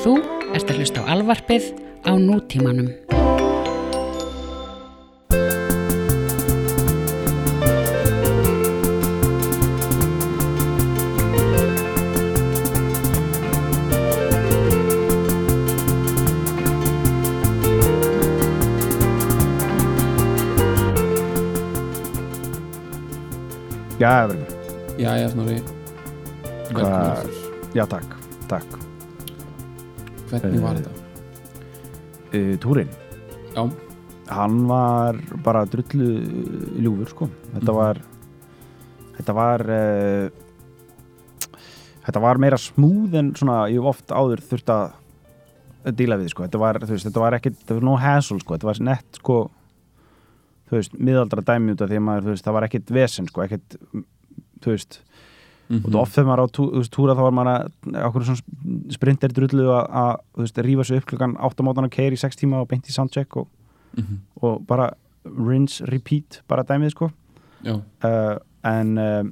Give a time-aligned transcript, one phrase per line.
[0.00, 0.14] Þú
[0.56, 1.66] ert að hlusta á alvarpið
[2.08, 2.88] á nútímanum.
[24.00, 24.48] Já, verður.
[24.96, 25.10] Já,
[27.12, 27.42] aftur.
[27.76, 28.16] Já, takk,
[28.48, 28.79] takk.
[32.60, 32.88] Túrin,
[33.54, 33.64] Já,
[34.30, 36.10] hann var bara drullu
[36.78, 37.28] ljúfur, sko.
[37.54, 37.76] Þetta Mhm.
[37.80, 38.00] var,
[39.18, 40.30] þetta var, uh,
[42.06, 46.44] þetta var meira smúð en svona, ég hef oft áður þurft að díla við, sko.
[46.46, 48.54] Þetta var, veist, þetta var ekkit, þetta var no hassle, sko.
[48.56, 49.50] Þetta var nett, sko,
[50.70, 53.26] þú veist, miðaldra dæmi út af því að maður, þú veist, það var ekkit vesen,
[53.30, 53.76] sko, ekkit,
[54.60, 55.00] þú veist,
[55.70, 55.84] Mhm.
[55.86, 57.52] og oft þegar maður á tú, veist, túra þá var maður
[57.94, 59.86] að okkur svona sprinter drullu að,
[60.66, 63.36] rífa sig upp klukkan 8 mótan og keiri í 6 tíma og beint í soundcheck
[63.36, 63.46] og,
[63.96, 64.18] Mhm.
[64.42, 64.90] og bara
[65.24, 67.10] rinse, repeat, bara dæmið sko
[68.04, 69.22] uh, en, uh,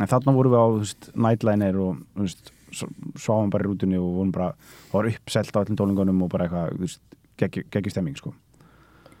[0.00, 4.14] en þarna vorum við á veist, nightliner og veist, svo- sváum bara í rútunni og
[4.14, 4.52] vorum bara
[4.92, 6.98] var uppselt á öllum tólingunum og bara eitthvað
[7.38, 8.32] geggi stemming sko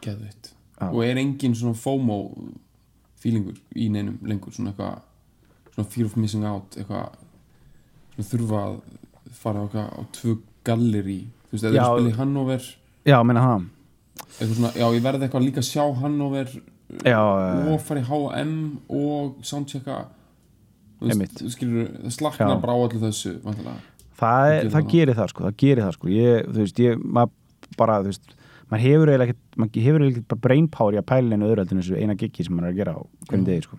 [0.02, 0.92] geðveitt Já.
[0.94, 2.52] Og er engin svona FOMO
[3.18, 5.00] feelingur í neinum lengur svona eitthvað
[5.78, 7.16] svona fear of missing out eitthvað
[8.16, 8.78] svona þurfa að
[9.38, 12.64] fara eitthvað, á tvö galleri þú veist, eða spila í Hannover
[13.08, 13.66] Já, það
[14.38, 16.54] eitthvað svona, já, ég verði eitthvað líka að sjá Hannover
[17.04, 18.54] Já, og fara í H&M
[18.88, 19.98] og soundchecka
[20.98, 22.62] þú skilur, það slaknar Já.
[22.64, 23.76] bara á öllu þessu vantilega.
[24.18, 26.08] það, er, það gerir það sko það gerir það sko.
[26.10, 28.32] Ég, þú veist, ég, maður bara þú veist,
[28.72, 31.52] maður hefur eiginlega ekkert maður hefur eiginlega ekkert bara brain power í að pæla einu
[31.52, 33.78] heldur en þessu eina giggi sem maður er að gera á hverjum degi sko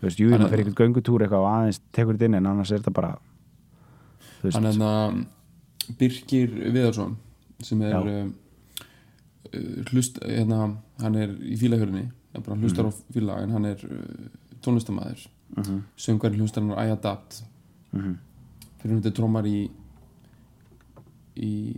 [0.00, 2.34] þú veist, jú, Þannig maður að- fyrir eitthvað göngutúr eitthvað og aðeins tekur þetta inn
[2.34, 3.18] en annars er þetta bara
[4.42, 5.26] veist, hann er hérna
[5.98, 7.16] Birgir Viðarsson
[7.62, 8.00] sem er Já.
[8.00, 12.92] uh, hlust, hérna, hann er í fílahjörni bara hlustar Mhm.
[12.92, 14.28] á fíla en hann er uh,
[14.62, 15.26] tónlistamæður
[15.56, 17.42] uh -huh, söngværi hlustar hann á I Adapt
[17.92, 18.16] uh -huh.
[18.80, 19.68] fyrir hún þetta trómar í
[21.36, 21.76] í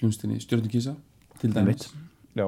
[0.00, 0.94] hlustinni Stjörnukísa
[1.40, 1.92] til dæmis.
[2.36, 2.46] Já,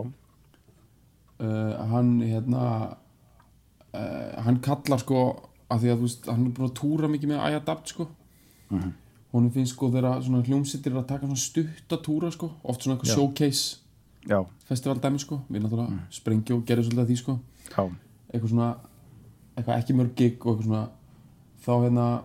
[1.40, 2.96] uh, hann hérna
[3.94, 7.28] uh, hann kallar sko að því að þú veist, hann er búin að túra mikið
[7.32, 8.08] með I Adapt sko.
[8.70, 8.92] Mhm.
[9.32, 13.14] honum finnst sko þegar svona hljómsittir að taka svona stutta túra sko oft svona eitthvað
[13.14, 13.76] showcase
[14.28, 15.38] já, festival dæmi sko.
[15.50, 16.00] Við náttúrulega Mm.
[16.10, 17.38] sprengja og gerum svolítið að því sko.
[17.70, 17.90] Já.
[18.34, 18.76] Eitthvað svona
[19.56, 20.88] eitthvað ekki mörg gig og eitthvað svona
[21.64, 22.22] þá hérna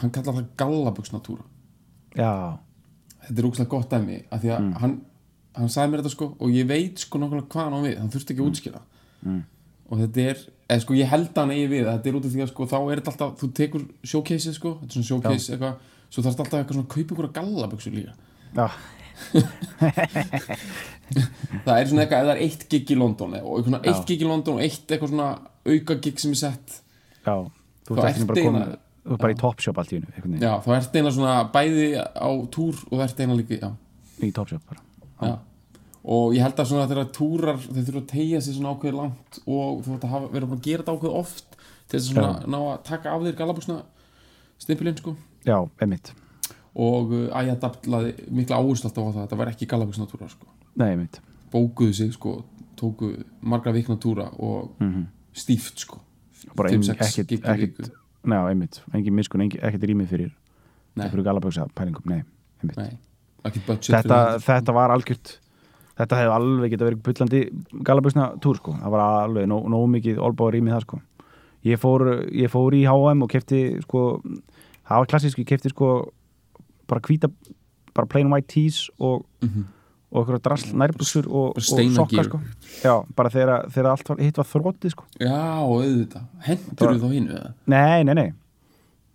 [0.00, 1.44] hann kallar það gallabuxna túra.
[2.16, 2.58] Já,
[3.28, 4.72] þetta er ógslag gott af því að Mm.
[4.80, 5.00] hann,
[5.54, 7.98] hann sagði mér þetta sko og ég veit sko nokkulega hvað hann á við.
[7.98, 8.80] Hann þurfti ekki að útskýra
[9.26, 9.44] Mm.
[9.90, 10.38] Og þetta er,
[10.70, 12.66] eða sko ég held að hann eigi við þetta er út af því að sko
[12.70, 15.74] þá er þetta alltaf þú tekur showcase sko, þetta er svona showcase eitthvað
[16.10, 18.12] svo þarf alltaf eitthvað svona að kaupa ykkur að gallabuxu líka.
[21.64, 24.28] Það er svona eitthvað, það er eitt gig í London og eitthvað eitt gig í
[24.28, 25.26] London og eitt eitthvað svona
[25.66, 26.76] auka gig sem er sett
[27.26, 27.34] já.
[27.88, 29.38] Þú ert ekki bara eina- þú ert bara í.
[29.40, 33.20] Topshop allt í veginn, já, þá ert eina svona bæði á túr og það ert
[33.24, 33.70] eina líka, já,
[34.22, 34.80] í Topshop bara.
[35.20, 35.34] Já.
[36.04, 39.40] Og ég held að svona þegar túrar þeir þurfa að tegja sig svona ákveði langt
[39.44, 42.32] og þú þarf að vera búin að gera þetta ákveði oft til þess að svona
[42.54, 43.78] ná að taka af þér gallabuxna
[44.60, 45.14] stimpilinn sko.
[45.44, 46.12] Já, einmitt,
[46.76, 50.08] og uh, að ég adaptlaði mikla áherslu alltaf á það að þetta var ekki gallabuxna
[50.08, 50.50] túra sko.
[50.80, 51.20] Nei, einmitt.
[51.50, 52.36] Bókuðu sig sko,
[52.78, 56.00] tóku margra vikna túra og mm stíft sko.
[56.56, 57.84] Bara ekkit viku.
[58.24, 60.32] já, einmitt, engin miskun, engin, ekkit rými fyrir
[60.96, 61.08] Nei.
[61.08, 62.22] fyrir galaböksa pælingum, nei,
[62.62, 62.78] einmitt.
[62.80, 62.98] Nei,
[63.46, 65.36] ekki budget þetta, þetta var algjört
[66.00, 67.40] þetta hefði alveg getað verið bullandi
[67.86, 71.00] galaböksna túr sko, það var alveg nóg, nóg mikið olbáður í mig það sko.
[71.68, 74.04] Ég fór, ég fór í H&M og kefti sko,
[74.88, 75.90] það var klassísk ég kefti sko
[76.88, 77.28] bara hvíta
[77.94, 79.64] bara plain white tees og, Mhm.
[80.12, 82.24] og okkur drasl nærbuksur og, og steina sokka gear.
[82.24, 82.40] sko.
[82.82, 85.04] Já, bara þegar, þegar allt var, hitt var þrótið sko.
[85.20, 86.24] Já, og auðvitað.
[86.46, 87.28] Hendur þú þá hinn
[87.66, 88.32] nei, nei, nei.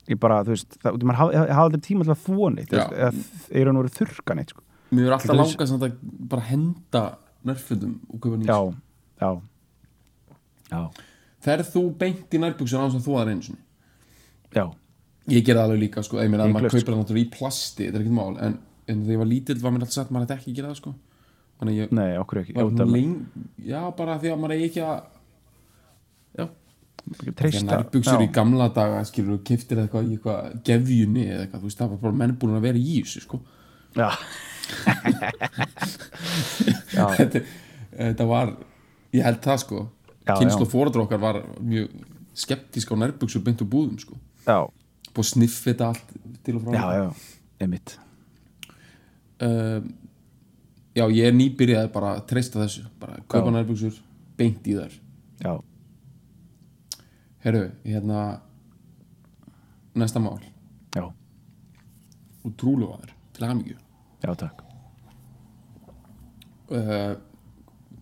[0.07, 2.69] Ég bara, þú veist, það, maður hafði haf, haf aldrei tíma til að þvó neitt,
[2.69, 3.09] eða
[3.49, 4.61] er hann verið þurrka neitt sko
[4.91, 5.95] Mér er alltaf Þetta er- langast samt að
[6.29, 7.03] bara henda
[7.45, 8.47] nærfötum og kaupa nýs.
[8.47, 8.75] Já,
[9.21, 9.41] já.
[10.71, 10.81] Já,
[11.45, 13.59] Ferð þú beint í nærbuxur á þess að þú aðra sinni?
[14.55, 14.65] já.
[15.27, 16.17] Ég gerði það alveg líka, sko.
[16.21, 19.17] Ég maður kaupir það náttúrulega í plasti Þetta er ekkert mál En, en þegar ég
[19.17, 20.93] var lítill var mér alltaf sagt að maður ætti ekki að gera það, sko.
[21.59, 22.55] Þannig ég Nei, okkur ekki.
[22.61, 23.15] af- leng...
[23.65, 25.03] Já, bara því að maður eigi ekki að
[26.35, 26.45] Já,
[27.65, 28.33] nærbuxur í já.
[28.33, 32.01] gamla daga skilur og keftir eitthvað í eitthvað gefjunni eða eitthvað, þú veist, það var
[32.05, 33.39] bara menn búin að vera í þessu, sko.
[33.95, 34.09] Já Já,
[37.17, 37.41] þetta,
[37.95, 38.53] þetta var
[39.15, 39.83] ég held það sko.
[40.25, 40.65] Kynslu
[41.03, 41.91] okkar var mjög
[42.35, 44.17] skeptísk á nærbuxur beint úr búðum sko.
[44.45, 44.65] Já,
[45.13, 46.15] búið að sniffa þetta allt
[46.45, 46.73] til og frá.
[46.75, 47.05] Já, já,
[47.63, 47.95] einmitt.
[49.35, 49.79] Uh,
[50.95, 53.55] já, ég er nýbyrjaði bara að treysta þessu bara kaupa Já.
[53.57, 54.01] nærbuxur,
[54.39, 54.97] beint í þær.
[55.43, 55.53] Já,
[57.45, 58.25] herru, hérna
[59.95, 60.41] næsta mál.
[60.95, 63.84] Já, og trúlufaður til hamingju
[64.25, 64.65] já, takk
[66.73, 67.13] uh,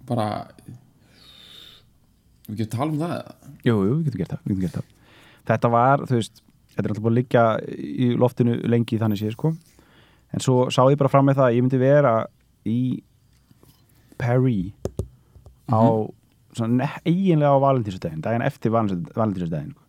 [0.07, 0.27] bara
[2.47, 3.35] við getum tala um það eða?
[3.63, 4.89] Jú, jú, við getum gert það, getum gert það.
[5.49, 6.41] Þetta var, þú veist,
[6.73, 7.43] þetta er alltaf búin að liggja
[8.07, 9.53] í loftinu lengi þannig séð, sko.
[10.33, 12.13] En svo sá ég bara fram með það að ég myndi vera
[12.67, 12.79] í
[14.19, 14.73] Paris
[15.71, 15.83] á
[16.53, 19.73] svona ne- eiginlega á valentínsdaginn, daginn eftir valentínsdaginn.
[19.73, 19.81] Sko.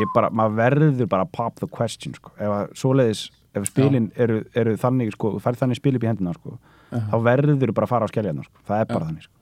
[0.00, 2.34] Ég bara, maður verður bara að pop the question, sko.
[2.36, 6.10] Ef að svoleiðis, ef spilin eru, eru þannig, sko, þú færð þannig spil upp í
[6.10, 6.58] hendina, sko,
[6.90, 7.02] Aha.
[7.12, 8.62] þá verður bara að fara á skelljarnar, sko.
[8.68, 9.08] Það er bara Já.
[9.10, 9.34] þannig, sko.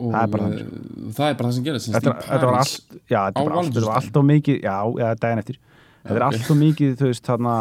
[0.00, 2.94] og Það er bara uh, það er bara það sem gerist þetta, þetta var allt
[3.10, 6.26] já, þetta var allt, allt of mikið já, eða daginn eftir þetta er ok.
[6.30, 7.54] allt of mikið, þú veist, þarna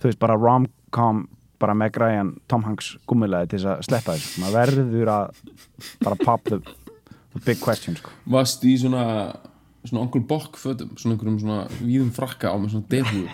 [0.00, 1.24] þú veist, bara rom-com
[1.62, 5.42] bara Meg Ryan, Tom Hanks gummilaði til þess að sleppa þessu, maður verður að
[6.02, 6.58] bara pop the,
[7.36, 8.10] the big question sko.
[8.34, 9.04] varst í svona
[9.84, 13.24] svona onkel bokk fötum svona einhverjum svona víðum frakka á með svona defú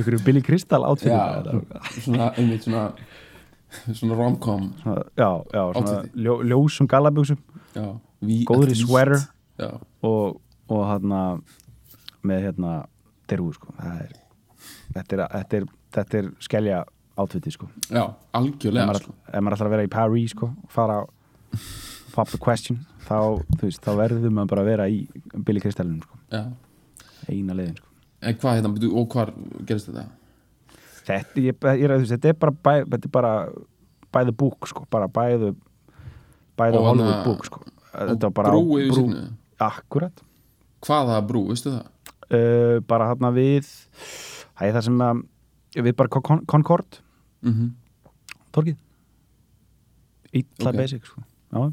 [0.00, 1.64] ykkur Billy Crystal átfyrir
[2.00, 2.88] svona einmitt svona
[3.92, 4.72] svona romcom.
[5.16, 6.88] Já, já, svona ljó, ljósum
[8.22, 8.76] í vítt.
[8.78, 9.18] sweater.
[9.58, 9.70] Já,
[10.02, 11.20] og, og hérna
[12.26, 12.72] með hérna
[13.30, 14.14] derú sko, er
[14.94, 16.80] þetta er, þetta er, þetta er skellja
[17.20, 17.68] átfiti sko.
[17.90, 19.14] Já, algjörlega sko.
[19.28, 21.02] ef maður ætlar að vera í Paris sko, fara á
[22.14, 22.78] pop the question
[23.08, 23.16] þá,
[23.60, 25.00] veist, þá verður maður bara að vera í
[25.44, 26.18] Billy Crystalin sko,
[27.28, 27.88] eina leiðin sko.
[28.24, 29.32] en hvað hérna, og hvar
[29.68, 30.06] gerist þetta?
[31.04, 33.32] Þetta, ég, ég, ég, þetta er bara bæ, þetta er bara
[34.24, 35.08] the book sko, bara
[36.78, 37.60] Og Hollywood hana- book sko.
[38.30, 39.24] bara brú yfir signu
[39.60, 40.22] akkurat.
[40.84, 41.90] Hvaða brú, veistu það?
[42.34, 43.66] Uh, bara hérna við
[44.56, 45.22] það er það sem að
[45.84, 47.00] við bara Con Concord.
[47.44, 47.52] Mm
[48.54, 48.76] torkið
[50.32, 50.76] illa Ok.
[50.78, 51.20] basic sko.
[51.52, 51.72] já,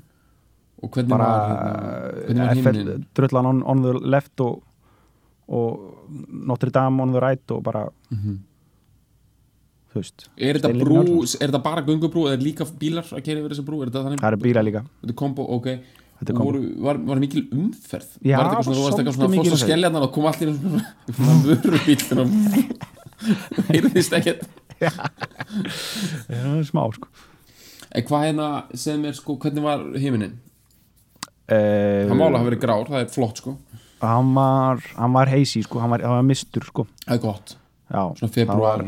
[0.81, 4.61] og hvernig bara var hérna, hvernig var himnin drullan on, on the left og,
[5.47, 8.39] og Notre Dame on the right og bara Mhm.
[9.93, 13.39] þú veist er þetta brú, er þetta bara göngubrú eða er líka bílar að kera
[13.41, 13.81] yfir þessa brú?
[13.83, 14.81] Er þetta þannig það eru bíla líka.
[15.01, 15.67] Þetta er kombo, ok.
[16.21, 18.11] Er voru, var, var mikil umferð?
[18.21, 19.63] Já, var þetta eitthvað svona, svona fórst á umferð.
[19.65, 22.27] skelljarnar og kom allir svona, vörubíl og
[23.71, 24.45] heyrðist ekkert.
[24.81, 24.91] Já,
[26.69, 27.09] smá sko.
[27.91, 28.47] En hvað hérna
[28.79, 30.37] sem er sko, hvernig var himinin
[31.51, 33.55] uh, hann mála hafa verið grár, það er flott sko.
[34.01, 36.87] Hann var hann var heisi sko, hann var, hann var mistur sko.
[37.05, 37.55] Það er gott,
[37.91, 38.85] já, svona februar var,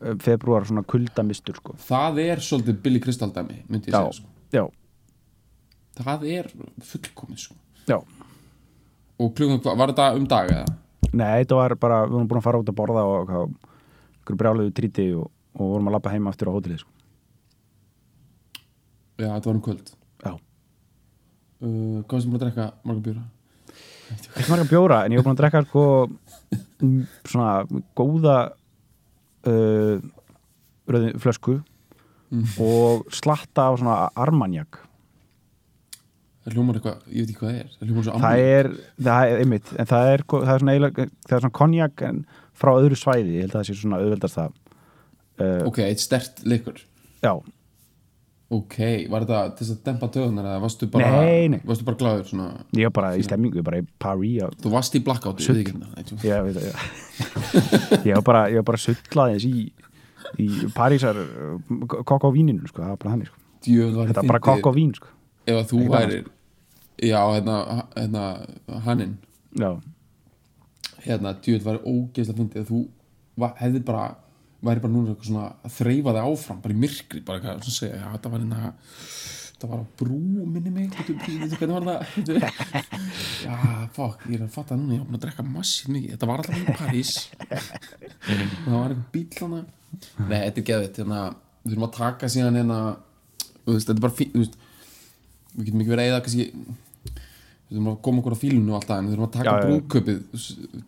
[0.00, 1.76] uh, februar svona kuldamistur sko.
[1.88, 4.28] Það er svolítið Billy Crystal dæmi myndi ég já, segja sko.
[4.56, 4.64] já,
[6.02, 6.52] það er
[6.92, 7.58] fullkomið sko.
[7.88, 7.98] Já.
[9.18, 10.76] Og klukkan, var þetta um dag eða?
[11.08, 13.32] Nei, þetta var bara, við vorum búin að fara út að borða og
[14.20, 16.92] ykkur brjáluðu tríti og, og vorum að lappa heima aftur á hótelið sko.
[19.18, 19.97] já, þetta var um kvöld.
[21.62, 23.24] Uh, hvað sem búin að drekka marga bjóra?
[24.08, 25.86] Ekki marga bjóra, en ég var búin að drekka sko
[27.28, 28.36] svona góða
[29.48, 29.98] uh,
[30.88, 31.60] rauðin flösku
[32.28, 32.44] Mm.
[32.60, 34.82] og slatta af svona armanjak
[36.44, 37.70] það hljómar eitthvað, ég veit ekki hvað það er.
[37.72, 38.68] Það hljómar svo það er,
[39.06, 41.08] það er einmitt en það er, það er svona er
[41.38, 42.04] svona konjak
[42.58, 44.52] frá öðru svæði, ég held að það sé svona auðveldast það
[45.40, 46.82] uh, ok, eitt stert leikur
[47.24, 47.32] Já,
[48.50, 48.76] ok,
[49.12, 51.58] var þetta til þess að dempa töðunar eða varstu bara, Nei, nei.
[51.68, 52.46] varstu bara glæður svona,
[52.78, 55.42] ég var bara í stemmingu, ég var bara í Paris og þú varst í blackout
[55.44, 55.88] ég veit ekki hérna
[56.24, 59.68] ég veit að ég ég var bara, ég var bara sullaðins í
[60.40, 61.20] í Parísar
[61.88, 63.38] kokk á víninu sko, það var bara þannig sko.
[63.98, 65.12] var þetta var bara kokk á vín sko.
[65.48, 66.24] ef að þú værir
[66.98, 67.58] já, hérna,
[67.96, 68.24] hérna
[68.84, 69.14] hanninn,
[69.54, 69.70] já,
[71.04, 72.64] hérna, djöfull var ógeðslega fyndið.
[72.64, 72.80] Að þú
[73.38, 74.06] va- hefði bara
[74.64, 77.74] væri bara núna eitthvað svona að þreifa þig áfram bara í myrkri, bara eitthvað svona
[77.74, 77.98] að segja?
[77.98, 78.72] Já, þetta var hérna
[79.58, 80.18] þetta var á brú
[80.54, 81.98] minni mig, veitu, veitu hvernig var það?
[82.14, 82.32] Veitu,
[83.46, 83.56] já,
[83.96, 86.30] fokk, ég er að fatta það núna ég var búin að drekka massið mikið, þetta
[86.30, 87.12] var alltaf í París.
[88.68, 89.60] Það var eitthvað bíl hana
[90.28, 91.20] nei, þetta er geðvitt, hérna
[91.62, 92.78] við þurfum að taka síðan hérna
[93.64, 94.58] þú veist, þetta er bara þú veist
[95.54, 98.78] við getum ekki verið að eða kannski við þurfum að koma okkur á fílunu og
[98.78, 100.18] allt það en við þurfum að taka brúðköpið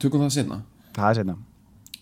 [0.02, 0.60] tökum það senna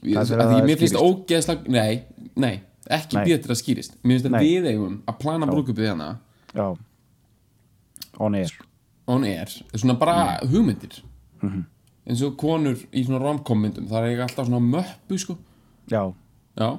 [0.03, 2.03] það Það að því það mér finnst ógeðslega nei,
[2.37, 3.25] nei, ekki Nei.
[3.39, 3.97] til að skýrist.
[4.05, 4.45] Mér finnst að Nei.
[4.47, 6.09] við eigum að plana brúðköpið hérna.
[6.55, 6.77] Já,
[8.19, 8.53] on air.
[9.09, 10.49] On air, svona bara Mm.
[10.53, 11.03] hugmyndir.
[11.43, 11.65] Mhm.
[12.09, 15.37] eins og konur í svona romcom myndum það er ekki alltaf svona möppu sko.
[15.91, 16.15] Já,
[16.57, 16.79] já,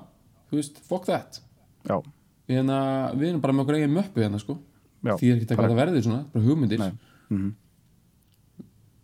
[0.51, 1.39] þú veist, fuck that.
[1.87, 2.01] Já,
[2.47, 4.57] við, hérna, við erum bara með okkur eigin möppu hérna sko.
[5.03, 6.79] Já því er ekki að bara- það verði svona, bara hugmyndir.
[6.79, 6.91] Nei.
[7.29, 7.53] Mhm.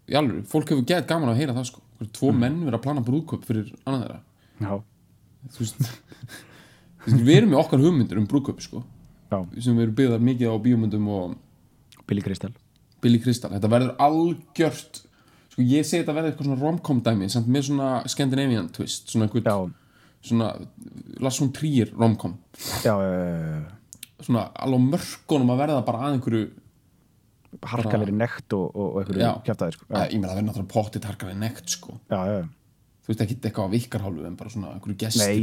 [0.09, 1.81] Í alveg, fólk hefur gett gaman að heyra það sko.
[2.11, 2.39] Tvo Mhm.
[2.39, 4.19] menn vera að plana brúðköp fyrir annað þeirra.
[4.61, 4.83] Já,
[5.55, 5.79] þú veist,
[7.07, 8.83] við erum með okkar hugmyndir um brúköp sko,
[9.31, 11.35] já, sem við erum byggðar mikið á bíómyndum og
[12.07, 12.51] Billy Crystal.
[13.01, 15.01] Billy Crystal, þetta verður algjört
[15.51, 19.27] sko ég segi þetta verður eitthvað svona romcom dæmi samt með svona Scandinavian twist svona
[19.29, 19.73] já, einhvern,
[20.25, 20.49] svona
[21.39, 22.37] von Trier romcom.
[22.83, 23.63] Já, já,
[24.25, 26.49] svona alveg á mörkunum að verða bara að einhverju
[27.63, 29.05] harkalegri nekt og, og, og Já.
[29.05, 29.85] einhverju kjaftaði sko.
[29.89, 29.95] Já.
[29.95, 32.39] já, ég meina það verður náttúrulega pottið harkalega nekt sko já, já,
[33.05, 35.39] þú veist ekki eitthvað á vikkarhálfu en bara svona einhverju gestir nei,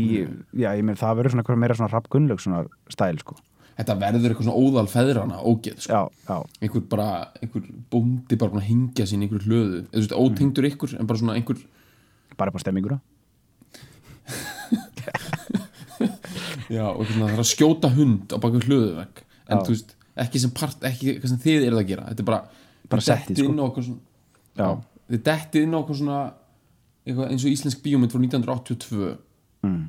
[0.64, 2.60] já, ég meina það verður svona eitthvað meira svona rappgunnlaug svona
[2.92, 3.38] stæl sko.
[3.78, 5.92] þetta verður eitthvað svona óðal feðrana ógeð sko.
[5.92, 7.08] já, já, einhver bara,
[7.40, 10.90] einhver bóndi bara búin að hingja sín í einhverju hlöðu eða þú veist, ótengdur ykkur
[10.98, 11.58] en bara svona einhver
[12.36, 12.98] bara upp á stemminguna
[16.72, 19.64] já, og eitthvað svona það er að skjóta hund á baka hlöðuvegg en Já.
[19.66, 22.06] þú veist, ekki sem part ekki eitthvað sem þið eruð að gera.
[22.10, 22.42] Þetta er bara,
[22.92, 23.98] Bara settið, sko.
[24.58, 24.68] Já.
[25.08, 26.20] þið dettið inn á okkur svona
[27.06, 29.08] eitthvað eins og íslensk bíómynd frá 1982
[29.64, 29.80] mm.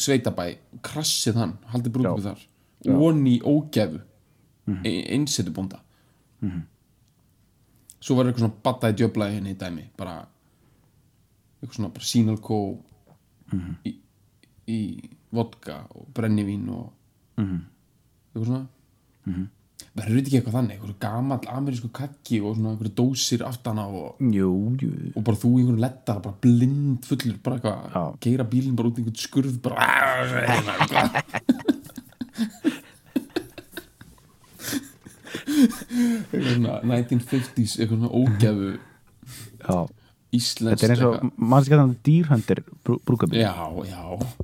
[0.00, 0.46] sveitabæ,
[0.86, 2.40] krassið hann haldið brúðum þar,
[2.94, 4.80] onni ógefu mm.
[5.14, 5.82] einsetubónda
[7.98, 10.16] svo var eitthvað svona battaði djöflaði henni í dæmi bara
[11.58, 12.58] eitthvað svona bara sínalkó
[13.84, 13.94] í,
[14.70, 14.80] í
[15.34, 16.92] vodka og brennivín og
[17.38, 18.66] eitthvað svona
[19.98, 20.78] verður þetta ekki eitthvað þannig?
[20.78, 25.40] Eitthvað gamall amerísku kakki og svona eitthvað dósir aftan á og, jú, jú, og bara
[25.42, 29.22] þú í einhvern lettar bara blind fullur bara eitthvað keira bílinn bara út í einhvern
[29.26, 29.76] skurð bara
[36.32, 39.78] eitthvað svona 1950s eitthvað svona ógæfu já.
[40.28, 41.14] Íslensk þetta er eins og,
[41.72, 43.54] það dýrhöndir brú, brúköpi, já,
[43.88, 44.02] já,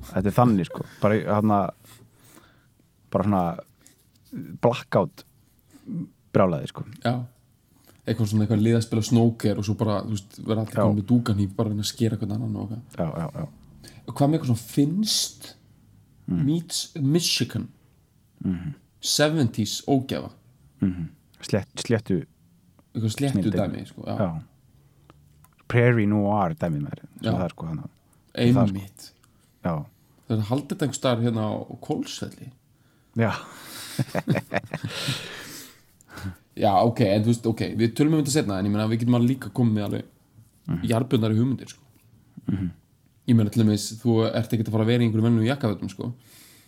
[0.09, 0.81] þetta er þannig sko.
[0.97, 1.53] Bara hann
[3.13, 3.43] bara svona
[4.63, 5.23] blackout
[6.35, 6.85] brálaði sko.
[7.03, 7.13] Já.
[8.05, 10.81] Eitthvað svona eitthvað lið að spila snóker og svo bara, þú veist, vera allir Já.
[10.83, 12.99] komin með dúganýf bara að skera eitthvað annan og eitthvað.
[12.99, 15.49] Já, já, já, hvað með eitthvað svona finnst
[16.27, 17.67] meets Michigan?
[19.01, 20.31] 70s ógæfa.
[21.45, 22.23] Slett, sléttu
[22.95, 24.29] eitthvað Snilld dæmi sko, já, já.
[25.67, 27.67] Prairie Noir dæmið með það sko
[28.35, 29.09] einmitt.
[29.65, 29.73] Já,
[30.27, 32.47] það er haldið þetta einhver staðar hérna á Kólsvelli
[33.19, 33.31] já,
[36.55, 39.03] já, ok, en þú veist, ok, við tölum um þetta setna en ég meina við
[39.03, 40.07] getum alveg líka komið með alveg
[40.69, 40.81] mm.
[40.91, 41.83] jarðbundari hugmyndir sko.
[43.25, 45.91] ég meina til dæmis, þú ert ekki að fara að vera í einhverju vennu jakkafötum
[45.91, 46.11] sko.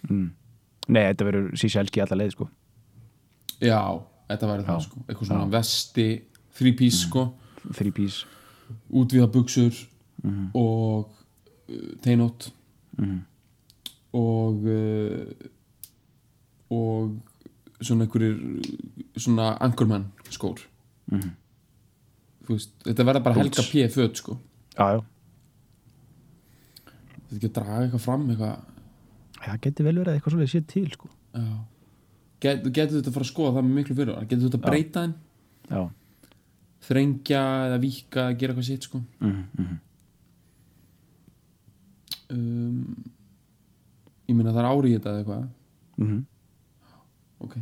[0.07, 2.49] nei, þetta verður síselski alla leið sko
[3.63, 3.81] já,
[4.31, 5.03] þetta væri það sko.
[5.07, 6.07] eitthvað svona vesti,
[6.57, 7.29] three piece sko.
[7.73, 8.25] three piece
[8.91, 9.75] útvíða buksur
[10.57, 12.49] og uh, teinót
[14.17, 15.47] og uh,
[16.67, 17.26] og
[17.81, 18.37] svona einhverjir
[19.17, 20.63] svona anchorman skór.
[22.47, 23.71] Þú veist, þetta verða bara helga Boots.
[23.71, 23.85] P.
[23.93, 24.37] föt sko.
[24.77, 25.01] Já, já,
[27.17, 28.75] þetta ekki að draga eitthvað fram eitthvað.
[29.37, 31.11] Það getur vel verið að eitthvað svolítið sé til sko.
[32.37, 35.03] Get, getur þetta að fara að skoða það með miklu fyrir getur þetta að breyta
[35.67, 35.81] já,
[36.87, 39.01] þrengja eða víka eða gera eitthvað sitt sko.
[39.19, 39.77] Mm, mm.
[42.37, 42.81] um,
[44.29, 45.45] ég meina það er árið þetta eitthvað.
[45.97, 46.25] Mm
[47.43, 47.57] ok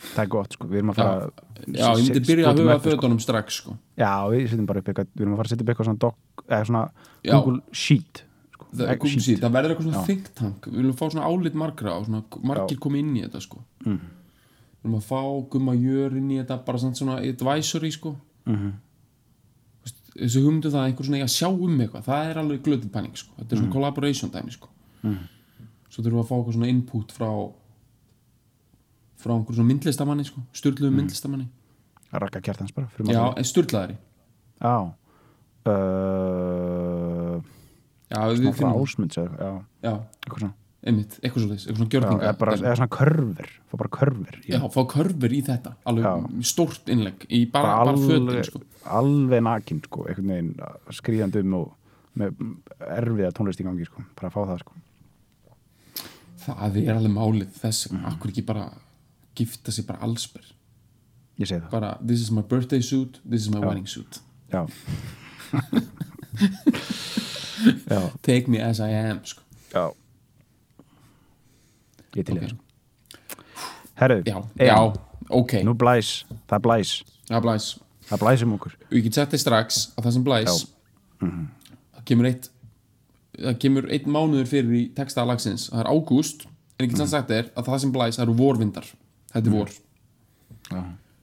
[0.00, 1.30] það er gott sko, við erum að fara
[1.76, 3.00] já, ég myndi byrja að huga eftir, sko.
[3.00, 5.64] fötunum strax sko já, við setjum bara upp eitthvað, við erum að fara að setja
[5.66, 6.84] upp eitthvað svona doc, eða svona
[7.20, 7.32] Já.
[7.36, 8.22] Google Sheet
[8.54, 8.66] sko.
[8.72, 10.06] það, Google Sheet, það verður eitthvað svona Já.
[10.08, 13.40] think tank við viljum fá svona álit margra og svona margir komi inn í þetta
[13.44, 13.98] sko Mhm.
[14.00, 15.20] við viljum að fá
[15.52, 18.72] gumma jör inn í þetta bara svona, advisory sko Mhm.
[19.80, 22.38] Þú veist, þessu hugmyndu það að einhver svona eiga að sjá um eitthvað það er
[22.40, 23.60] alveg glöðið pæling sko þetta er Mhm.
[23.60, 24.68] svona collaboration dæmi sko
[25.90, 27.52] svo þurfum við að fá eitthvað svona input frá
[29.20, 31.48] frá einhver svona myndlistamanni sko styrluðu myndlistamanni
[32.12, 33.96] rakka kjartans bara já, en styrlaðari
[34.60, 34.76] já.
[35.68, 37.36] Uh,
[38.08, 39.52] já, við svona finnum ásmunds eða já,
[39.84, 40.56] já, eitthvað svona.
[40.80, 44.38] Einmitt, eitthvað svo eitthvað svona já, gjörninga eða, bara, eða svona körfur fá bara körfur
[44.48, 46.44] Já, fá körfur í þetta alveg Já.
[46.50, 48.62] stórt innlegg í bara, bara, fötin sko.
[48.98, 50.54] alveg nakin sko, einhvern veginn
[50.96, 51.68] skrýðandi um og
[52.20, 52.40] með
[52.96, 54.80] erfiða tónlist í gangi sko, bara að fá það sko.
[56.40, 58.06] Það er alveg málið þess mm.
[58.10, 58.70] akkur ekki bara
[59.36, 60.44] gifta sig bara allsber.
[61.40, 64.20] Ég segi það, bara this is my birthday suit, this is my wedding suit.
[64.52, 64.66] Já.
[67.90, 69.42] Já, take me as I am sko.
[69.72, 69.90] já.
[72.16, 72.42] Ég til Ok.
[72.42, 72.56] ég sko
[74.00, 74.76] herru, já, já,
[75.30, 75.52] ok.
[75.64, 76.92] Nú blæs það blæs,
[77.28, 77.66] það blæs,
[78.08, 78.72] það blæs um okkur.
[78.88, 80.64] Og ég get sett þig strax að það sem blæs.
[81.20, 82.48] Það kemur eitt
[83.40, 87.12] það kemur eitt mánuður fyrir í texta lagsins, það er ágúst en ég get samt
[87.12, 88.86] sagt þér að það sem blæs það eru vorvindar
[89.34, 89.72] þetta er vor.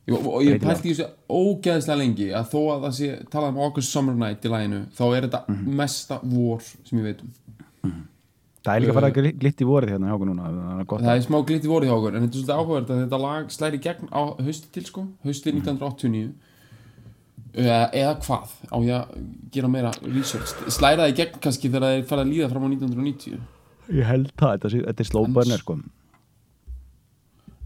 [0.08, 3.58] Já, og ég pælti í þessu ógeðslega lengi að þó að það sé talað um
[3.66, 5.42] August Summer Night í læginu þá er þetta
[5.82, 7.34] mesta vor sem ég veit um.
[8.68, 10.88] Það er líka að fara að glitt í vorið hérna hjá okkur núna Það er
[10.92, 11.02] gott.
[11.04, 13.02] Það að er smá glitt í voru hjá okkur en þetta er svolítið áhugavert að
[13.04, 16.32] þetta lag slæri gegn á hausti til sko, hausti 1989
[17.58, 18.56] eða, eða hvað?
[18.68, 19.22] Á ég að
[19.56, 20.56] gera meira research?
[20.76, 23.38] Slæraði gegn kannski þegar það er farið að líða fram á 1990
[24.02, 25.78] Ég held það, þetta, sé- þetta er slóbarnir sko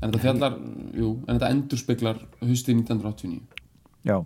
[0.02, 0.60] en þetta fjallar,
[0.98, 3.42] jú, en þetta endurspeglar hausti 1989
[4.02, 4.18] Já,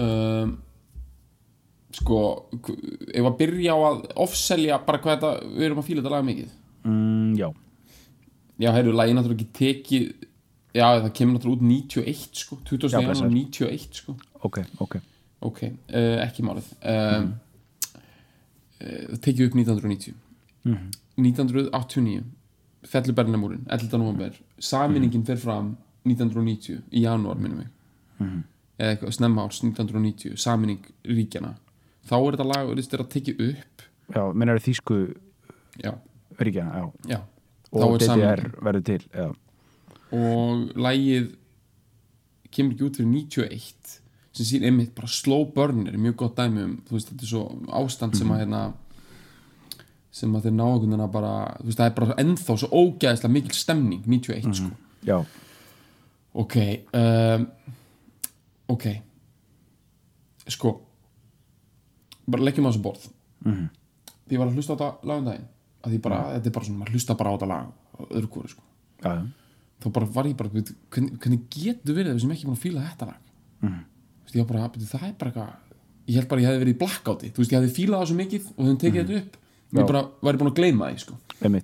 [0.00, 0.56] um,
[1.92, 2.18] sko
[3.12, 6.26] ef að byrja á að offselja bara hvað þetta, við erum að fíla þetta lag
[6.26, 6.58] mikið?
[6.88, 7.48] Mm, já,
[8.64, 10.28] já, heyrðu, lagið náttúrulega ekki tekið
[10.72, 12.88] já, það kemur náttúrulega út 91 sko, 20.
[12.88, 13.34] Já, janúar blessaður.
[13.36, 14.16] 91 sko.
[14.48, 14.98] Ok, ok.
[15.42, 16.68] Ok, uh, ekki málið.
[16.86, 17.32] Um,
[17.92, 20.14] uh, tekið upp 1990
[21.18, 22.22] 1989
[22.88, 23.98] fellur Berlinamúrin, 11.
[23.98, 25.76] november saminningin fer fram
[26.08, 27.70] 1990 í janúar minnum mig.
[28.78, 31.54] Eða eitthvað snemma árs 1990 saminning ríkjana
[32.08, 33.84] þá er þetta lag virðist vera tekið upp.
[34.12, 34.98] Já, minn eru þýsku
[35.82, 35.92] já,
[36.40, 37.14] ríkjana, já.
[37.14, 37.20] Já.
[37.72, 39.28] Og er DDR verður til, já.
[40.12, 41.30] Og lagið
[42.52, 43.98] kemur ekki út fyrir 91
[44.32, 47.42] sem sín einmitt bara slow burner mjög gott dæmi um, þú veist, þetta er svo
[47.80, 48.62] ástand sem að hérna
[50.12, 52.68] sem að þeir ná einhvern veginn að bara þú veist, það er bara ennþá svo
[52.82, 54.70] ógæðislega mikil stemning 91 sko.
[55.08, 55.16] Já,
[56.42, 56.56] ok
[57.00, 57.46] um,
[58.76, 58.84] ok.
[60.52, 60.72] Sko
[62.32, 63.08] bara leggjum á þessu borð.
[63.44, 63.68] Mhm.
[64.28, 65.48] því ég var að hlusta á þetta lagum daginn
[65.82, 68.52] að því bara, þetta er bara svona, maður hlusta bara á þetta lag öðru hvori
[68.52, 68.62] sko.
[69.02, 69.24] Já, já.
[69.82, 72.84] Þá bara var ég bara, hvernig, hvernig getur verið þau sem ekki búin að fíla
[72.86, 73.20] þetta lag?
[73.62, 73.80] Mhm.
[73.82, 75.52] Þú veist, ég var bara, það er bara eitthvað
[76.06, 77.30] ég held bara ég hefði verið í blackouti.
[77.32, 79.32] Þú veist, ég hefði fílað það svo mikið og þeim tekið þetta upp.
[79.32, 79.41] Mhm.
[79.80, 81.14] Ég bara væri búin að gleyma því sko.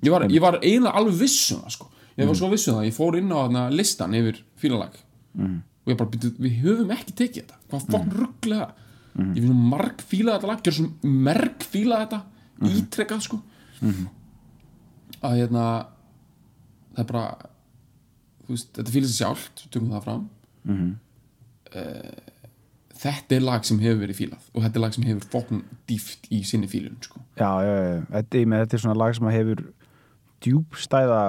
[0.03, 1.89] Ég, var, ég var eiginlega alveg viss um það sko.
[2.19, 4.95] ég var svo viss um það, ég fór inn á þarna listan yfir fílalag.
[5.35, 5.59] Mhm.
[5.89, 7.57] og ég bara, byrju, við höfum ekki tekið þetta.
[7.71, 8.73] Hvað fokk rugglega
[9.19, 12.23] ég finn svo marg fílað þetta lag, gjör svo merg fílað þetta
[12.59, 12.69] Mhm.
[12.79, 13.39] ítrekkað sko.
[15.23, 15.87] Að hérna
[16.95, 17.37] það er bara
[18.49, 20.29] veist, þetta fílað sér sjálft tökum það fram.
[20.65, 20.91] Mhm.
[22.99, 26.25] Þetta er lag sem hefur verið fílað og þetta er lag sem hefur fokn dýft
[26.35, 27.21] í sinni fílun sko.
[27.39, 29.61] Já, já, já, þetta, með, þetta er svona lag sem að hefur
[30.47, 31.21] djúbstæða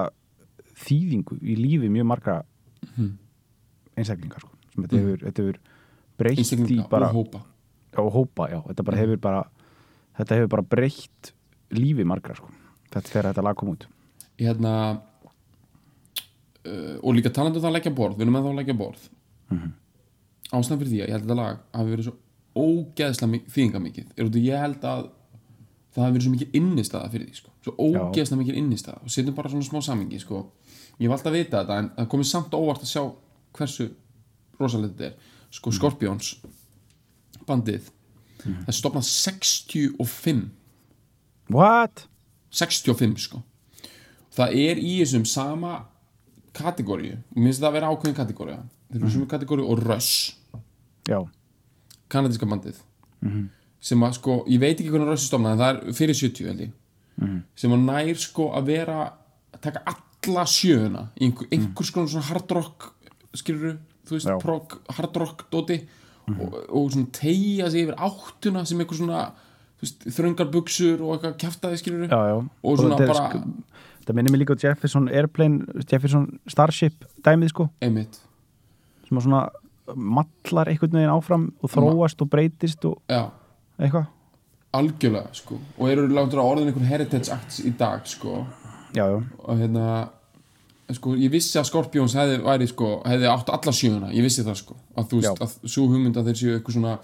[0.80, 2.36] þýðingu í lífi mjög margra
[3.98, 4.52] einstaklingar sko.
[4.74, 5.60] sem þetta hefur, þetta hefur
[6.20, 7.40] breytt í bara og hópa
[8.00, 9.44] og hópa, já, þetta bara hefur bara
[10.20, 11.32] þetta hefur bara breytt
[11.74, 12.50] lífi margra sko.
[12.90, 13.86] þetta þegar þetta lag kom út
[14.40, 14.74] hérna
[16.66, 19.08] uh, og líka talandi um það að leggja borð við erum að leggja borð
[19.50, 19.70] Mhm.
[20.50, 22.16] Ástæðan fyrir því að ég held að þetta lag hafi verið svo
[22.60, 25.02] ógeðslega mi- þýðingamikið er út af ég held að
[25.94, 27.50] það hafi verið svo mikið innistæða fyrir því sko.
[27.64, 28.98] svo ógeðslega mikið innistæða.
[29.04, 30.40] Og setjum bara svona smá samingi sko.
[31.00, 33.02] ég hef alltaf vitað þetta en það komið samt óvart að sjá
[33.54, 33.90] hversu
[34.60, 35.14] rosalega þetta er.
[35.50, 36.36] Sko Scorpions
[37.46, 37.88] bandið
[38.40, 40.50] það er stopnað 65
[41.50, 42.06] What?
[42.50, 43.42] 65 sko.
[44.34, 45.86] Það er í þessum sama
[46.54, 48.56] kategóriu mér finnst það að vera ákveðin kategóriu
[48.90, 49.86] þeir eru sem kategóriu og Já,
[52.10, 52.78] kanadíska bandið.
[53.80, 56.48] Sem að sko, ég veit ekki hvernig Rush er stofnað en það er fyrir 70
[56.50, 56.72] held ég.
[57.56, 58.98] Sem að nær sko að vera
[59.54, 62.90] að taka alla sjöuna í einhver, einhvers konar svona hard rock
[63.34, 65.78] skilur þú veist, prog, hard rock dóti
[66.30, 69.22] og, og svona tegja sig yfir áttuna sem einhver svona
[69.80, 72.12] þröngar buksur og eitthvað kjaftaði skilur
[72.62, 73.44] og svona er bara sko-
[74.00, 77.66] Þetta minnir mig líka á Jefferson Airplane Jefferson Starship dæmið sko.
[77.84, 78.16] Einmitt.
[79.08, 79.42] Sem að svona
[79.96, 84.08] mallar einhvern veginn áfram og þróast og breytist og eitthvað?
[84.76, 85.58] Algjörlega sko.
[85.78, 88.44] Og eru láttur að orðin einhver heritage acts í dag sko.
[88.94, 89.86] Já, já, og hérna
[90.94, 94.58] sko, ég vissi að Scorpions hefði, væri, sko, hefði átt alla sjöuna, ég vissi það
[94.62, 95.46] sko að þú veist, Já.
[95.46, 96.94] að svo hugmynd að þeir séu eitthvað svona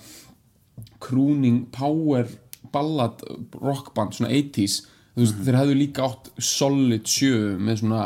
[1.07, 2.29] crooning power
[2.75, 3.23] ballad
[3.55, 4.81] rockband, svona 80s
[5.15, 8.03] þú veist, þeir hefðu líka átt solid sjö með svona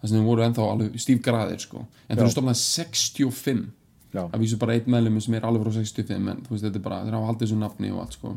[0.00, 1.84] það sem voru ennþá alveg stífgraðir sko.
[2.08, 3.83] En þeir eru stofnað 65 já,
[4.22, 6.84] að vísu bara einn meðlum sem er alveg frá 65 en þú veist, þetta er
[6.84, 8.34] bara, þeir hafa haldið þessu nafni og allt sko.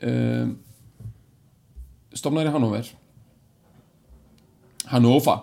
[0.00, 0.52] Um,
[2.16, 2.92] stofnaður í Hannover.
[4.90, 5.42] Hannover.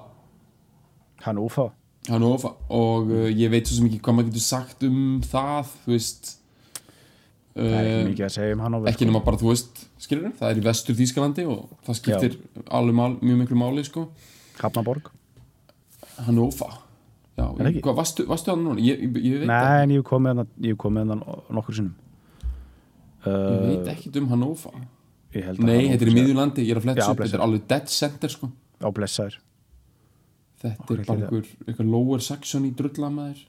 [1.26, 1.70] Hann ófá
[2.08, 2.56] Hannover.
[2.74, 6.34] Og uh, ég veit svo ekki hvað maður getur sagt um það þú veist.
[7.58, 10.34] Það er ekki uh, mikið að segja um hann ekki nema bara þú veist skilur
[10.38, 12.36] það er í vestur Þýskalandi og það skiptir
[12.70, 14.10] alveg mál, mjög miklu máli sko.
[14.60, 15.10] Hafnaborg
[16.28, 16.87] Hannover
[17.38, 18.82] já, hvað, varstu, varstu hann núna?
[18.82, 21.96] Ég, ég, ég Nei, en ég hef komið hann nokkur sinnum.
[23.28, 24.86] Ég uh, veit um Hannover.
[25.36, 27.38] Ég held að nei, þetta er í miðjulandi, ég er að fletta Já, upp þetta
[27.38, 28.50] er alveg dead center sko.
[28.80, 29.40] Á blessaður.
[30.64, 33.44] Þetta er bara einhver, einhver lower section í drullamæður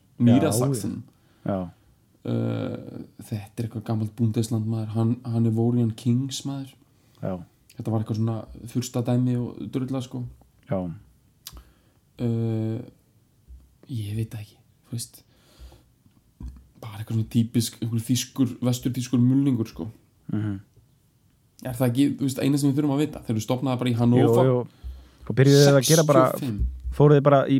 [1.48, 2.74] Já, uh,
[3.22, 6.74] þetta er eitthvað gammalt búndesland maður hann, hann er Vorian Kings maður.
[7.22, 7.38] Já,
[7.79, 8.38] þetta var eitthvað svona
[8.74, 10.24] fyrsta dæmi og drulla sko.
[10.68, 10.81] Já,
[12.27, 12.79] uh,
[13.88, 14.57] ég veit ekki
[14.88, 15.22] þú veist.
[16.81, 19.88] Bara eitthvað svona típisk einhver þýskur, vestur þýskur mulningur sko.
[20.33, 20.61] Mhm.
[21.66, 23.20] Er það ekki, þú veist, eina sem við þurfum að vita?
[23.27, 24.59] Þegar við stopnaði bara í Jú, Hannover jú,
[25.29, 26.61] og byrjuðu þið að gera bara 65.
[26.94, 27.57] fóruðu þið bara í,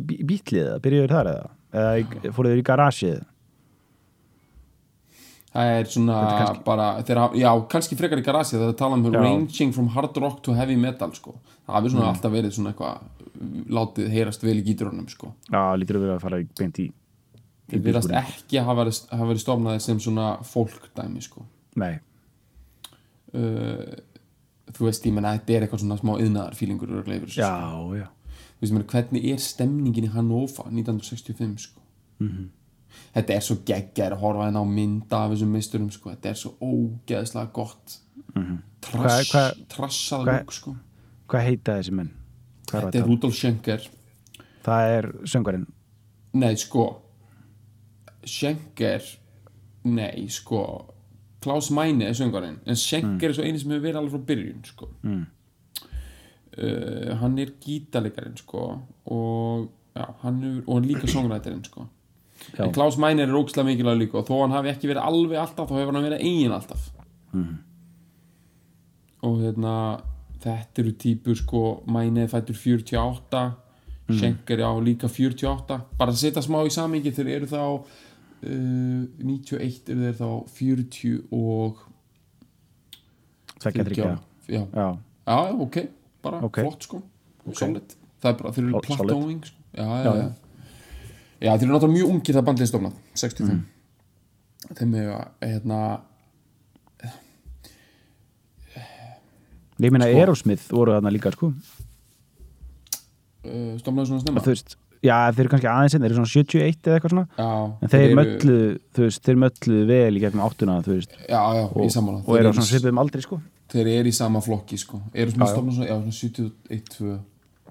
[0.63, 0.79] eða?
[0.85, 1.49] Byrjuðu þið þar eða?
[1.73, 3.19] Eða fóruðu þið í garasið
[5.49, 8.93] það er svona kannski- bara þeirra, já, kannski frekar í garasi það er að tala
[8.95, 9.19] um Já.
[9.23, 11.33] ranging from hard rock to heavy metal sko.
[11.67, 11.91] það hafi Mm.
[11.91, 12.99] svona alltaf verið svona eitthvað
[13.39, 15.33] látið heyrast vel í gíturunum sko.
[15.51, 16.91] já, lítur að vera að fara beint í
[17.69, 18.99] þeir virðast ekki hafa verið,
[19.29, 21.45] verið stofnaði sem svona fólkdæmi sko.
[21.79, 21.99] nei,
[23.33, 23.95] uh,
[24.73, 27.89] þú veist, ég menna þetta er eitthvað svona smá yðnaðar fílingur já, þessu, já sko.
[27.89, 31.81] þú veist, ég meina, hvernig er stemningin í Hannover 1965 sko.
[32.19, 32.49] Mhm.
[33.15, 36.09] þetta er svo geggjar að horfa henn á mynda af þessum misturum sko.
[36.11, 37.99] þetta er svo ógeðslega gott
[38.81, 40.75] Hvað- hvað- trassað hvað- lúk sko.
[41.29, 42.11] hvað heita þessi menn?
[42.69, 43.87] Þetta er Rudolf Schenker
[44.65, 45.67] það er söngvarinn
[46.37, 46.83] nei, sko
[48.29, 49.01] Schenker
[49.89, 50.61] nei, sko
[51.41, 54.65] Klaus Meine er söngarinn en Schenker er svo eini sem hefur verið alveg frá byrjun
[54.67, 54.89] sko.
[55.07, 55.21] Mm.
[56.59, 58.65] uh, hann er gítalegarinn sko,
[59.07, 61.87] og já, hann er, og hann líka songrættirinn sko.
[62.57, 62.65] Já.
[62.67, 65.71] en Klaus Meine er ógislega mikilvæg líka og þó hann hafi ekki verið alveg alltaf
[65.71, 66.89] þá hefur hann verið eigin alltaf
[67.29, 67.57] Mhm.
[69.21, 69.73] og hérna
[70.43, 71.83] þetta eru típur sko
[72.17, 73.55] er fættur 48
[74.09, 74.17] Mhm.
[74.17, 79.89] Schenker já líka 48 bara að setja smá í samingi þeir eru þá uh, 91
[79.93, 81.77] eru þeir þá 40 og
[83.59, 84.09] tvekja þryggja
[84.49, 84.87] já, já,
[85.27, 85.77] já, ok.
[86.23, 86.57] Bara Ok.
[86.63, 87.01] flott sko.
[87.53, 87.93] Solid.
[88.19, 89.55] Það er bara, þeir eru platóing sko.
[89.77, 90.33] já, já, Já,
[91.45, 92.93] já, þeir eru náttúrulega mjög ungir það bandið stofnað.
[93.13, 93.65] 65 Mm.
[94.75, 96.01] þeim er hérna
[99.87, 100.19] ég meina Sko.
[100.19, 101.53] Aerosmith voru þarna líka sko.
[103.39, 104.43] Uh, stofnaði svona snemma.
[104.43, 107.25] Þú veist, já þeir eru kannski aðeins þeir eru svona 71 eða eitthvað svona.
[107.39, 107.47] Já,
[107.79, 108.57] en þeir, eru- möllu,
[108.99, 112.23] veist, þeir möllu vel í gegnum áttuna, já, já, og, í sammála.
[112.25, 113.39] og eru svona svipuðum aldri sko.
[113.69, 114.99] Þeir eru í sama flokki sko.
[115.13, 117.17] Eru Já, svona svona, já, svona 71, 2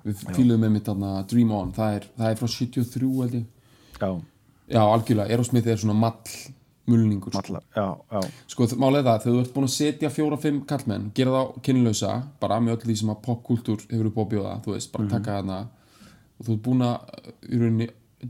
[0.07, 1.73] við fýluðum með mitt þarna Dream On.
[1.75, 3.47] Það er, það er frá 73 held ég.
[3.99, 4.11] Já,
[4.71, 6.37] já, algjörlega, Aerosmith er svona mall
[6.89, 7.43] mulningur sko.
[7.45, 8.21] allar, já, já.
[8.49, 12.59] Sko, er það, þegar þú ert búin að setja fjóra-fimm kallmenn, gera þá kynlausa bara
[12.65, 15.59] með öll því sem að popkultúr hefur upp á bjóða, þú veist, bara taka þarna
[16.39, 16.97] og þú ert búin að
[17.49, 17.89] í rauninni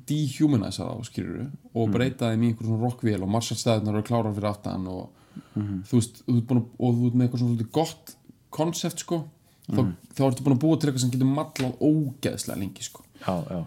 [0.08, 4.50] dehumanisa þá, skýrur og breyta þeim í einhver svona rockvél og marsjálfstæðunar eru klárar fyrir
[4.50, 5.24] aftan og
[5.88, 8.14] þú veist, þú ert búin að og þú ert með eitthvað svona gott
[8.58, 9.22] konsept, sko
[9.68, 9.80] þá,
[10.16, 13.04] þá ertu búin að búa til eitthvað sem getur mallað ógeðslega lengi, sko.
[13.22, 13.60] Já, já,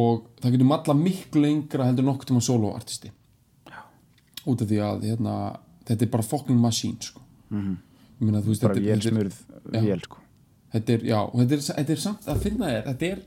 [0.00, 3.12] og það getur mallað miklu lengra heldur nokkuð tíma soloartisti
[4.50, 5.34] út af því að hérna,
[5.88, 7.20] þetta er bara fucking machine sko.
[7.48, 7.76] mm -hmm.
[8.18, 9.36] meina, veist, bara vélsmurð
[9.72, 10.18] vél sko
[10.72, 13.22] þetta er, já, þetta er, þetta er samt að finna þér, þetta er,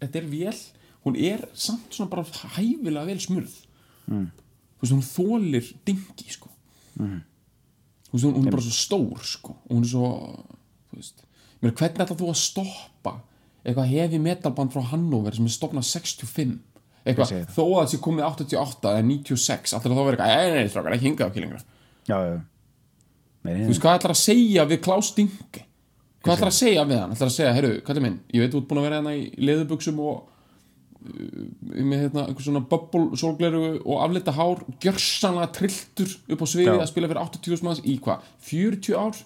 [0.00, 0.58] þetta er vél
[1.04, 2.24] hún er samt svona bara
[2.56, 3.54] hæfilega vel smurð
[4.06, 4.26] mm.
[4.82, 6.48] hún þólir dingi sko.
[6.94, 7.20] mm.
[8.12, 9.56] hún, hún er bara svo stór sko.
[9.70, 10.08] hún er svo
[11.60, 13.20] hvernig ætlar þú að stoppa
[13.62, 16.71] eitthvað hefi metalband frá Hannover sem er stopnað 65 Ég
[17.04, 20.96] eitthvað, þó að sé komið 88 eða 96, ætlar þá vera eitthvað ei, nei, strákar,
[20.96, 21.62] ekki hingað ekki lengra
[22.08, 22.18] já,
[23.42, 25.64] nei, nei, þú veist, hvað ætlar að segja við Klaus Dingi
[26.22, 27.14] hvað ætlar að segja við hann?
[27.16, 29.24] Ætlar að segja, heyrðu, kallið minn, ég veit þú ert búin að vera hérna í
[29.48, 30.20] leðubuxum og
[31.02, 31.48] uh,
[31.82, 36.76] með hérna einhver svona bubble sólgleru og aflita hár gjörsanlega trilltur upp á sviði Já.
[36.84, 39.18] að spila fyrir 80.000 manns í hvað, 40 ár?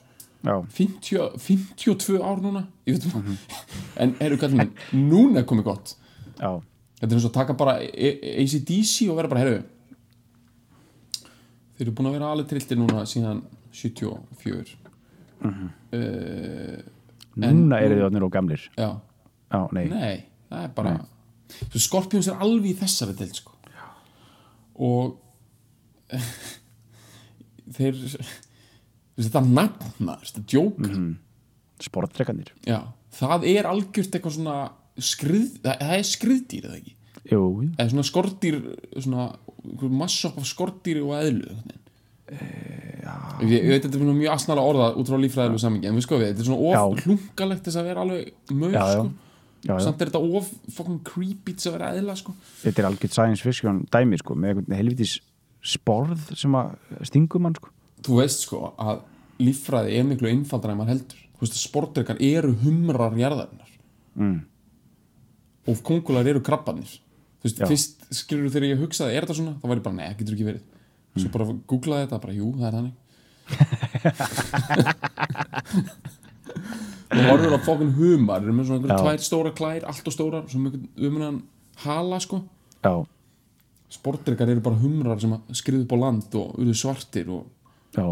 [0.47, 2.65] Já, 50, 52 ár núna?
[2.89, 3.37] Ég veit Mhm.
[4.07, 4.73] en heyrðu, kallið minn,
[5.11, 5.95] núna komið gott.
[6.41, 6.51] Já,
[7.01, 9.63] þetta er eins og að taka bara ACDC og vera bara, heyrðu
[11.77, 13.43] þeir eru búin að vera alveg trilltir núna síðan
[13.77, 14.77] 74
[15.37, 15.67] Mhm.
[15.93, 16.79] uh,
[17.37, 18.63] núna eru þið átnir og gamlir.
[18.79, 18.87] Já,
[19.53, 20.15] já, nei, nei,
[20.51, 20.95] það er bara
[21.71, 23.53] Svo Scorpions er alveg í þessari til sko.
[24.81, 25.19] og
[27.77, 28.01] þeir
[29.21, 30.79] þetta nafna þetta djók.
[30.87, 31.15] Mhm.
[31.85, 32.49] sportrekanir.
[32.65, 32.81] Já,
[33.13, 34.57] það er algjört eitthvað svona
[35.03, 36.95] skrið, það, það er skriðdýr eða ekki
[37.33, 37.43] jú,
[37.75, 38.61] eða svona skordýr
[39.03, 39.27] svona
[39.91, 41.83] massopp af skordýri og eðlu einhvern veginn.
[43.47, 46.19] ég, ég veit þetta er mjög asnala orða út frá líffræðilegu samingi en við sko
[46.21, 47.07] við, þetta er svona of Já.
[47.07, 49.07] hlungalegt þess að vera alveg mög sko.
[49.67, 49.77] Já, já.
[49.85, 52.35] samt er þetta of fucking creepy þess að vera eðla sko.
[52.63, 55.19] þetta er algjört science fiction dæmi sko, með helvitis
[55.67, 56.75] sporð sem að
[57.11, 57.73] stingum mann sko
[58.07, 59.05] þú veist sko að
[59.43, 63.73] líffræði er miklu einfaldar en maður heldur sportreikar eru humrar jarðarinnar
[64.17, 64.37] mm.
[65.67, 66.91] Og kongular eru krabbarnir.
[67.43, 67.67] Þú veist, Já.
[67.71, 70.51] fyrst skilur þegar ég hugsaði er þetta svona, þá var ég bara, nei, getur ekki
[70.51, 70.65] verið.
[71.17, 72.95] Svo bara googlaði þetta, bara jú, það er þannig.
[77.07, 79.05] Og horfður á fókin humar eru með svona einhverjum Já.
[79.07, 80.73] tvær stóra klær allt og stórar, svo með
[81.07, 81.39] umræðan
[81.85, 82.41] hala sko,
[82.83, 82.95] já,
[83.97, 87.43] sportdrykar eru bara humrar sem skriðu upp á land og eru svartir og
[87.95, 88.07] já,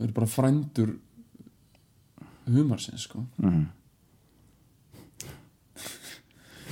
[0.00, 0.90] eru bara frændur
[2.48, 3.18] humarsins sko.
[3.36, 3.64] Mhm.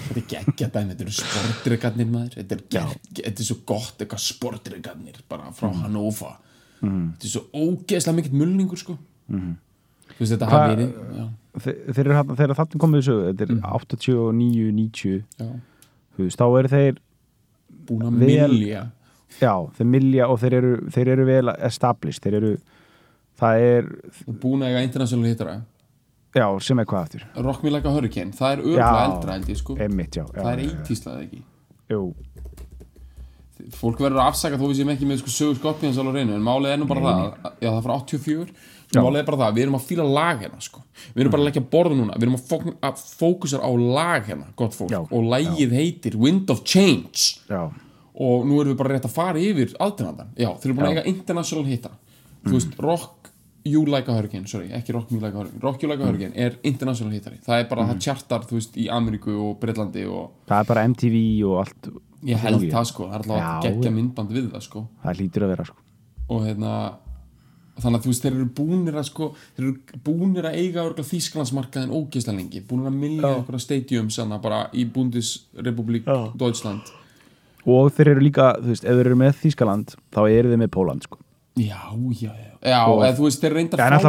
[0.08, 2.34] Þetta er geggja dæmi þetta eru sportdrykkarnir maður.
[2.40, 5.82] Þetta er, gegg, þetta er svo gott eitthvað sportdrykkarnir bara frá Mhm.
[5.82, 6.36] Hannover.
[6.82, 8.98] Þetta er svo ógeðslega mikill mulningur sko.
[9.30, 10.52] Þú veist þetta Mhm.
[10.52, 13.60] Hva- hafi verið já, Þe- þeir eru þarna- komið þessu þetta er Mm.
[13.72, 15.46] 89, 90 já,
[16.16, 16.96] þú veist, þá eru þeir
[17.86, 18.90] búin að milja.
[19.40, 22.58] Já, þeir milja og þeir eru, þeir eru vel established, þeir eru
[23.40, 23.82] það er,
[24.30, 25.62] búin að eiga international hittara
[26.36, 27.26] já, sem er hvað aftur.
[27.46, 29.76] Rock Me Like a Hurricane, það er örgulega eldra held ég sko.
[29.86, 30.76] Emmitt, já, já, það er já, já.
[30.76, 31.42] eitíslað ekki?
[31.94, 32.00] Jú,
[33.76, 36.34] fólk verður að afsaka þó við séum ekki með sko, sögur Scorpions alveg á reynu
[36.36, 38.50] en málið er nú bara það að- já það er frá 84
[38.94, 39.00] Já.
[39.02, 40.82] málið er bara það að við erum að fíla lag hérna sko.
[41.14, 44.22] við erum bara að leggja borð núna við erum að, fók, að fókusar á lag
[44.28, 44.90] hérna gott fólk.
[44.92, 45.00] Já.
[45.00, 47.40] og lagið heitir Wind of Change.
[47.48, 47.62] Já,
[48.14, 50.92] og nú erum við bara rétt að fara yfir aðdæmandan já þeir eru búin að
[50.96, 51.90] eiga international hitta
[52.46, 53.15] þú veist Rock
[53.66, 55.62] You Like a Hurricane sorry ekki Rock Me Like a Hurricane.
[55.64, 57.40] Rock You Like a Hurricane er international hittari.
[57.46, 60.84] Það er bara það tjartar þú veist í Ameríku og Breitlandi og það er bara
[60.92, 61.16] MTV
[61.48, 61.90] og allt
[62.26, 62.70] ég held Já.
[62.76, 63.08] það sko.
[63.10, 64.84] Það er alltaf að gegja myndband við það sko.
[65.02, 65.82] Það lítur að vera sko.
[66.26, 66.72] Og hérna
[67.76, 69.26] þannig að þú veist þeir eru búnir að sko
[69.56, 73.40] þeir eru búnir að eiga örgulega Þýsklandsmarkaðin ógeðslega lengi, búnir að milja Já.
[73.42, 76.32] okkur stadium sanna bara í Bundesrepublik Já.
[76.40, 76.88] Deutschland.
[77.66, 80.72] Og þeir eru líka, þú veist, ef þeir eru með Þýskaland þá eru þeir með
[80.78, 81.20] Póland sko
[81.56, 81.80] já,
[82.20, 83.54] já, já, já eða þú veist þeir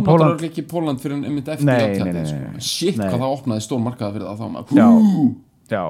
[0.07, 2.59] Pólland- örugglega ekki Póland fyrir en einmitt eftir nei, sko.
[2.59, 4.77] shit hvað það opnaði stór markaða fyrir það þá maður.
[4.77, 4.87] Já.
[5.71, 5.83] Já,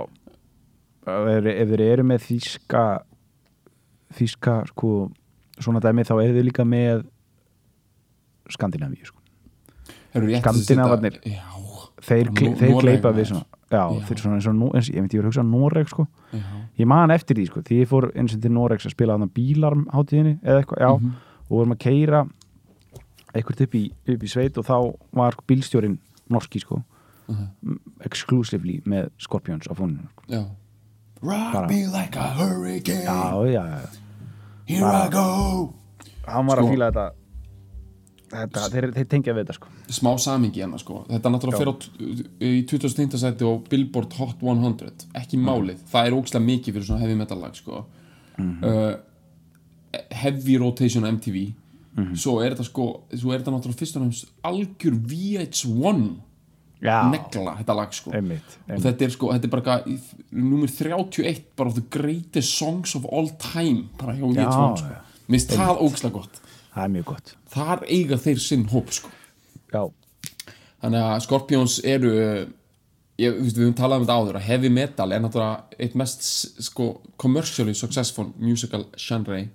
[1.07, 1.47] ef þeir,
[1.87, 2.83] eru með Þýska
[4.17, 4.91] Þýska, sko
[5.59, 7.05] svona dæmi, þá eru þeir líka með
[8.53, 9.19] Skandinavíu sko.
[10.15, 11.17] Skandinavarnir.
[12.07, 14.05] þeir, þeir gleipa við svona já, Já.
[14.07, 16.05] þeir svona eins og, eins, ég myndi ég verið að hugsa Noreg sko.
[16.31, 16.39] Já,
[16.79, 19.27] ég man eftir því sko, því ég fór eins og til Noregs að spila þarna
[19.35, 21.11] bílarmhátíðinni eða eitthvað, já, Mhm.
[21.49, 22.25] Og vorum að keira
[23.35, 23.75] eitthvað upp
[24.07, 24.77] upp í sveit og þá
[25.13, 25.97] var bílstjórin
[26.29, 26.83] norski sko,
[27.27, 27.79] Mhm.
[28.05, 29.73] exclusively með Scorpions á
[30.11, 30.23] sko.
[30.29, 30.45] já.
[31.21, 33.03] Rock Bara- me like a hurricane.
[33.03, 33.89] Já, já, já,
[34.67, 35.73] Here bara- I go.
[36.27, 36.65] Hann var Sko.
[36.67, 37.11] að fíla þetta.
[38.29, 39.67] Þetta, þeir, þeir tengja við þetta sko.
[39.87, 41.05] Smá samingi hérna sko.
[41.07, 43.17] Þetta náttúrulega t- í 2005.
[43.17, 47.37] sæti og Billboard Hot 100 ekki málið, það er ógslag mikið fyrir svona heavy metal
[47.39, 47.85] lag sko.
[48.37, 48.95] Uh,
[50.11, 51.47] heavy rotation á MTV
[52.17, 56.03] svo er þetta sko svo er þetta náttúrulega fyrst og nefnst algjör VH1
[56.85, 58.13] já, negla þetta lag sko.
[58.13, 58.83] Einmitt, og einmitt.
[58.85, 59.77] þetta er sko, þetta er bara
[60.29, 64.93] númer 31 bara of the greatest songs of all time bara hjá Já, VH1 sko
[65.27, 66.37] minnst það ógslag gott.
[66.71, 67.31] Það er mjög gott.
[67.51, 69.09] Þar eiga þeir sinn hóp sko.
[69.73, 69.81] Já,
[70.77, 75.23] Þannig að Scorpions eru ég, við höfum talað um þetta áður að heavy metal er
[75.23, 76.27] náttúrulega eitt mest
[76.67, 79.47] sko, commercially successful musical genre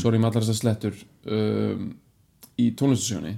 [0.00, 1.88] sorry með allar þessar slettur um,
[2.60, 3.34] í tónlistasjóni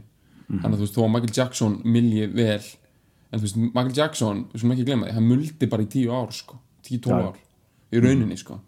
[0.46, 4.46] þannig að þú veist, þó að Michael Jackson milji vel en þú veist, Michael Jackson,
[4.54, 7.28] skulum ekki því hann muldi bara í tíu ár sko, tíu, tólf Já.
[7.32, 7.42] ár
[7.96, 8.60] í rauninni sko.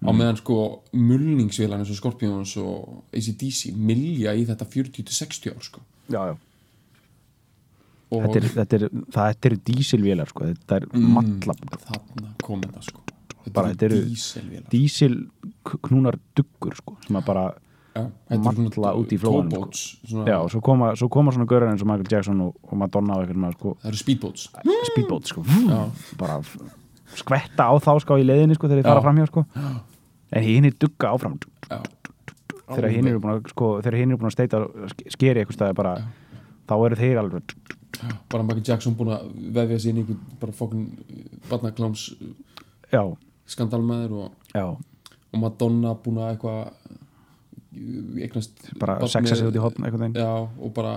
[0.00, 0.56] Á meðan sko
[0.96, 5.84] mulningsvélan eins og Scorpions og ACDC milja í þetta 40-60 ár sko.
[6.08, 6.36] Já, já.
[8.10, 10.48] Þetta er, er, það, eru dísilvélar sko.
[10.50, 11.10] þetta er mm.
[11.14, 11.54] matla
[11.84, 13.04] þarna kom þetta sko
[13.52, 15.14] Bara, þetta eru- díselvélar dísil
[15.88, 17.44] knúnar duggur sko, sem að bara
[18.30, 20.24] svona malla út í flóanum, sko.
[20.28, 23.24] já, svo koma, svo koma svona gaurar eins og Michael Jackson og, og Madonna og
[23.26, 24.44] eitthvað sko, það eru speedboats
[24.92, 25.80] speedboat sko, Já.
[26.20, 26.36] bara
[27.18, 28.90] skvetta á þá sko í leiðinni sko þegar Já.
[28.92, 29.44] fara framhjá sko
[30.30, 31.34] en hinn er dugga áfram
[31.66, 31.80] já.
[32.70, 34.62] þegar hinn eru búin að sko, þegar hinn eru búin að steita
[34.94, 35.96] ske- skeri eitthvað staði bara
[36.70, 37.56] þá eru þeir alveg
[38.30, 39.26] bara Michael Jackson búin að
[39.58, 40.86] vefja sér í einhvern bara fokkin
[41.50, 42.06] barnakláms
[42.92, 43.02] já,
[43.50, 46.62] skandalmaður og, og Madonna búin að eitthvað
[48.20, 50.94] eignast bara sexa sig út í hotn eitthvað já, og bara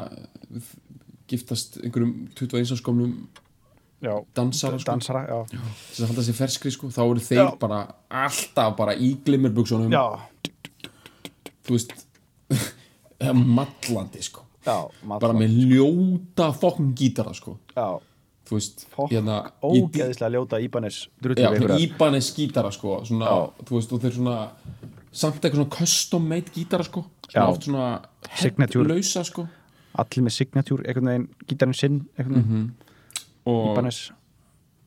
[1.30, 3.16] giftast einhverjum 21 skomnum
[4.04, 5.60] já, dansara sko, dansara, já,
[5.94, 7.52] sem halda sér ferskri sko, þá eru þeir Já.
[7.60, 7.82] bara
[8.24, 9.94] alltaf bara í glimmerbuksunum.
[9.94, 10.04] Já,
[11.64, 11.94] þú veist
[13.58, 14.44] mallandi sko.
[14.64, 17.58] Já bara með ljóta fokkin gítara sko.
[17.76, 18.00] Já,
[18.48, 20.98] þú veist, Fokk, hérna ógeðislega ljóta Íbanes
[21.80, 24.38] Ibanez gítara sko svona, þú veist, og þeir svona
[25.14, 27.50] samt eitthvað svona custom made gítara sko svona Já.
[27.50, 27.86] oft svona
[28.36, 28.88] Signature.
[28.90, 29.48] lausa sko.
[29.94, 32.68] Allir með signature, einhvern veginn gítarinn sinn, einhvern veginn.
[33.46, 34.00] Og Íbanes,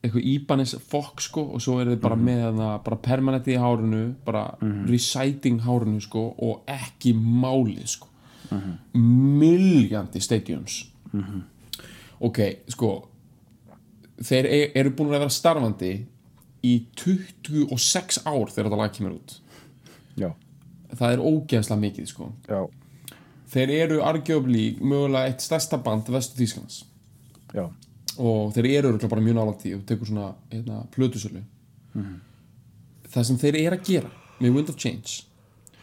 [0.02, 4.14] eitthvað Ibanez fokk sko og svo er þið bara með hana, bara permanenti í hárunu
[4.26, 4.48] bara
[4.90, 8.08] reciting hárunu sko og ekki málið sko.
[8.94, 10.80] Miljandi stadiums.
[12.20, 12.38] Ok,
[12.72, 12.90] sko
[14.22, 15.92] þeir e- eru búin að vera starfandi
[16.66, 19.38] í 26 ár þegar þetta lag kemur út.
[20.16, 20.30] Já,
[20.94, 22.32] það er ógeðslega mikið sko.
[22.48, 22.60] Já,
[23.52, 26.84] þeir eru arguably mögulega eitt stærsta band vestu Þýskanans
[27.54, 27.66] já.
[28.16, 31.42] Og þeir eru bara mjög nálægt því og tekur svona hérna, plötusölu.
[33.12, 35.24] Það sem þeir eru að gera með Wind of Change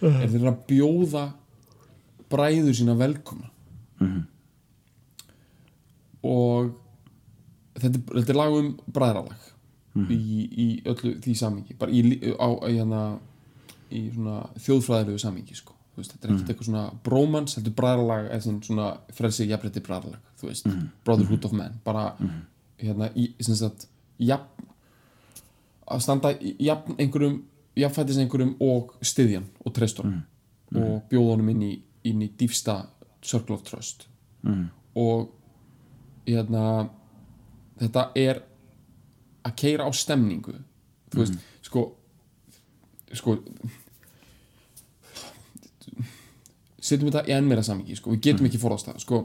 [0.02, 1.26] er þeir eru að bjóða
[2.34, 3.52] bræður sína velkomna.
[6.24, 6.72] Og
[7.80, 9.50] þetta, þetta er lag um bræðralag
[10.10, 10.18] í,
[10.64, 12.02] í öllu því samingi bara í,
[12.34, 13.02] á, í, hérna,
[13.94, 14.00] í
[14.66, 15.76] þjóðfræðilegu samingi sko.
[15.96, 19.84] Veist, þetta er ekkert eitthvað svona brómans, þetta er bræðralag eða svona- svona frelsi jafnrétti
[19.86, 20.70] bræðralag þú veist,
[21.06, 22.08] brotherhood of men bara
[22.82, 23.86] hérna, í, sem sagt
[24.18, 24.66] jafn
[25.94, 27.44] að standa jafn einhverjum
[27.78, 30.24] jafnfættis einhverjum og styðjan og treystunum.
[30.74, 31.72] Og bjóða honum inn í,
[32.10, 32.88] inn í dýfsta
[33.22, 34.08] circle of trust.
[34.44, 34.70] Mm.
[34.96, 35.30] og
[36.28, 36.90] hérna
[37.84, 38.42] þetta er
[39.44, 40.56] að keira á stemningu.
[41.14, 41.88] Þú veist, sko
[43.14, 43.38] sko
[46.84, 49.20] setjum þetta í enn meira samingi sko, við getum ekki forðast það sko.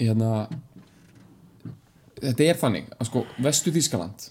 [0.00, 0.30] Hérna
[2.22, 4.30] þetta er þannig að sko vestu Þískaland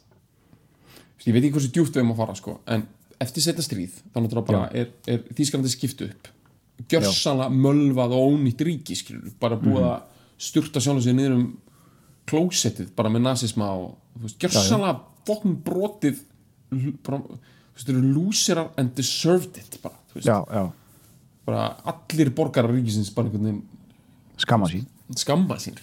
[1.22, 2.88] ég veit ekki hversu djúpt við erum að fara sko en
[3.22, 6.30] eftir setja stríð þá náttúrulega bara er, er Þískalandi skipt upp.
[6.90, 11.44] Gjörsanlega mölvað og ónýtt ríki skilur, bara búið að styrta sjálf sig niður um
[12.30, 16.22] klósettið bara með nazisma og gjörsanlega fokkin brotið
[17.06, 20.64] bara, þú veist, þeir eru lúsirar and deserved it bara, já, já,
[21.48, 23.64] bara allir borgarar ríkisins bara einhvern veginn
[24.42, 24.88] skamma sín.
[25.18, 25.78] Skamma sín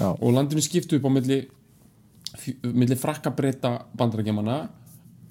[0.00, 1.42] og landinu skiptu upp á milli,
[2.64, 4.56] milli frakka breyta bandarækjamanna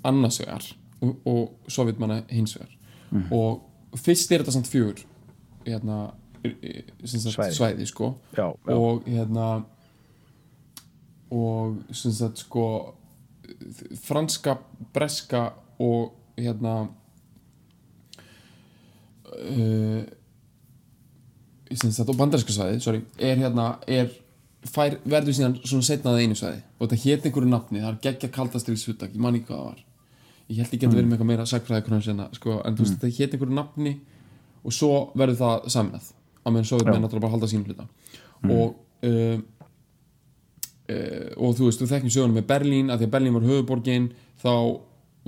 [0.06, 0.68] annars vegar
[1.02, 2.76] og, og sovjetmanna hins vegar.
[3.34, 5.02] Og fyrst er þetta samt fjögur
[5.66, 6.12] hérna,
[7.06, 7.54] Svæði.
[7.54, 8.16] svæði sko.
[8.34, 8.74] Já, já.
[8.74, 9.64] og hérna
[11.32, 12.66] og sem sagt sko
[14.04, 14.58] franska,
[14.94, 16.76] breska og hérna
[19.32, 20.02] uh,
[21.72, 24.12] sem sagt, og bandarinska svæði sorry, er hérna er,
[24.68, 26.60] fær, verður síðan svona setnað einu svæði.
[26.80, 29.84] Og þetta hétt einhverju nafni það er geggja kaldastriðsuttak, ég man ekki hvað það var.
[30.52, 33.16] Ég held ég geti verið með eitthvað meira sagfræði kröns sko, en þú veist, þetta
[33.22, 33.96] hétt einhverju nafni
[34.62, 37.68] og svo verður það saminað á meðan svo verður með náttúrulega bara að halda sínum
[37.70, 37.88] hluta.
[38.52, 38.76] Og
[39.08, 39.38] uh,
[40.92, 44.12] uh, og þú veist, þú þekkjum sögunum með Berlín að því að Berlín var höfuborgin
[44.42, 44.54] þá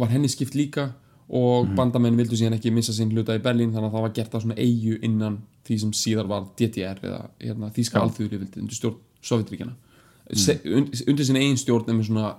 [0.01, 0.91] var henni skipt líka
[1.33, 4.35] og bandamenn vildu síðan ekki missa sín hluta í Berlín þannig að það var gert
[4.35, 8.99] á svona eigu innan því sem síðar var DDR eða hérna, Þíska alþjóðri undir stjórn
[9.23, 10.89] Sovjetríkjana mm.
[11.07, 12.33] undir sinni eigin stjórn en, svona,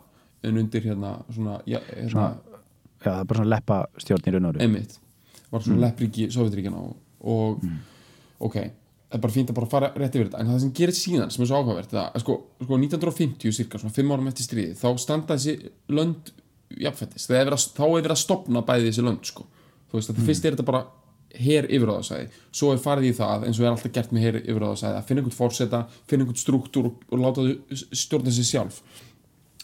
[0.51, 2.61] undir hérna, svona, ja, hérna já,
[3.07, 4.99] það er bara svona leppa stjórn í raun og einmitt.
[5.51, 5.85] Var svona mm.
[5.87, 7.65] leppríki Sovjetríkjana og, og
[8.45, 8.84] ok, það
[9.14, 10.40] er bara fínt að bara fara rétt yfir þetta.
[10.40, 13.94] En það sem gerir síðan sem er svo áhugavert það, sko, sko 1950 cirka, svona
[13.94, 16.33] 5 árum eftir stríði þá standa þessi lönd
[16.85, 19.44] jafnfættis, er að- þá er verið að stopna bæði þessi lönd sko,
[19.90, 20.85] þú veist að fyrst er þetta bara
[21.35, 24.98] her yfiráðasæði, svo er farið í það eins og er alltaf gert með her yfiráðasæði
[24.98, 28.81] að finna einhvern fórseta, finna einhvern struktúr og, og láta þau stjórna sér sjálf.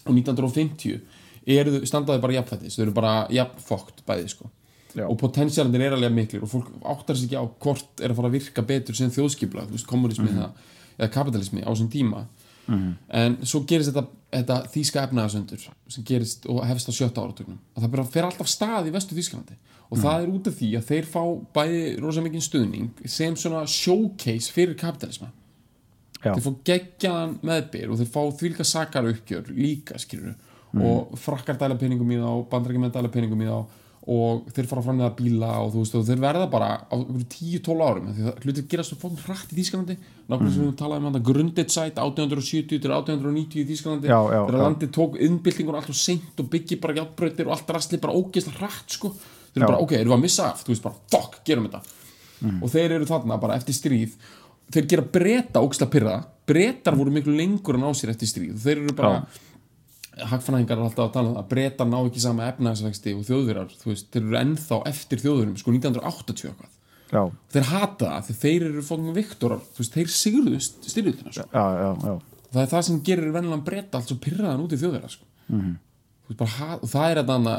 [0.06, 1.00] Og 1950
[1.46, 4.50] eru, þau- standa þau bara jafnfættis, þau eru bara jafnfokt bæði sko
[4.94, 5.04] Já.
[5.06, 8.30] og potensialindir er alveg miklir og fólk áttar sig ekki á hvort er að fara
[8.30, 10.50] að virka betur sem þjóðskipla, þú veist, kommunismi eða,
[10.98, 12.24] eða kapitalismi á þessum tíma.
[12.70, 17.86] En svo gerist þetta, þetta þýska efnaðasöndur sem gerist og hefst á sjötta áratögnum að
[17.88, 19.58] það fer alltaf stað í vestu Þýskalandi.
[19.90, 21.22] Og það er út af því að þeir fá
[21.56, 25.32] bæði rosa mikinn stuðning sem svona showcase fyrir kapitalisma
[26.20, 26.34] Já.
[26.34, 30.36] þeir fá geggjaðan meðbyr og þeir fá þvílika sakar uppgjör líka skilur
[30.78, 34.96] og frakkar dæla peningum í þá bandrækjumenn dæla peningum í þá og þeir fara fram
[34.96, 38.46] með að bíla og þú veist og þeir verða bara á 10-12 árum því það
[38.46, 39.96] hlutir gerast svo fókum hratt í Þýskalandi.
[40.30, 44.08] Nákvæmlega sem við talaðum um þetta grundit sæt 1870 til 1890 í Þýskalandi.
[44.08, 48.62] Þegar landið tók innbyltingur alltaf seint og byggi bara játbrautir og allt rastli bara ógeðslega
[48.62, 49.12] hratt sko.
[49.52, 51.84] Þeir eru bara ok, erum við að missa af, þú veist bara fuck, gerum þetta.
[52.64, 54.16] Og þeir eru þarna bara eftir stríð.
[54.70, 56.18] Þeir gera breyta ógeðslega pyrra
[56.50, 59.20] breytar voru miklu lengur en á sér eftir stríð og þeir eru bara
[60.18, 63.92] hagfræðingar er alltaf að tala um að breytar ná ekki sama efnaðsvexti og þjóðvirar þú
[63.92, 66.72] veist, þeir eru ennþá eftir þjóðvirum sko 1980 eitthvað
[67.10, 67.22] já,
[67.54, 71.46] þeir hata það, þeir eru fókum viktorar þú veist, þeir sigurðu styrjutina sko.
[71.46, 72.42] já, já, já.
[72.50, 75.30] það er það sem gerir vennilega breyta allt svo pyrraðan út í þjóðvira sko.
[75.50, 75.78] Mhm.
[76.30, 77.54] Þú veist, og það er þetta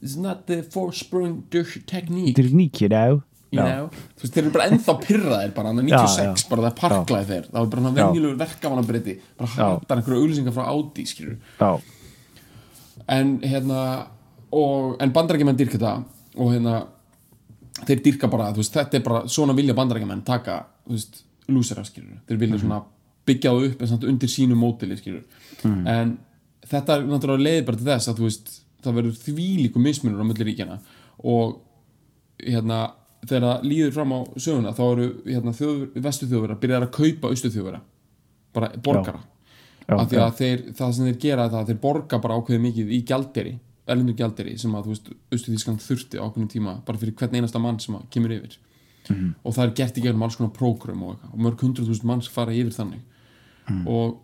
[0.00, 3.22] it's not the forsprung technique á you know
[3.54, 6.48] þú veist, þeir eru bara ennþá pyrraðir bara, hann er Já, 96 já.
[6.50, 7.44] bara það er parklaði þeir.
[7.50, 11.06] Það var bara hann venjulegur verkamannabriti bara hattar einhverju auglýsingar frá Audi
[13.14, 13.80] en hérna
[14.54, 15.94] og, en bandarækjumenn dyrka þetta
[16.40, 16.80] og hérna
[17.84, 21.84] þeir dyrka bara, þú veist, þetta er bara svona vilja bandarækjumenn taka, þú veist, lúsera
[21.84, 22.80] þeir vilja svona
[23.28, 25.24] byggja það upp en samt undir sínu mótili skilur
[25.64, 26.16] en
[26.68, 28.52] þetta er náttúrulega leiði bara til þess að þú veist,
[28.84, 30.78] það verður þvílíku mismunur á milli ríkjana
[31.24, 31.58] og
[32.42, 32.80] hérna,
[33.24, 35.54] þegar það líður fram á söguna, þá eru hérna,
[36.06, 37.80] vestu þjóðverða byrjar að kaupa austu þjóðverða
[38.54, 39.22] bara borgara.
[39.84, 42.62] Já, því að þeir, það sem þeir gera er það að þeir borga bara ákveðið
[42.64, 43.54] mikið í gjalderi
[43.84, 47.60] erlendur gjalderi sem að þú veist Östuþískan þurfti á ákveðnum tíma bara fyrir hvern einasta
[47.60, 48.56] mann sem kemur yfir.
[49.44, 52.30] Og það er gert í gegnum alls konar prógrum og, og mörg hundruð þúsund manns
[52.32, 53.02] fara yfir þannig.
[53.84, 54.16] Og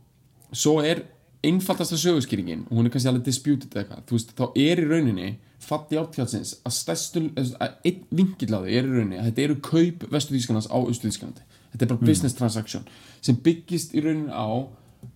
[0.57, 1.05] svo er
[1.45, 4.07] einfaldasta sögurskýringin og hún er kannski alveg disputed eitthvað.
[4.09, 5.31] Þú veist, þá er í rauninni
[5.61, 9.47] fatt í átfjálsins að stærstu að einn vingill á því er í rauninni að þetta
[9.47, 12.87] eru kaup Vestuþískanans á Östuþískanandi þetta er bara business transaction
[13.21, 14.49] sem byggist í rauninni á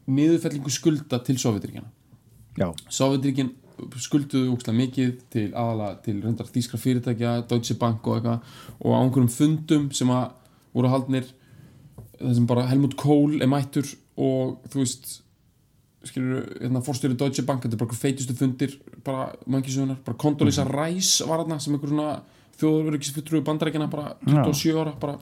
[0.08, 1.88] niðurfellingu skulda til Sovjetríkjana
[2.60, 3.54] já, Sovjetríkin
[3.98, 8.98] skulduðu ókslega mikið til aðalega til reyndar þýskra fyrirtækja Deutsche Bank og eitthvað og á
[9.00, 10.28] einhverjum fundum sem að
[10.76, 11.26] voru haldnir
[12.20, 15.18] það sem bara Helmut Kohl er mættur og þú veist
[16.08, 20.64] skilur, hérna fórstjóri Deutsche Bank þetta er bara einhver feitustu fundir bara mannkísugunar, bara Condoleezza
[20.68, 22.22] Rice var þarna sem einhver svona
[22.60, 25.18] þjóðurverkisfulltrúi bandarækjana bara 27 ára bara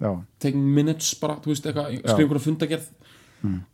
[0.00, 2.90] já, taking minutes bara, þú veist, eitthvað, skrifa einhverja fundagerð.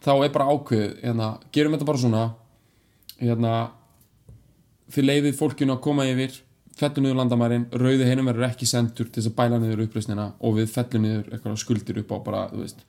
[0.03, 2.22] Þá er bara ákveð hérna, gerum þetta bara svona
[3.20, 3.53] hérna
[4.91, 6.41] þið leiðið fólkinu að koma yfir
[6.81, 10.57] fellur niður landamærin, rauði heinum verður ekki sendur til þess að bæla niður uppreisnina og
[10.57, 12.85] við fellur niður eitthvað skuldir upp á bara, þú veist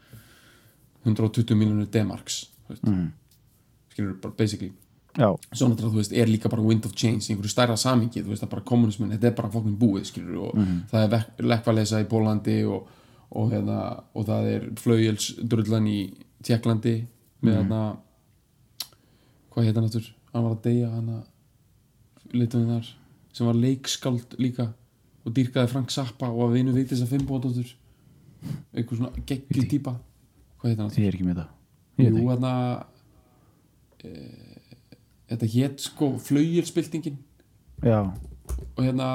[1.03, 2.87] 120 miljonur demarks þú veist,
[3.91, 4.71] skilur bara basically.
[5.11, 8.21] Já, svo náttúrulega, þú veist, er líka bara wind of change í einhverju stærra samingi,
[8.23, 10.61] þú veist, það bara kommunismin þetta er bara fokkin búið, skilur og
[10.91, 12.85] það er lekkvalesa í Pólandi og,
[13.27, 13.81] og, hérna,
[14.15, 15.97] og það er flaugjelsdrullan í
[16.47, 16.95] Tjekklandi
[17.43, 17.81] með hérna
[19.51, 22.93] hvað heit hann aftur, hann var að deyja hann að litum þar
[23.35, 24.69] sem var leikskáld líka
[25.25, 27.75] og dýrkaði Frank Zappa og að vinu veitis að fimmboðdóttur
[28.73, 29.95] einhver svona geggjur típa.
[30.61, 31.03] Hvað heit hann aftur?
[31.03, 31.51] ég er ekki með það.
[32.01, 33.00] Jú, hérna e,
[34.01, 37.17] þetta hét sko flaugjelsbyltingin
[37.85, 39.09] já, og hérna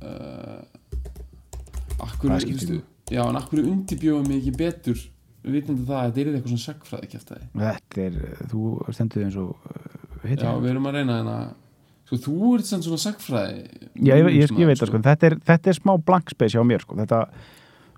[0.00, 0.60] uh,
[2.00, 2.82] akkur skiptir veistu,
[3.12, 5.02] já, en akkur undirbjóðum mig ekki betur
[5.40, 8.64] vitandi það að þetta er eitthvað svona sagfræði kjæftæði þetta er þú
[8.96, 11.38] stendur eins og uh, heiti já, við erum að reyna hérna
[12.08, 13.62] sko, þú ert svona sagfræði
[13.94, 16.66] já, ég, ég, ég veit það sko, þetta er, þetta er smá blank space hjá
[16.66, 17.24] mér sko, þetta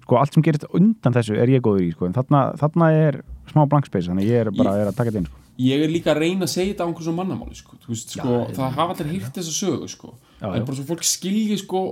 [0.02, 3.22] sko, allt sem gerist undan þessu er ég góður í sko, en þarna, þarna er
[3.52, 5.38] smá blank space, þannig ég er bara er að taka þetta inn sko.
[5.62, 7.76] ég er líka að reyna að segja þetta á einhverjum mannamáli sko.
[7.88, 10.14] Veist, sko, Já, það hafa allir hýrt þessa sögu sko.
[10.40, 11.82] Já, en bara svo fólk skilji sko,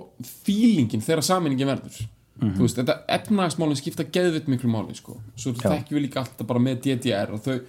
[0.45, 2.01] fílingin þegar saminingin verður
[2.41, 2.55] Mhm.
[2.57, 5.19] þú veist, þetta efnagsmálin skipta geðvitt miklu máli sko.
[5.37, 7.61] svo þekkjum við líka alltaf bara með DDR og þau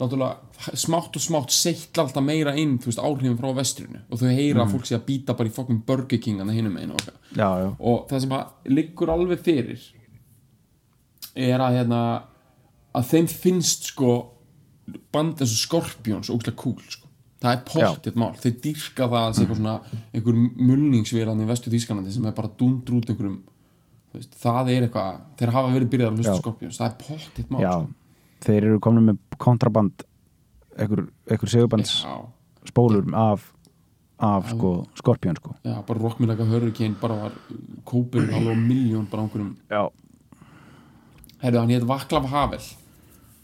[0.00, 4.02] náttúrulega smátt og smátt seittla alltaf meira inn þú veist, áhrifin frá vestrinu.
[4.08, 6.96] Og þau heyra að fólk að býta bara í fokkum Burger King að hinum einu
[6.96, 9.86] og, já, já, og það sem að liggur alveg fyrir
[11.36, 12.00] er að hérna
[12.96, 14.16] að þeim finnst sko
[15.14, 17.06] band eins og Scorpions ógæslega cool sko.
[17.40, 19.76] það er pottið mál, þeir dýrka það að eitthvað svona
[20.10, 20.40] einhver
[20.70, 23.38] mulningsvélan í vestu Þýskalandi sem er bara dundr út einhverjum
[24.16, 26.36] veist, það er eitthvað, þeir hafa verið byrjað að hlusta.
[26.40, 27.72] Scorpions, það er pottið mál já.
[27.76, 27.96] sko.
[28.44, 30.04] Þeir eru komin með kontraband
[30.80, 31.08] ekkur,
[31.48, 32.04] segubands
[32.68, 33.46] spólur af,
[34.18, 35.54] af sko, Scorpion sko.
[35.64, 37.32] já, bara rockmillega hurricane bara var
[37.84, 39.28] kópurinn alveg miljón bara
[39.70, 39.88] já,
[41.40, 42.62] heyrðu hann hétt Vaklav Havel.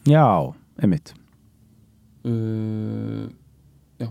[0.06, 1.14] Já, einmitt.
[2.26, 3.26] Uh,
[4.00, 4.10] já.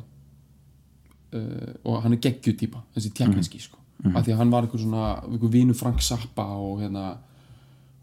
[1.34, 3.80] Uh, og hann er geggjutýpa þessi tjekneski sko.
[4.12, 7.16] Af því að hann var einhver svona, einhver vinu Frank Zappa og hérna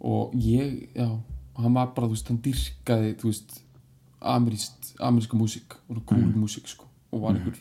[0.02, 1.06] og ég, já,
[1.58, 3.58] hann var bara þú veist, hann dyrkaði, þú veist
[4.20, 7.58] ameríst, ameríska músík og cool músík sko og var einhver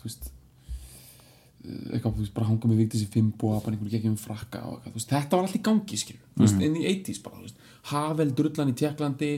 [0.00, 3.94] þú veist eh, eitthvað, þú veist, bara hanga með viktis í fimbo og bara einhver
[3.94, 6.76] geggjum frakka og eitthvað, þú veist, þetta var allt í gangi skilur, þú veist, inn
[6.78, 7.64] í 80s bara, þú veist.
[7.90, 9.32] Havel drullan í Tjekklandi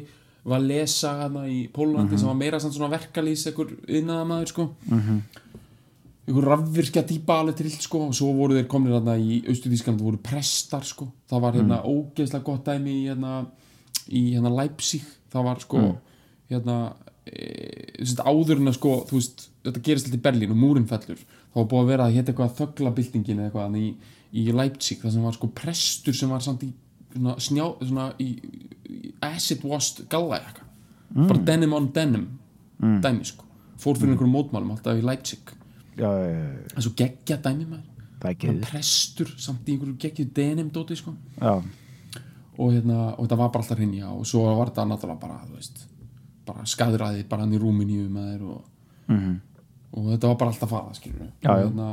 [0.49, 4.64] Valesa hana í Pólandi sem var meira svona verkalýs einhver yðnaðamaður sko.
[6.27, 10.09] Einhver rafvirkja dýpa alveg til sko og svo voru þeir komnir hérna í Austurískan það
[10.09, 11.07] voru prestar sko.
[11.31, 13.45] Það var hérna ógeðslega gott dæmi hérna,
[14.09, 15.82] í hérna Leipzig það var sko
[16.53, 16.78] hérna
[17.26, 17.46] e,
[18.03, 21.59] sett, áður en að sko veist, þetta gerist alltaf í Berlín og múrin fellur þá
[21.61, 23.88] var búið að vera að hétt eitthvað þöglabildingin eða eitthvað í,
[24.42, 26.72] í Leipzig það sem var sko prestur sem var samt í
[27.12, 28.28] svona, snjá, svona í,
[28.88, 30.68] í acid washed galla eitthvað.
[31.12, 32.28] Bara denim on denim
[33.05, 33.46] dæmi sko.
[33.82, 35.53] Fór fyrir einhverjum mótmálum alltaf í Leipzig.
[35.98, 37.88] Það er svo geggja dæmi maður.
[38.64, 41.14] Prestur samt í einhverju geggju denim dóti sko.
[41.40, 41.59] Já,
[42.62, 45.58] og hérna, og þetta var bara alltaf hrinja og svo var þetta náttúrulega bara, þú
[45.58, 45.84] veist
[46.46, 48.64] bara skaðræði bara hann í rúminíu með þér og,
[49.10, 49.36] mhm,
[49.92, 51.88] og þetta var bara alltaf fara, skilur Já, og hérna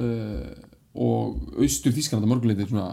[0.00, 0.50] uh,
[1.00, 2.92] og austur Þískananda mörguleiti svona,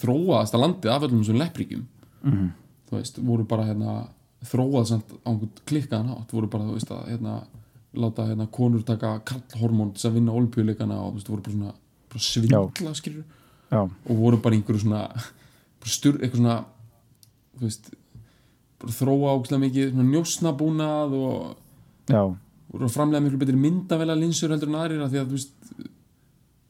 [0.00, 1.86] þróaðasta landið af öllum þessum leppríkjum
[2.24, 2.50] mhm,
[2.88, 3.98] þú veist, voru bara hérna
[4.44, 7.38] þróað samt á einhvern klikkaðan hátt voru bara, þú veist, að hérna
[7.94, 11.74] láta hérna konur taka kallhormón að vinna olimpíuleikana og þú veist, voru bara svona
[12.14, 13.24] bara svindla, skilur
[13.70, 15.04] já, og voru bara einhverju svona
[15.90, 16.56] styr, eitthvað svona
[17.54, 17.90] þú veist
[18.94, 22.14] þróa ógæslega mikið njósnabúnað og
[22.74, 25.54] að framlega miklu betri myndavela linsur heldur en aðrir af því að þú veist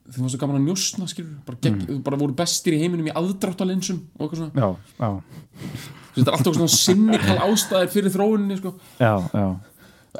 [0.04, 3.14] þeim var svo gaman að njósna skilur bara, gegg, bara voru bestir í heiminum í
[3.16, 4.52] aðdráttalinsum og eitthvað svona.
[4.60, 4.68] Já,
[5.00, 5.08] já,
[5.54, 8.74] Þú veist, þetta er alltaf svona sinnikal ástæðir fyrir þróuninni sko.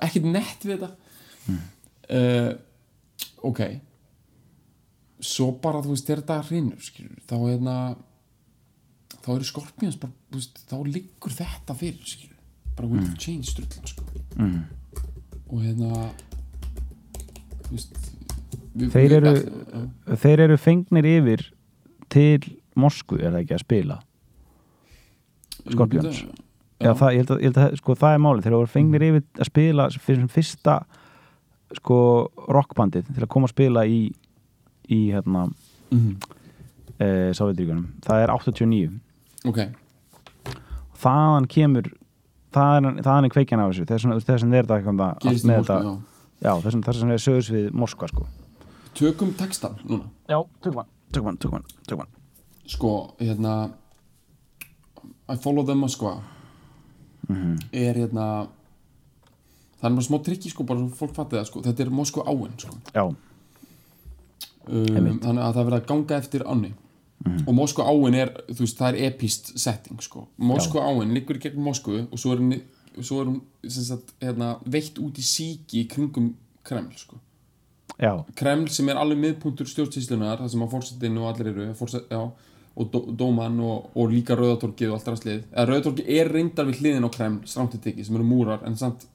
[0.03, 1.59] ekkert nett við þetta.
[2.05, 2.51] Uh,
[3.51, 3.61] ok.
[5.25, 6.91] Svo bara þú veist þetta hrinur
[7.29, 7.77] þá er hérna
[9.25, 12.39] þá eru skorpíans bara, þú veist, þá liggur þetta fyrir skilur,
[12.77, 13.19] bara will mm.
[13.21, 14.07] change strullan sko.
[14.37, 14.59] mm.
[15.49, 16.09] og hérna
[17.65, 18.01] þú veist
[18.75, 21.47] við, Þeir eru- já, þeir eru fengnir yfir
[22.13, 24.01] til Moskvu er það ekki að spila
[25.65, 26.25] Scorpions.
[26.83, 29.07] já, það, ég held að, ég held að sko, það er málið, þeir eru fengnir
[29.09, 30.77] yfir að spila fyrir sem fyrsta
[31.75, 31.99] sko
[32.53, 34.01] rockbandið til að koma að spila í
[34.93, 35.47] í hérna
[35.89, 36.11] mhm,
[37.01, 38.99] e, Sovjetríkunum, það er 89
[39.45, 39.61] ok,
[41.05, 41.91] þaðan kemur
[42.55, 43.85] þaðan, þaðan er kveikjan á þessu.
[43.89, 45.79] Þess vegna er þetta eitthvað allt með þetta,
[46.45, 46.53] já.
[46.63, 48.27] þess vegna þess vegna er sögurs við Moskva sko.
[48.95, 50.07] Tökum textan núna.
[50.31, 52.13] Já, tökum hann, tökum hann, tökum hann, tökum hann.
[52.67, 53.55] sko, hérna
[55.29, 56.21] I follow the Moskva
[57.29, 57.57] Mhm.
[57.73, 58.47] er hérna
[59.81, 61.63] það er bara smá trikki sko, bara svo fólk fatti það sko.
[61.65, 62.77] Þetta er Moskva áin sko.
[62.95, 63.17] Já, um,
[65.21, 66.73] þannig að það er verið að ganga eftir ánni
[67.25, 71.45] og Moskva áin er, þú veist, það er epist setting sko, Moskva áin liggur í
[71.45, 72.57] gegn Moskvu og svo er hún,
[73.01, 76.35] svo er hún sem sagt, hérna, veitt út í síki í kringum
[76.65, 77.21] Kreml sko.
[78.01, 82.11] Já, Kreml sem er alveg miðpunktur stjórnsýslunar það sem að fórsetin og allir eru fórset,
[82.11, 82.23] já,
[82.75, 85.43] og dó, dóman og, og líka rauðatorkið og allt það slið.
[85.53, 89.07] Eða rauðatorkið er reyndar við hliðin á Kreml strántið tekið sem eru múrar en samt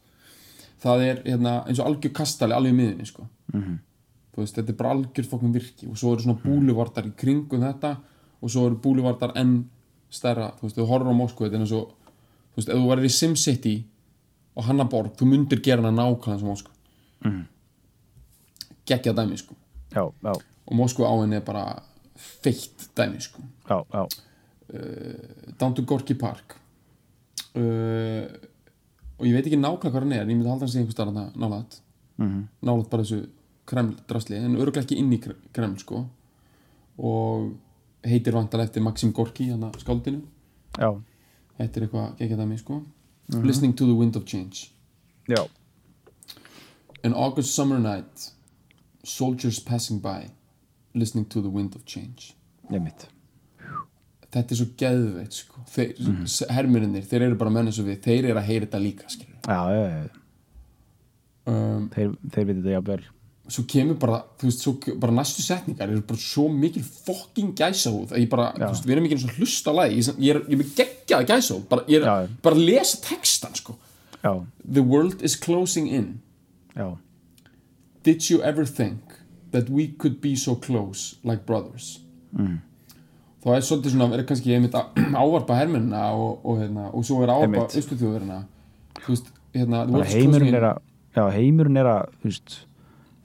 [0.80, 3.28] það er hérna, eins og algjör kastali alveg miðinni sko.
[3.54, 3.80] Mhm.
[3.84, 3.89] þú
[4.44, 5.88] veist, þetta er bara algjör fokkum virki.
[5.90, 7.96] Og svo eru svona búluvardar í kringum þetta
[8.40, 9.56] og svo eru búluvardar enn
[10.10, 11.94] stærra, þú veist, þú horfður á Moskvu þetta er eins og,
[12.54, 13.76] þú veist, ef þú værir í SimCity
[14.56, 16.76] og Hannaborg, þú myndir gera hana nákvæmlega sem Moskvu.
[17.26, 17.46] Mhm.
[18.90, 19.54] geggja dæmi sko.
[19.94, 20.34] Já, já,
[20.66, 21.84] og Moskvu áin er bara
[22.16, 23.42] feitt dæmi sko.
[23.70, 24.08] Já, já.
[25.60, 26.56] Down to Gorky Park.
[27.56, 28.26] Uh,
[29.20, 30.92] og ég veit ekki nákvæmlega hvað hann er en ég myndi halda hann sig einhver
[30.92, 31.82] starf nálægt.
[32.18, 32.48] Mhm.
[32.64, 33.28] nálægt bara þessu
[33.70, 36.04] Kreml drasli en örgulega ekki inn í Kre- Kreml sko
[37.00, 37.52] og
[38.08, 40.24] heitir vantar eftir Maxim Gorky hann að skáldinu
[40.80, 40.90] já.
[41.60, 42.82] þetta er eitthvað geggja dæmi sko
[43.30, 44.72] Listening to the Wind of Change
[45.30, 45.44] já.
[47.04, 48.32] An August summer night
[49.04, 50.32] Soldiers passing by
[50.96, 52.34] Listening to the Wind of Change
[52.70, 53.08] Einmitt.
[54.30, 55.62] þetta er svo geðveitt sko.
[55.74, 56.26] þeir, mm.
[56.54, 59.40] hermurinnir, þeir eru bara menn eins og við þeir eru að heyra þetta líka skilur.
[59.46, 60.10] já, já, já.
[61.54, 63.08] um, þeir, þeir veit þetta jafnvel
[63.50, 68.14] svo kemur bara, þú veist, svo, bara næstu setningar eru bara svo mikil fokking gæsahúð
[68.14, 68.66] að ég bara, Já.
[68.68, 70.74] þú veist, við erum ekki eins og hlusta á lagi ég, er, ég er með
[70.80, 72.28] geggjaða gæsahúð bara, ég er Já.
[72.46, 73.76] bara lesa textan sko.
[74.24, 74.34] já,
[74.74, 76.20] The world is closing in
[78.04, 79.02] Did you ever think
[79.52, 82.60] that we could be so close like brothers Mm.
[83.42, 84.76] þá er svolítið svona er kannski einmitt
[85.24, 87.74] ávarpa hermennina og, og, hérna, og svo er ávarpa Einmitt.
[87.80, 88.38] austuþjóðurina
[89.00, 90.58] þú veist, hérna bara heimurinn in.
[90.60, 90.78] er að
[91.18, 92.58] já, heimurinn er að þú veist,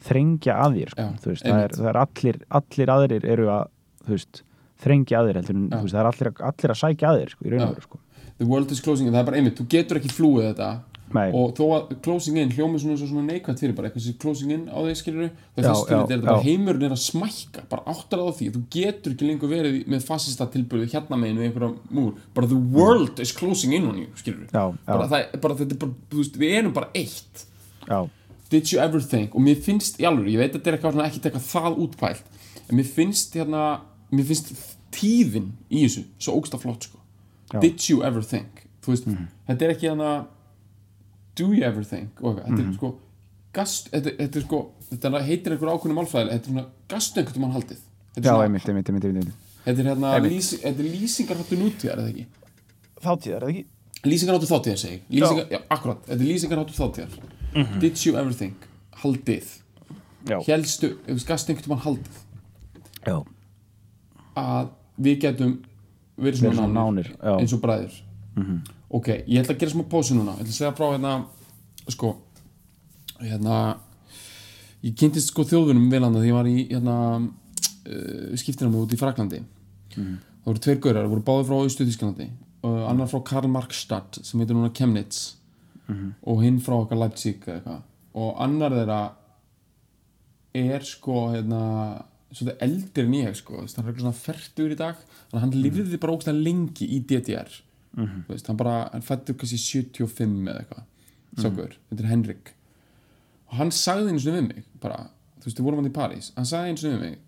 [0.04, 1.04] þrengja að þér sko.
[1.04, 3.68] Já, veist, það, er, það er allir allir aðrir eru að
[4.08, 4.42] veist,
[4.84, 7.54] þrengja að þér heldur, veist, það er allir, allir að sækja að þér sko, í
[7.54, 8.02] raun og veru sko.
[8.38, 10.72] the world is closing in, það er bara einmitt, þú getur ekki flúið þetta.
[11.14, 11.28] Nei.
[11.36, 14.64] og þó að closing in hljómi svona, svona, neikvægt fyrir bara eitthvað sem closing in
[14.66, 17.84] á þeir skilur það Já, fyrst já, er þetta bara heimurinn er að smækka bara
[17.92, 21.94] áttar á því, þú getur ekki lengur verið með fascista tilbyrðu hérna megin við einhverja
[21.94, 24.90] múr, bara the world is closing in on you, skilur Já, já.
[24.90, 27.46] bara, það, bara þetta er bara, þú veist, við erum bara eitt.
[27.84, 27.98] Já,
[28.54, 30.96] did you ever think og mér finnst, í alveg, ég veit að þetta er eitthvað
[30.96, 33.64] svona ekki eitthvað það útpælt en mér finnst hérna,
[34.14, 34.52] mér finnst
[34.94, 37.00] tíðin í þessu svo ógsta flott sko
[37.52, 37.58] Já.
[37.60, 39.10] did you ever think þú veist,
[39.48, 40.12] þetta er ekki hérna
[41.38, 42.92] do you ever think og eitthvað, þetta er sko
[43.54, 47.44] gast, þetta, þetta er sko, þetta heitir einhver ákveðnum málfræðilega, þetta er svona gastu einhvern
[47.44, 47.84] mann haldið
[48.14, 49.52] þetta já, einmitt, einmitt, einmitt, einmitt.
[49.66, 52.26] þetta er hérna lýsi, þetta er lýsingarháttu nútíðar eða ekki
[53.04, 53.64] þáttíðar, eða ekki?
[54.04, 55.06] lýsingarháttu þáttíðar segi ég.
[55.18, 55.60] lýsingar, já.
[55.76, 57.80] akkurat, þetta er lýsingarháttu þáttíðar Mhm.
[57.80, 58.56] did you ever think,
[59.02, 59.60] haldið?
[60.46, 62.20] Helstu, ef við gast einhvern tímann haldið?
[63.06, 63.16] Já,
[64.36, 64.68] að
[65.00, 65.58] við getum
[66.18, 67.98] verið svona, svona nánir, nánir, eins og bræður.
[68.90, 70.36] Ok, ég ætla að gera smá pásu núna.
[70.38, 71.26] Ég ætla að segja frá hérna
[71.88, 72.16] sko,
[73.20, 73.76] hérna
[74.84, 78.98] ég kynntist sko þjóðunum velanda því ég var í hérna uh, skiptina mig út í
[79.00, 79.42] Fraklandi
[79.94, 82.26] það voru tveir gaurar, það voru báði frá Austu Þísklandi
[82.64, 85.36] og annar frá Karl Markstadt sem heitir núna Chemnitz
[86.22, 87.44] og hinn frá okkar Leipzig
[88.14, 89.02] og annar þeirra
[90.54, 91.62] er sko hérna
[92.34, 93.58] svolítið eldri en ég sko.
[93.58, 94.98] Hann er eitthvað svona færtur í dag.
[95.30, 97.50] Þannig að hann lifði bara ógstæða lengi í DDR
[97.94, 100.86] Þú veist, hann bara, hann fættur kannski 75 eða eitthvað.
[101.38, 102.50] Sákur, þetta er Henrik.
[103.50, 104.98] Og hann sagði einu svona við mig bara,
[105.42, 106.30] þú veist, við vorum hann í París.
[106.34, 107.20] Hann sagði einu svona við mig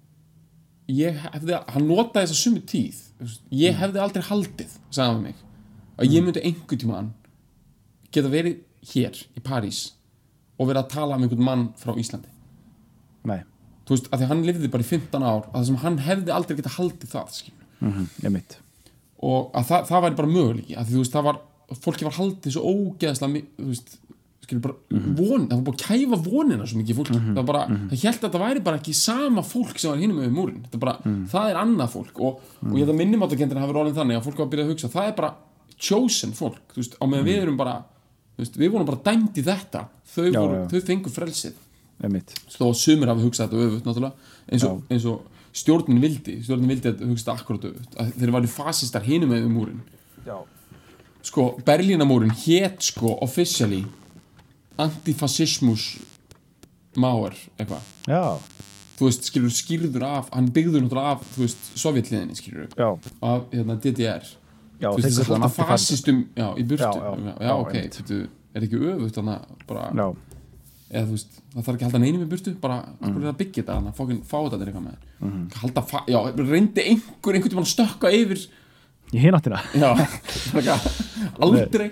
[1.22, 2.98] hefði, hann notaði þessa sumu tíð.
[3.54, 5.38] Ég hefði aldrei haldið sagði hann við mig,
[5.96, 7.08] að ég myndi einhvern tímann
[8.16, 8.58] geta verið
[8.92, 9.82] hér í París
[10.56, 12.30] og verið að tala um einhvern mann frá Íslandi.
[13.26, 13.40] Nei,
[13.86, 15.98] þú veist, að því að hann lifði bara í 15 ár að það sem hann
[16.06, 17.42] hefði aldrei geta haldið það
[17.80, 18.56] mm mitt
[19.26, 21.38] og að það, það væri bara möguleiki að því þú veist, það var,
[21.84, 23.94] fólki var haldið svo ógeðslega, þú veist
[24.46, 24.76] skilur bara,
[25.16, 28.26] von, það var bara að kæfa vonina svo mikið fólki, það var bara, það held
[28.26, 30.94] að það væri bara ekki sama fólk sem var hinum með múrin þetta bara,
[31.32, 34.38] það er annað fólk og, og ég held að minnumáttakendina hafi rólinn þannig að fólk
[34.38, 35.32] var að byrja að hugsa, það er bara
[35.88, 37.74] chosen fólk, þú veist, á meðan við erum bara
[38.38, 39.86] veist, við vorum bara dæmt í þetta.
[40.14, 40.66] Þau, Já, voru, já.
[40.72, 41.62] þau fengu frelsið.
[42.52, 44.32] Þó að sumir hafi hugsað þetta öfugt náttúrulega.
[44.52, 45.22] Eins og, eins og
[45.56, 46.34] stjórnin vildi.
[46.44, 49.78] Stjórnin vildi að hugsa þetta akkurat öfugt að þeir varu fasistar hinum með múrin
[50.26, 50.36] já,
[51.24, 53.84] sko Berlínamúrin hét sko officially
[54.76, 55.96] antifasismus
[56.96, 57.84] máar eitthvað.
[58.08, 58.36] Já,
[58.96, 62.88] þú veist skilur skýrður af hann byggður náttúrulega af þú veist sovjetliðinni skilur já,
[63.20, 64.24] af hérna, DDR
[64.80, 66.90] já þú veist að halda antifas- fasistum já, í burtu.
[66.92, 68.20] Já, já, ok, þetta
[68.56, 69.34] er ekki öfugt þannig
[69.68, 70.16] að
[70.86, 73.38] eða þú veist, það þarf ekki að halda neinum í burtu bara, akkur er að
[73.40, 74.98] byggja þetta þannig að fókin fá þetta til eitthvað með?
[75.26, 75.40] Mm.
[75.62, 76.18] halda, fa- já,
[76.52, 78.44] reyndi einhver einhvern tímann að stökka yfir
[79.12, 79.58] í hináttina
[81.42, 81.90] aldrei.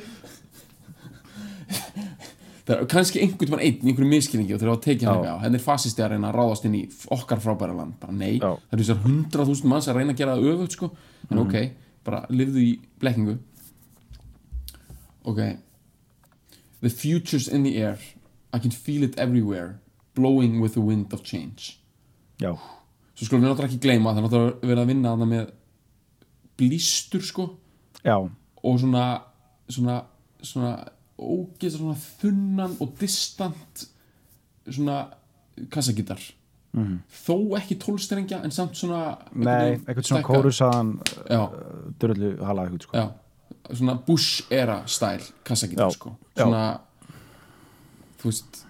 [2.64, 5.40] Það er kannski einhvern tímann einn einhverju miskilningi og þeir hafa tekið hann eitthvað.
[5.44, 6.82] Henni er fasisti að reyna að ráðast inn í
[7.12, 7.96] okkar frábæra land.
[8.00, 10.88] Bara nei, það eru þessar hundrað þúsund manns að reyna að gera það öfugt sko.
[11.30, 11.56] En ok,
[12.04, 13.38] bara lifðu í blekkingu.
[15.24, 15.40] Ok.
[16.80, 17.98] The future's in the air.
[18.52, 19.80] I can feel it everywhere
[20.14, 21.78] blowing with the wind of change.
[22.38, 22.54] Já,
[23.14, 25.52] svo skulum við náttúrulega ekki gleyma það er náttúrulega verið að vinna þarna með
[26.58, 27.46] blístur sko.
[28.02, 29.04] Já, og svona
[29.70, 30.00] svona,
[30.42, 30.72] svona
[31.18, 33.84] ógeðs svona þunnan og distant
[34.66, 34.98] svona
[36.74, 36.98] kassagítar Mhm.
[37.26, 40.88] þó ekki tólstrengja en samt svona nei, eitthvað svona kórusaðan
[41.30, 41.42] já,
[41.98, 43.12] dörrlu hala eitthvað sko.
[43.72, 46.16] Svona Bush era stæl kassagítar Já, sko.
[46.36, 46.80] Svona
[48.18, 48.64] þú veist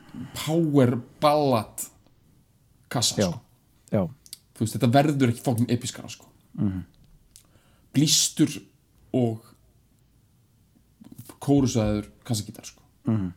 [0.46, 1.86] power ballad
[2.90, 3.40] kassa já, sko.
[3.92, 4.04] Já,
[4.60, 6.26] veist, þetta verður ekki fókin episkara sko.
[6.58, 6.84] Mhm.
[7.94, 8.50] blístur
[9.12, 9.40] og
[11.40, 12.82] kórusaður kassagítar sko.
[13.06, 13.32] Mhm.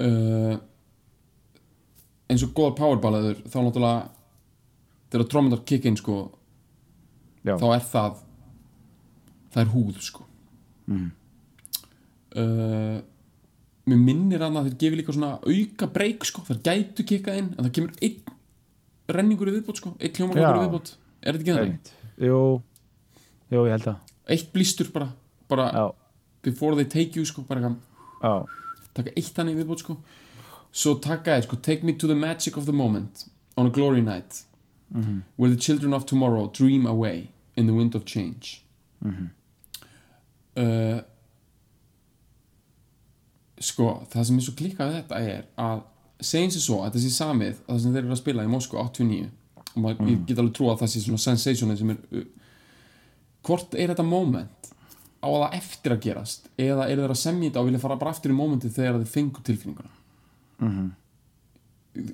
[0.00, 0.58] uh,
[2.30, 4.02] eins og góða powerballaður þá náttúrulega
[5.10, 6.16] þegar trómyndar kick in sko
[7.42, 8.18] já, þá er það
[9.50, 10.26] það er húð sko.
[10.86, 11.08] Mhm.
[12.40, 12.98] uh,
[13.90, 17.64] mér minnir að þeir gefi líka svona auka breyk sko, þeir gætu kikkað inn en
[17.64, 18.36] það kemur einn
[19.10, 20.92] renningur í viðbót sko, einn hljómagangur í viðbót.
[21.20, 21.64] Er þetta ekki það?
[21.64, 21.90] einmitt.
[22.20, 22.42] Jú,
[23.50, 25.08] jú, ég held að eitt blístur bara,
[25.50, 25.84] bara já,
[26.46, 27.72] before they take you sko, bara
[28.94, 29.96] taka eitt hann í viðbót sko
[30.72, 33.24] svo taka þeir sko, take me to the magic of the moment
[33.56, 34.42] on a glory night
[35.36, 38.64] where the children of tomorrow dream away in the wind of change.
[40.56, 41.00] Uh,
[43.60, 45.82] sko það sem er svo klikkað við þetta er að
[46.20, 48.84] segjum sér svo að sé samið að það sem þeir eru að spila í Moskva
[48.88, 49.28] 89
[49.70, 52.26] og maður, ég get alveg trú að það sé svona sensationið sem er uh,
[53.46, 54.70] hvort er þetta moment
[55.20, 58.14] á það eftir að gerast eða eru þeir að semja þetta og vilja fara bara
[58.16, 59.99] aftur í momentið þegar þeir fengu tilfinninguna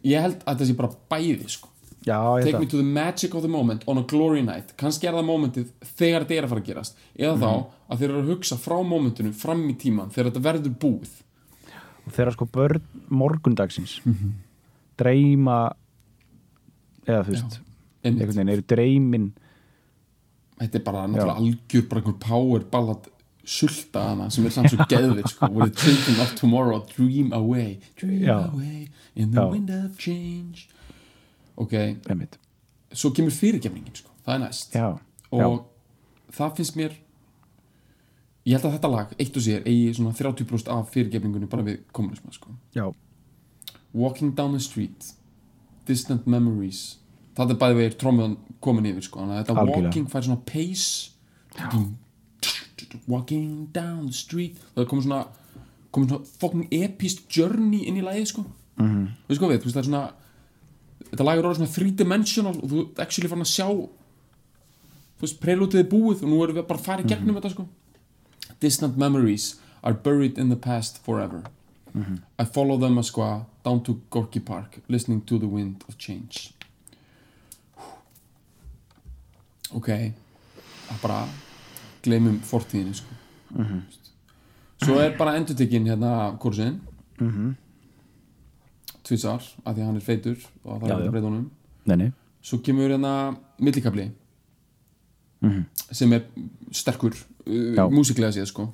[0.07, 1.73] ég held að þetta sé bara bæði sko.
[2.07, 4.77] Já, take held me to the magic of the moment on a glory night.
[4.79, 7.01] Kannski er það momentið þegar þetta er að fara að gerast.
[7.19, 7.49] Eða þá
[7.91, 11.17] að þeir eru að hugsa frá momentinu fram í tíman þegar þetta verður búið.
[12.07, 13.97] Og þegar sko börn morgundagsins
[14.97, 15.59] dreyma
[17.07, 17.59] eða þú veist
[18.07, 19.27] einhvern veginn eru dreymin.
[20.63, 23.11] Þetta er bara náttúrulega algjör bara einhver power ballad
[23.47, 28.23] sulta hana sem er samt svo geðvið sko, the children of tomorrow dream away dream
[28.27, 28.37] Já.
[28.53, 29.51] away in the Já.
[29.53, 30.67] wind of change.
[31.57, 31.73] Ok,
[32.11, 32.37] einmitt,
[32.93, 34.75] svo kemur fyrirgefningin sko, það er næst.
[34.77, 34.89] Já,
[35.33, 35.67] og
[36.37, 36.97] það finnst mér
[38.47, 41.81] ég held að þetta lag eitt og sér eigi svona 30% af fyrirgefningunni bara við
[41.97, 42.53] kommunisma sko.
[42.77, 42.91] já,
[43.97, 45.13] Walking down the street
[45.87, 46.99] Distant memories.
[47.37, 49.21] Það er bæði vegir trómiðan komin yfir sko.
[49.23, 49.85] þannig að þetta Algjörlega.
[49.87, 51.11] walking fær svona pace
[53.07, 54.61] walking down the street.
[54.75, 55.25] Það komið svona
[55.97, 58.45] komið svona fucking epist journey inn í lagið sko.
[58.77, 59.07] mm -hmm.
[59.29, 60.13] veist hvað við, þú veist það er svona
[61.11, 63.69] þetta lag er orðið svona three dimensional og þú ert actually fann að sjá
[65.17, 67.51] þú veist, prelútið er búið og nú erum við bara að fara í gegnum þetta
[67.51, 67.67] sko.
[68.61, 71.43] Distant memories are buried in the past forever.
[72.39, 76.53] I follow them as squaw down to Gorky Park listening to the wind of change.
[79.73, 79.89] Ok.
[79.89, 81.27] Að bara
[82.07, 83.15] gleymum fortíðinu sko.
[84.83, 86.81] svo er bara endurtekinn hérna kursin
[87.21, 87.55] mm -hmm.
[89.05, 91.07] tvisar af því að hann er feitur og það Já, er já.
[91.07, 91.51] að breyta honum.
[91.87, 94.11] Nei, nei, svo kemur hérna millikabli
[95.93, 96.25] sem er
[96.75, 97.15] sterkur
[97.47, 98.71] uh, músiklega séð sko.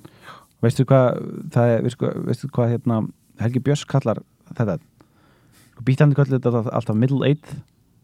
[0.62, 1.18] Veistu hvað
[1.59, 3.03] er, veistu, veistu hvað hérna
[3.43, 4.22] Helgi Björns kallar
[4.53, 4.78] þetta?
[5.83, 7.57] Býtandi kallar þetta alltaf middle eighth?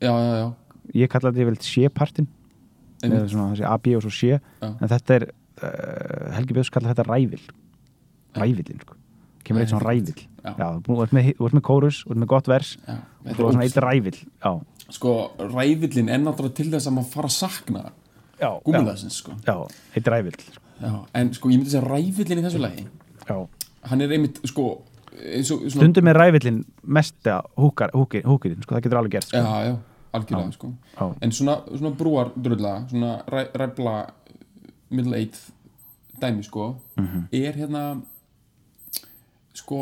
[0.02, 0.48] Já, já, já,
[0.94, 2.28] ég kallar þetta yfirleitt sé-partin
[3.06, 4.68] Eða svona þessi AB og svo sé Já.
[4.68, 5.26] en þetta er,
[5.62, 7.44] uh, Helgi Björns kallar þetta rævil
[8.38, 8.96] rævilin sko.
[9.46, 10.68] Kemur eitt svona rævil Já.
[10.84, 12.74] þú ert með, með kórus, þú ert með gott vers.
[12.86, 12.98] Já.
[12.98, 14.18] og þú ert svona eitt rævil
[14.88, 17.82] sko, rævillin er náttúrulega til þess að maður fara að sakna
[18.40, 19.34] já, gúmulasins sko.
[19.44, 19.56] já,
[19.98, 20.62] eitt rævil sko.
[21.14, 22.86] en sko, ég myndi segja rævillin í þessu lagi.
[23.88, 24.70] Hann er einmitt, sko
[25.68, 29.42] stundum er rævilin mesta húkar, húkir, húkirinn, sko, það getur alveg gert sko.
[29.42, 29.76] já, já,
[30.12, 30.72] algjörlega sko.
[31.22, 34.10] En svona, svona brúar drulla svona ræ, ræfla
[34.90, 35.50] middle eighth
[36.20, 37.28] dæmi sko Mhm.
[37.32, 38.00] er hérna
[39.54, 39.78] sko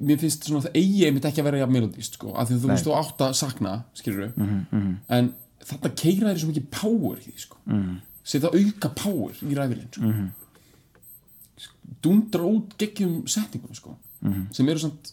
[0.00, 2.68] mér finnst svona það eigi einmitt ekki að vera jafn melodist sko, af því þú
[2.72, 7.22] veist þú átt að sakna skilur Mhm, en þetta keira þér svo mikið power í
[7.26, 7.96] því sko Mhm.
[8.24, 10.02] setja auka power í ræfilinn sko.
[12.02, 14.46] dundra út geggjum setningunum sko Mhm.
[14.54, 15.12] sem eru samt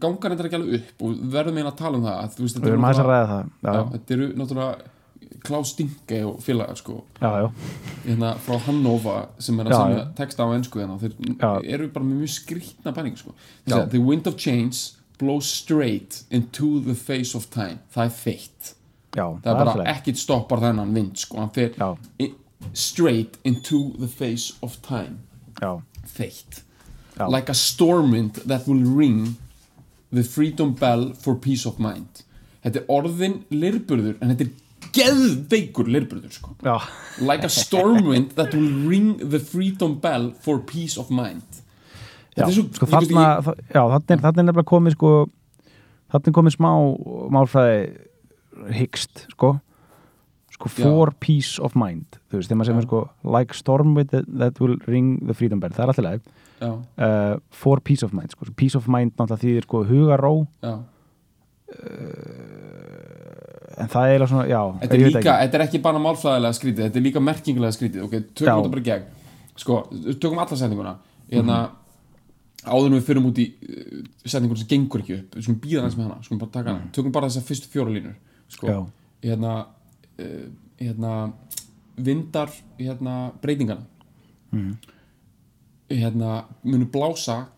[0.00, 2.56] gangar þetta ekki alveg upp og verðum meina að tala um það að, þú veist,
[2.56, 4.96] þetta við eru erum aðeins að ræða það já, já, þetta eru náttúrulega
[5.40, 6.96] Klaus Stinke og félagar sko.
[7.20, 10.98] Hérna frá Hannover sem er að semja texta á ennsku hérna.
[11.00, 11.50] Þeir Já.
[11.76, 13.34] eru bara með mjög skrýtna pælingu sko.
[13.64, 17.78] The wind of change blows straight into the face of time.
[17.94, 18.74] Það er feitt
[19.16, 21.40] það er bara ekkit stoppar þennan vind sko.
[21.40, 21.96] hann fer Já.
[22.20, 22.32] i,
[22.72, 25.20] straight into the face of time.
[26.06, 26.62] Feitt
[27.28, 29.36] like a storm wind that will ring
[30.12, 32.24] the freedom bell for peace of mind.
[32.64, 36.54] Þetta er orðin lirburður en þetta er geðveikur lirburður sko.
[36.64, 36.76] Já,
[37.20, 41.42] like a storm wind that will ring the freedom bell for peace of mind.
[42.36, 42.44] Já.
[42.46, 45.10] þetta er svo sko þarna þa- já, þarna er, þarna er nefnilega komið sko
[46.12, 46.70] þarna er komið smá
[47.36, 47.80] málfræði
[48.76, 49.50] hyggst sko
[50.60, 50.84] sko Já.
[50.84, 52.86] for peace of mind þú veist, þegar maður segir Já.
[52.88, 56.22] sko like storm wind that, will ring the freedom bell það er alltaf leið
[56.60, 58.44] já, uh, for peace of mind sko.
[58.56, 60.74] peace of mind náttúrulega þýðir sko hugaró já.
[63.80, 65.34] en það er eiginlega svona, já Þetta, er líka, ekki.
[65.44, 68.54] þetta er ekki bara málfræðilega skrítið þetta er líka merkingulega skrítið ok, tökum Já.
[68.56, 69.04] þetta bara gegn
[69.60, 69.78] sko,
[70.20, 70.94] tökum alla setninguna
[71.30, 71.58] hérna,
[72.66, 75.84] áður en við fyrum út í uh, setninguna sem gengur ekki upp við skulum býða
[75.84, 78.16] aðeins með hana, skulum bara taka hana tökum bara þessar fyrstu fjóra línur
[78.50, 78.80] sko, Já.
[79.28, 79.54] hérna,
[80.20, 80.46] uh,
[80.80, 81.14] hérna
[82.00, 83.86] vindar hérna, breytingana
[85.90, 87.48] hérna munu blása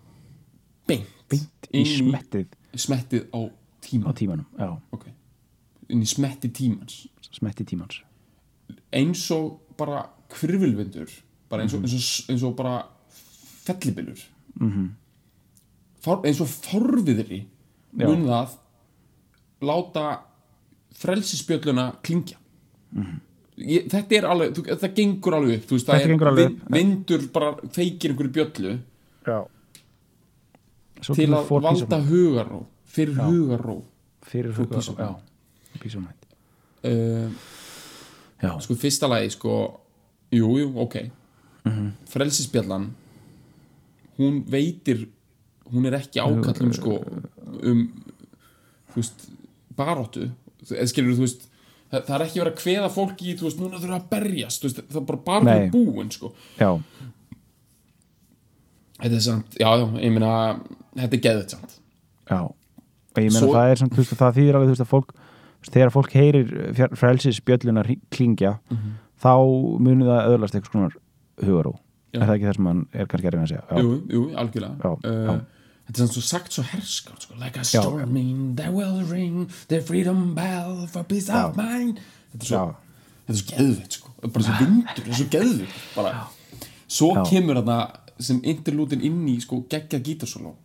[0.89, 2.55] beint, beint í smettið.
[2.75, 3.41] smettið á á
[3.83, 5.07] tíma tímanum já, ok,
[5.93, 7.07] inn í smetti tímans.
[7.33, 8.01] Smettið tímans.
[8.93, 11.11] Eins og bara kvirvilvindur
[11.53, 12.75] bara eins og, eins og, eins og bara
[13.67, 14.21] fellibilur
[14.59, 14.89] -hmm.
[16.25, 17.47] eins og forviðri
[17.93, 18.59] mun það
[19.63, 20.07] láta
[20.93, 22.37] frelsisbjölluna klingja
[23.63, 27.51] Ég, þetta er alveg, þú, það gengur alveg upp veist, það er vin, vindur bara
[27.75, 28.73] feikir einhverju bjölllu
[29.29, 29.37] já.
[31.03, 32.63] Svo til að valda hugarró
[32.93, 33.77] fyrir hugarró.
[33.83, 34.31] Mind.
[34.33, 36.27] fyrir hugaró, já, mind.
[36.83, 37.29] Uh,
[38.43, 39.57] já, sko fyrsta lagi sko
[40.33, 40.97] jú, jú, ok.
[41.63, 41.91] Mhm.
[42.11, 42.89] frelsisbjallan
[44.19, 45.07] hún veitir
[45.71, 46.99] hún er ekki ákallum sko
[47.63, 47.85] um
[48.93, 49.29] þú veist,
[49.77, 50.31] baróttu
[50.67, 51.49] eða skilur þú veist
[51.93, 54.65] það, það er ekki verið að kveða fólki í þú veist, núna þurfa að berjast
[54.67, 55.71] veist, það er bara bara Nei.
[55.75, 56.71] búin sko já,
[59.03, 59.69] þetta er samt, já,
[60.01, 60.33] ég meina
[60.97, 61.79] þetta er geðið samt
[62.31, 64.85] já og ég meina Svo- það er samt, þú veist, það þýðir alveg þú veist
[64.87, 65.15] að fólk,
[65.73, 66.53] þegar fólk heyrir
[67.87, 68.93] hring- klingja Mhm.
[69.23, 69.33] þá
[69.79, 70.95] munið það öðlast eitthvað skonar
[71.43, 71.75] hugaró
[72.13, 72.21] Já.
[72.21, 74.77] er það ekki það sem hann er kannski reyna að segja já, jú, jú, algjörlega
[74.83, 75.41] Já, uh, já.
[75.93, 77.35] Þetta er svo sagt svo herskátt sko.
[77.41, 82.01] like a storming that will ring the freedom bell for peace of mind
[82.33, 82.77] þetta er svo, Já.
[83.27, 84.15] þetta er svo geðvitt sko.
[84.23, 86.15] bara svo vindur, þetta er svo geðvitt bara.
[86.89, 87.23] svo Já.
[87.29, 87.79] kemur þarna
[88.23, 90.57] sem interlútin inn í sko, geggja gítarsóló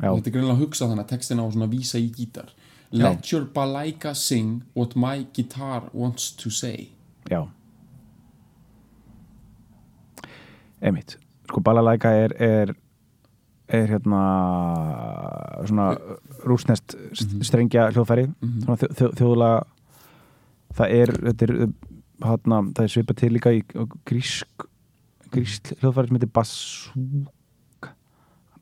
[0.00, 0.08] Já.
[0.14, 2.52] þetta er greinilega að hugsa þannig að textin á svona vísa í gítar
[2.90, 6.88] let your balaika sing what my guitar wants to say
[7.30, 7.44] já
[10.80, 11.18] einmitt
[11.48, 12.74] sko balalæka er, er
[13.76, 14.20] er hérna
[15.68, 15.86] svona
[16.46, 16.96] rúsnest
[17.46, 18.28] strengja hljóðfæri.
[18.64, 19.58] Svona þjó, þjó, þjóðlega
[20.80, 21.54] það er, þetta er
[22.26, 23.62] hérna, það er svipað til líka í
[24.08, 24.66] grísk
[25.30, 27.92] grísk hljóðfæri sem heitir basúka.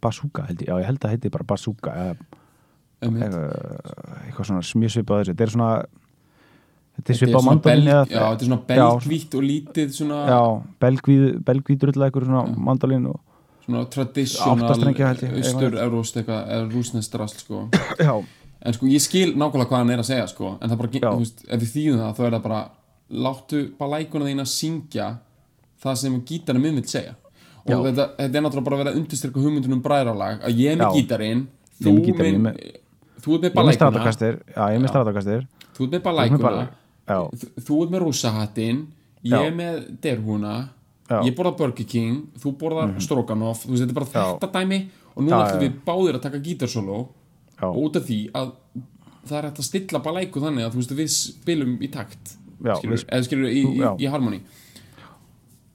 [0.02, 2.18] Basúka held ég, já ég held að heiti bara basúka eða
[4.26, 5.32] eitthvað svona mjög svipað þessu.
[5.34, 5.70] Þetta er svona
[6.98, 8.84] þetta er svipað á eða já, þetta er svona Já.
[8.90, 10.40] belgvítt og lítið svona, já,
[10.84, 13.20] belgvíð, belgvíður eitthvað svona mandolin og
[13.68, 14.68] svona
[15.28, 17.62] ég, austur-euróst eitthvað eða rúsnest rast sko.
[18.08, 18.14] Já,
[18.64, 21.22] en sko ég skil nákvæmlega hvað hann er að segja sko en það bara, þú
[21.22, 22.60] veist, ef við þýðum það þá er það bara
[23.28, 25.08] láttu bara lækuna þín að syngja
[25.84, 27.14] það sem gítarinn minn vil segja.
[27.68, 30.78] Og þetta, þetta er náttúrulega bara að vera að undirstyrka hugmyndunum bræðralag að ég er
[30.80, 31.54] með gítarinn er
[31.84, 31.92] þú
[32.42, 32.60] með
[33.22, 35.46] þú er með strátakastir já, ég er með strátakastir
[35.76, 36.68] þú er með bara-
[37.08, 37.18] já,
[37.66, 38.80] þú ert með rúsahattin
[39.28, 40.54] ég er með derhúna
[41.08, 41.22] Já.
[41.24, 44.26] Ég borða Burger King, þú borðar Stroganoff þú veist, þetta er bara Já.
[44.36, 44.80] þetta dæmi
[45.14, 46.98] og nú ætlum við báðir að taka gítarsóló
[47.56, 48.50] já, og út af því að
[49.28, 52.74] það er hægt að stilla balæku þannig að þú veist, við spilum í takt Já,
[52.80, 54.42] skilur, eða skilur í, í, í harmoni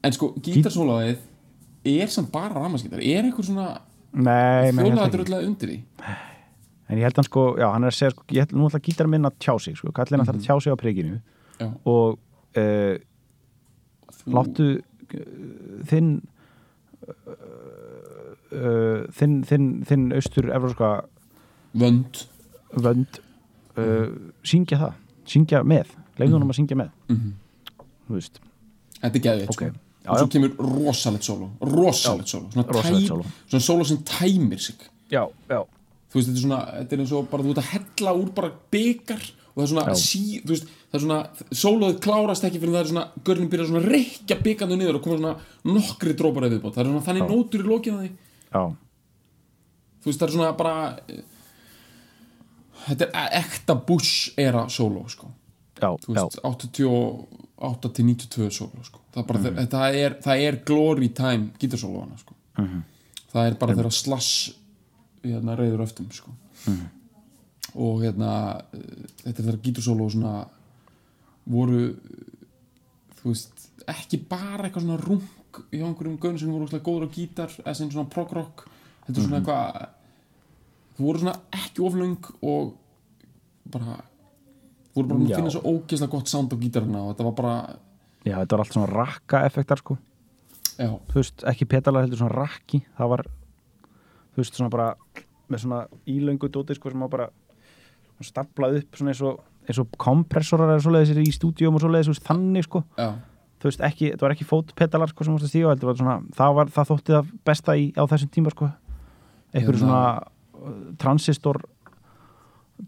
[0.03, 1.17] en sko, gítarsólóið
[1.93, 3.67] er samt bara ramaskítar er eitthvað svona
[4.13, 5.79] fjólaða ekki drullega undir því?
[6.91, 8.81] En ég held hann sko, já, hann er að segja sko, ég held, nú ætla
[8.85, 11.15] gítar minn að tjá sig sko, kallin að það að tjá sig á prikinu
[11.57, 12.19] já, og
[12.59, 12.95] uh,
[14.37, 14.67] láttu
[15.89, 16.09] þinn
[18.53, 20.91] uh, þinn, þinn, þinn austur evróska
[21.79, 22.25] vönd.
[22.73, 23.19] vönd
[23.77, 24.09] uh,
[24.45, 24.97] syngja það,
[25.35, 26.91] syngja með leiðum honum að syngja með.
[27.09, 27.33] Mhm.
[28.07, 28.41] þú veist,
[28.99, 29.61] þetta er geðveitt ok.
[29.61, 29.69] sko.
[30.03, 33.23] og svo kemur rosalegt sóló rosalegt tæm, sóló.
[33.47, 34.89] svona sóló sem tæmir sig.
[35.09, 35.61] Já, já,
[36.11, 38.33] þú veist, þetta er svona, þetta er eins og bara þú ert að hella úr
[38.35, 39.23] bara byggar
[39.53, 39.99] og það er svona, Já.
[40.01, 41.17] sí, veist, það er svona
[41.61, 45.17] sólóðið klárast ekki fyrir það er svona görnin byrjar svona reykja byggandu niður og koma
[45.19, 48.09] svona nokkri drópar eða viðbót það er svona þannig nótur í lokinu því.
[48.47, 48.63] Já,
[50.01, 50.73] þú veist, það er svona bara
[51.05, 51.21] eh,
[52.87, 55.29] þetta er ekta Bush era sóló, sko.
[55.77, 59.03] Já, já, veist, 88 til 92 sóló, sko.
[59.13, 62.33] Það bara, mm það, er, það er glory time gítarsólóana, sko.
[63.33, 64.57] Það er bara þeirra slash
[65.23, 66.33] hérna, reyður öftum, sko
[67.73, 68.31] og hérna
[69.23, 70.33] þetta er þeirra gítarsóló svona
[71.49, 71.87] voru
[73.19, 75.23] þú veist, ekki bara eitthvað svona rung
[75.71, 78.65] hjá einhverjum gönn sem voru óslega góður á gítar eða sem svona prog rock.
[79.05, 79.91] Þetta er svona eitthvað
[80.97, 82.73] þú voru svona ekki oflöng og
[83.73, 83.99] bara
[84.93, 87.55] voru bara að finna svo ógeðslega gott sound á gítarina og þetta var bara
[88.23, 89.97] já, þetta var allt svona rakka effektar sko.
[90.73, 92.81] Já, þú veist, ekki petalar heldur svona rakki.
[92.97, 93.23] Það var,
[94.33, 94.89] þú veist, svona bara
[95.51, 97.29] með svona ílöngu dóti sko sem var bara
[98.21, 102.15] staplað upp svona eins og, eins og kompressorar eða svoleiðis í stúdíum og svoleiðis, þú
[102.15, 102.83] veist, þannig sko.
[102.99, 103.09] Já,
[103.59, 106.73] þú veist, ekki, þetta var ekki fótpetalar sko sem varst að stíga, var það var,
[106.77, 108.71] það þótti það besta í, á þessum tíma sko.
[109.53, 111.61] Einhverju Hérna- svona uh, transistor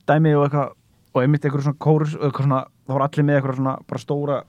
[0.09, 0.73] dæmi og eitthvað
[1.15, 4.41] og einmitt einhverju svona kórus svona, það voru allir með eitthvað svona bara stóra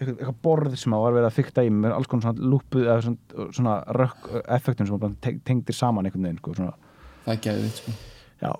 [0.00, 3.00] eitthvað, borð sem að var verið að fykta í með alls konar svona lúpu eða
[3.04, 5.16] svona, svona rökk effektum sem var
[5.48, 6.54] tengdir saman einhvern veginn sko,
[7.26, 7.96] það er gæðið sko.
[8.40, 8.52] já,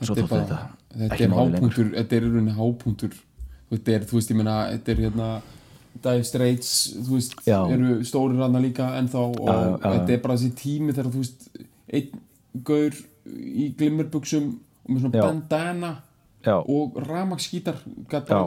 [0.00, 0.60] þetta er bara
[0.94, 3.14] þetta er hápunktur þetta er rauninni hápunktur.
[3.74, 5.28] Þetta er, þú veist, ég meina, þetta er hérna
[6.04, 6.70] Dire Straits,
[7.06, 7.58] þú veist, Já.
[7.72, 11.22] eru stórir rannar líka ennþá og Já, já, þetta er bara þessi tími þegar þú
[11.22, 11.46] veist
[11.94, 12.22] einn
[12.66, 14.50] gaur í glimmerbuxum
[14.84, 15.92] og með svona bandana
[16.44, 18.42] og bara,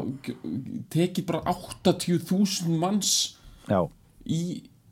[0.93, 3.13] tekið bara 80.000 manns
[4.27, 4.41] í,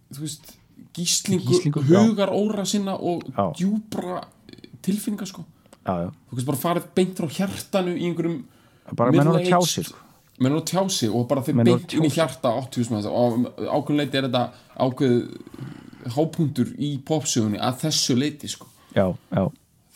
[0.09, 0.55] þú veist
[0.95, 1.99] gíslingu, Gíslingu, já.
[2.01, 4.23] hugar óra sinna og djúbra
[4.81, 5.45] tilfinninga sko
[5.85, 8.41] já, þú veist bara farið beint frá hjartanu í einhverjum
[8.95, 9.91] bara menn voru að tjá sig
[10.39, 13.11] menn eru að tjá sig og bara þeir beint inn í hjarta 80 sem þess
[13.11, 14.43] og ákveðin leiti er þetta
[14.83, 15.15] ákveð
[16.15, 18.67] hápunktur í popsögunni að þessu leiti sko.
[18.95, 19.43] Já, já,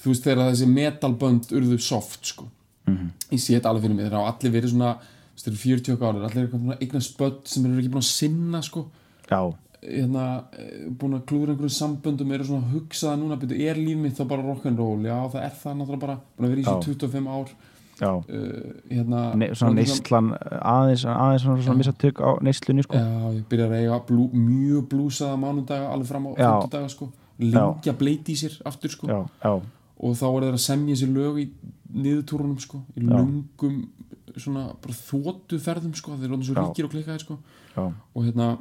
[0.01, 2.47] þú veist þegar þessi metalbönd urðu soft sko.
[2.89, 3.09] Mhm.
[3.29, 5.59] ég sé þetta alveg fyrir mig þeir hafa allir verið svona þú veist, þeir eru
[5.61, 8.85] 40 okkar ári allir eitthvað svona eignar spött sem eru ekki búin að sinna sko.
[9.29, 9.41] Já,
[9.81, 13.75] hérna, eh, búin að klúra einhverjum samböndum eru svona að hugsa það núna byrju, er
[13.79, 15.03] líf mitt þá bara rock'n'roll?
[15.07, 17.49] Já það er það náttúrulega bara búin að vera í þessu 25 ár.
[17.99, 18.23] Uh,
[18.89, 20.27] hérna, ne, svona svona- neyslan
[20.63, 22.95] aðeins, aðeins svona, svona missa tök á neyslunni sko.
[22.95, 26.51] Já, ég byrjar að eiga blú, mjög blúsaða mánudaga alveg fram á Já.
[26.61, 27.09] 50 daga sko.
[27.39, 29.07] Lengja bleiti í sér aftur sko.
[29.07, 29.51] Já, já,
[29.99, 31.49] og þá er það að semja sér lög í
[31.93, 33.09] niðurtúrunum sko í Já.
[33.19, 33.89] löngum
[34.37, 36.63] svona bara þóttu ferðum sko þeir eru svo Já.
[36.63, 37.37] ríkir og klikkaðir sko.
[37.75, 37.83] Já,
[38.15, 38.57] og hérna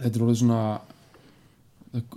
[0.00, 0.60] þetta er orðið svona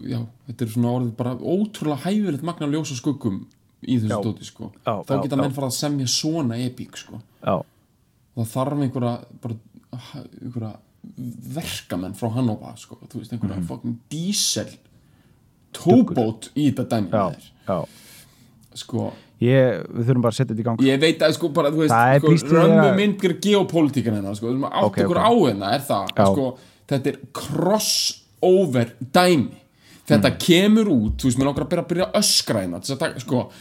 [0.05, 3.39] já, þetta er svona orðið bara ótrúlega hæfilegt magna ljósa skuggum
[3.83, 4.69] í þessu dóti sko.
[4.85, 5.41] Já, þá geta já.
[5.41, 7.19] menn fara að semja svona epík sko.
[7.43, 9.55] það þarf einhverja bara,
[10.41, 10.73] einhverja
[11.57, 12.97] verkamenn frá Hannover sko.
[13.09, 13.67] þú veist, einhverja Mhm.
[13.67, 14.69] fucking diesel
[15.73, 17.85] tóbót í þetta dæmi
[18.75, 19.11] sko,
[19.43, 21.81] Ég, við þurfum bara að setja þetta í gang ég veit að sko bara, þú
[21.83, 25.25] veist, sko, römmu að- myndir geopolítikan hennar, sko, átt Ok, ykkur ok.
[25.27, 26.25] á hennar er það, Já.
[26.31, 26.57] sko,
[26.89, 29.59] þetta er crossover dæmi.
[30.07, 30.37] Þetta Mm.
[30.39, 33.19] kemur út, þú veist, mér langar að byrja að byrja öskra hérna, þess að taka,
[33.23, 33.51] sko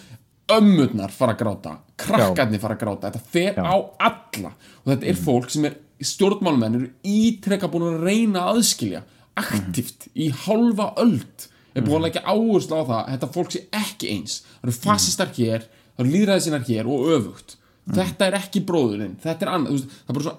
[0.49, 3.62] ömmurnar fara að gráta, krakkarnir fara að gráta þetta fer Já.
[3.62, 3.70] Mm.
[3.70, 4.53] á alla.
[4.85, 9.03] Og þetta er fólk sem er stjórnmálmenn eru ítrekka búin að reyna að aðskilja
[9.39, 11.47] aktivt í hálfa öld.
[11.75, 14.41] Er búin að leggja áherslu á það að þetta fólk sé ekki eins.
[14.61, 15.62] Það eru fasistar hér,
[15.97, 17.57] það eru líðræðisinnar hér og öfugt,
[17.95, 20.35] þetta er ekki bróðurinn þetta er annað, þú veist, það er bara svo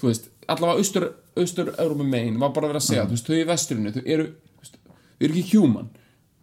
[0.00, 1.06] þú veist, allavega austur,
[1.42, 4.02] austur Európa megin var bara að vera að segja, þú veist, þau í vesturinu þau
[4.16, 4.26] eru,
[4.60, 4.76] veist,
[5.20, 5.88] eru ekki human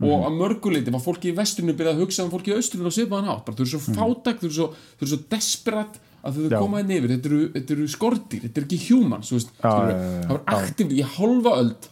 [0.04, 2.96] og að mörguleiti var fólki í vesturinu byrjað að hugsa um fólki í austurinu og
[2.96, 4.68] svipaðan hátt bara þau eru svo fátæk, þau eru svo,
[5.00, 6.58] eru svo desperat að þau Já.
[6.60, 9.54] koma inn yfir þetta eru, þetta eru skordýr, þetta eru ekki skilurðu.
[9.64, 10.28] já, já, já.
[10.28, 11.88] það var aktíf í halva öld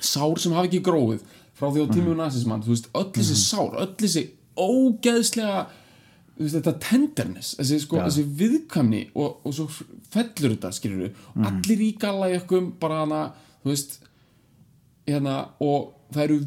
[0.00, 1.20] sár sem hafa ekki gróið
[1.60, 1.94] frá því á Mhm.
[1.96, 2.62] tímu nazismann,
[2.94, 4.22] öll þessi sár öll þessi
[4.56, 5.66] ógeðslega
[6.44, 9.66] veist, þetta tenderness þessi, sko, þessi viðkvæmni og, og svo
[10.10, 11.46] fellur þetta, skilur við Mhm.
[11.46, 13.32] allir í galla ykkur bara hana,
[13.64, 13.98] þú veist
[15.06, 16.40] hérna, og það eru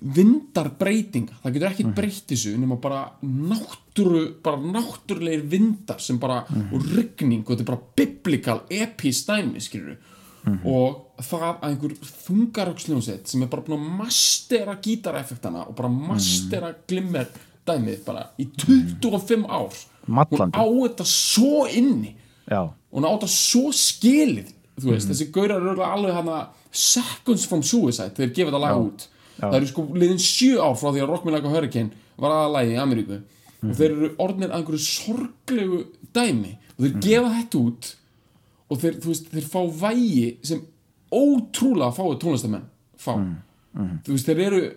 [0.00, 1.74] vindar breytinga, það getur Mhm.
[1.74, 6.72] ekkert breytt þessu nema bara náttúru bara náttúrulegir vindar sem bara, Mhm.
[6.74, 9.96] og rigning og þetta er bara biblical, epís dæmi skilur
[10.46, 10.60] Mhm.
[10.64, 16.74] og það að einhver þungaröksljónsett sem er bara búin að mastera gítareffektana og bara mastera
[16.86, 17.26] glimmer
[17.68, 19.74] dæmið bara í 25 ár
[20.08, 20.38] Mallandi.
[20.38, 22.14] hún á þetta svo inni
[22.50, 22.62] já,
[22.92, 24.92] hún á þetta svo skilið þú Mhm.
[24.94, 29.06] veist, þessi gaurar eru alveg hana seconds from suicide þegar þeir gefa þetta lag út
[29.38, 29.50] Já.
[29.50, 32.30] það eru sko liðin sjö ár frá því að Rock Me Like a Hurricane var
[32.30, 33.22] aðalagi í Ameríku
[33.62, 33.70] Mhm.
[33.70, 36.84] og þeir eru orðnir að einhverju sorglegu dæmi og Mhm.
[36.86, 37.94] þeir gefa þetta út
[38.70, 40.60] og þeir, þú veist, þeir fá vægi sem
[41.12, 42.64] ótrúlega fáið tónlistamenn
[42.98, 43.16] fá
[43.74, 43.98] Mhm.
[44.04, 44.74] þú veist, þeir eru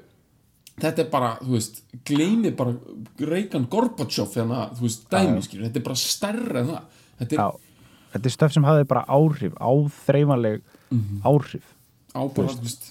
[0.82, 2.74] þetta er bara, þú veist, gleymi bara
[3.20, 7.44] Reagan Gorbachev hérna, þú veist, dæmi, skilur, þetta er bara stærra en það, þetta er
[7.44, 7.52] já.
[8.12, 10.62] Þetta er stöf sem hafði bara áhrif áþreifanleg
[10.92, 11.22] Mhm.
[11.24, 11.64] áhrif.
[12.12, 12.90] Á bara, þú veist,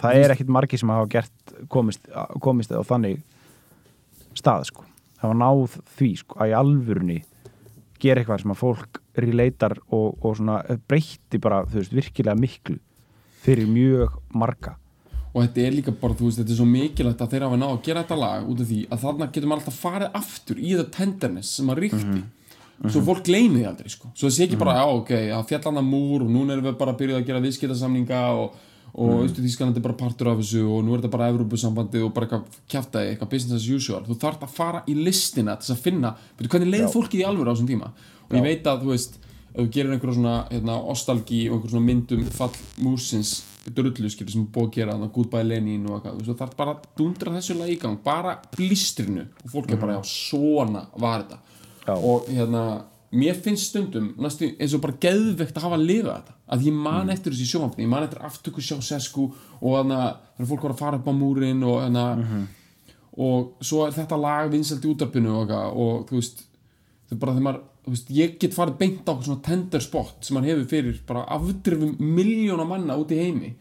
[0.00, 2.00] það er ekkit margi sem hafa gert komist,
[2.40, 3.20] komist á þannig
[4.34, 4.84] stað sko.
[5.20, 7.18] Það var náð því sko að í alvörunni
[8.00, 12.78] gera eitthvað sem að fólk relatar og, og svona breytti bara þú veist virkilega miklu
[13.44, 14.76] fyrir mjög marga
[15.30, 17.72] og þetta er líka bara, þú veist, þetta er svo mikilvægt að þeir hafa náð
[17.76, 20.88] að gera þetta lag út af því að þarna getum alltaf farið aftur í það
[20.96, 22.22] tenderness sem að ríkti.
[22.80, 24.08] Svo fólk gleymi því aldrei, sko.
[24.16, 26.76] Svo það sé ekki bara, já, ok, að fjallan að múr og núna erum við
[26.80, 28.54] bara að byrja að gera viðskiptasamninga og,
[28.94, 29.18] og mm.
[29.26, 32.26] austu Þískanandi er bara partur af þessu og nú er þetta bara Evrópusambandi og bara
[32.26, 34.00] eitthvað kjaftaði, eitthvað business as usual.
[34.08, 37.28] Þú þarf að fara í listina til þess að finna betur, hvernig leið fólkið í
[37.28, 37.92] alvöru á þessum tíma?
[38.30, 39.20] Og ég veit að, þú veist,
[39.50, 44.32] ef þú gerir einhverja svona hérna, ostalgi og einhverja svona myndum fall múrsins drullu skilur
[44.32, 47.56] sem er búið að gera þannig Goodbye Lenin og eitthvað þarf bara að dundra þessu
[47.58, 51.40] lag í gang bara blístrinu og fólk er bara já, svona var þetta.
[51.86, 51.94] Já.
[51.96, 52.62] og hérna,
[53.16, 56.36] mér finnst stundum næstu, eins og bara geðvegt að hafa að lifa þetta.
[56.50, 59.28] Að ég man eftir þessi sjónvapni ég man eftir aftöku sjá sesku
[59.60, 62.48] og þannig að þegar fólk var að fara upp á múrin og þannig að
[63.20, 66.44] og svo er þetta lag vinsælt í útarpinu og, og þú veist
[67.10, 70.52] þau bara þegar maður, veist, ég get farið beint á svona tender spot sem maður
[70.52, 73.54] hefur fyrir bara afdrifum miljóna manna út í heimi.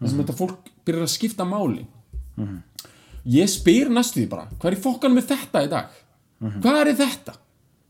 [0.00, 1.86] Þar sem þetta fólk byrjar að skipta máli.
[3.26, 5.94] Ég spyr næstu því bara hvað er í fokkanum með þetta í dag?
[6.62, 7.36] Hvað er þetta?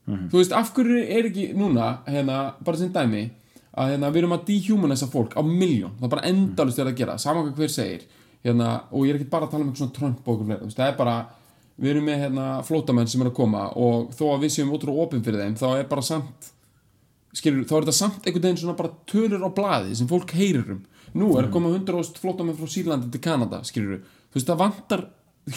[0.07, 3.25] Þú veist, af hverju er ekki núna hérna, bara sem dæmi
[3.77, 7.17] að hérna, við erum að dehumanisa fólk á miljón það er bara endalust að gera,
[7.21, 8.05] saman hvað hver segir
[8.47, 11.17] hérna, og ég er ekki bara að tala um eitthvað svona veist, það er bara
[11.77, 15.07] við erum með hérna, flótamenn sem er að koma og þó að við séum ótrúlega
[15.07, 16.51] opinn fyrir þeim þá er bara samt
[17.37, 20.73] skilur, þá er þetta samt einhvern veginn svona bara tölur á blaði sem fólk heyrir
[20.77, 20.83] um.
[21.17, 24.01] Nú er að koma 100 flótamenn frá Sýrlandi til Kanada skilur,
[24.33, 25.05] þú veist, það vantar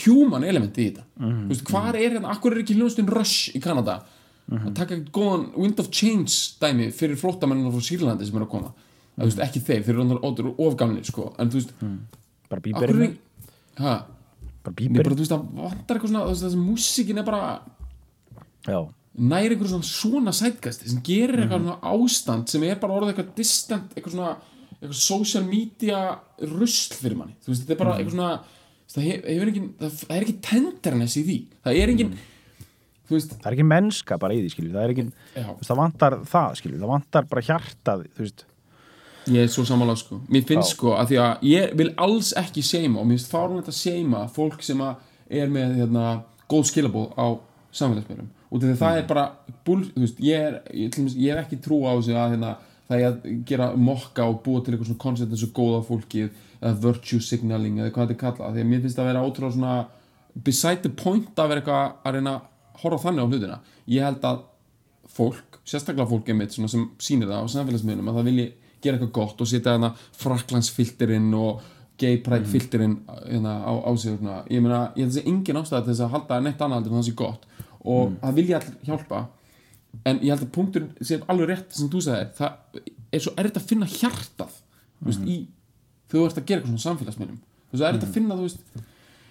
[0.03, 1.05] human elementi í þetta.
[1.23, 4.01] Þú veist, hvar er hérna, akkur er ekki hljóðstinn Rush í Kanada?
[4.49, 8.51] Að taka eitthvað góðan Wind of Change dæmi fyrir flótamennina frá Sýrlandi sem er að
[8.53, 8.71] koma.
[9.17, 11.73] Að, veist, ekki þeir, þeir eru ofgamli sko, en þú veist,
[12.49, 13.17] bara akkur er bíberinn
[13.79, 13.97] ha,
[14.65, 17.41] bara bíberinn þú veist, það vantar eitthvað svona veist, þessi músikin er bara
[18.67, 18.79] já,
[19.19, 23.33] nær einhver svona svona sætkasti sem gerir eitthvað svona ástand sem er bara orðið eitthvað
[23.39, 24.33] distant eitthvað svona
[24.79, 26.01] eitthvað social media
[26.53, 27.33] rusl fyrir manni.
[27.43, 28.33] Þú veist, þetta er bara eitthvað svona
[28.89, 31.37] það hef- hefur engin, það, það er ekki tenderness í því.
[31.65, 32.13] Það er engin
[33.09, 35.05] þú veist, það er ekki mennska bara í því skilju það er ekki,
[35.65, 38.45] það vantar það skilju það vantar bara hjartað þú veist
[39.27, 40.21] Ég er svo sammála sko.
[40.31, 43.73] Mér finnst sko að því að ég vil alls ekki seima og mér finnst fárunlega
[43.73, 44.81] að seima fólk sem
[45.29, 46.05] er með hérna,
[46.49, 47.27] góð skilabóð á
[47.75, 48.31] samfélagsmiðlum.
[48.49, 49.25] Og því að það er bara
[49.67, 52.53] bull, veist, ég er, ég, ég er ekki trú á þessu að hérna,
[52.89, 56.29] það er að gera mokka og búa til eitthvað svona koncept eins og góða fólkið
[56.59, 58.55] eða virtue signaling eða hvað þetta er kallað.
[58.55, 59.75] Því að mér finnst það að vera ótrúlega svona
[60.49, 63.59] beside the point að vera eitthvað að reyna að horfa þannig á hlutina.
[63.93, 64.41] Ég held að
[65.19, 68.47] fólk, sérstaklega fólk einmitt svona sem sýnir það á samfélagsmiðlum að það vilji
[68.83, 71.67] gera eitthvað gott og setja þarna fraklansfilterinn og
[71.99, 74.43] gay pride filterinn hérna, á, á sig hérna.
[74.47, 76.79] ég meina, ég held að það sé engin ástæða til þess að halda neitt annað
[76.79, 77.45] heldur en það sé gott.
[77.79, 79.21] Og það vilja allir hjálpa.
[80.05, 83.59] En ég held að punkturinn sé alveg rétt sem þú sagðir, það er svo erfitt
[83.59, 84.59] að finna hjartað
[84.99, 85.37] þú veist, í,
[86.11, 87.39] þegar þú ert að gera eitthvað svona samfélagsmiðlum.
[87.39, 88.61] Þú veist, er erfitt að finna, þú veist,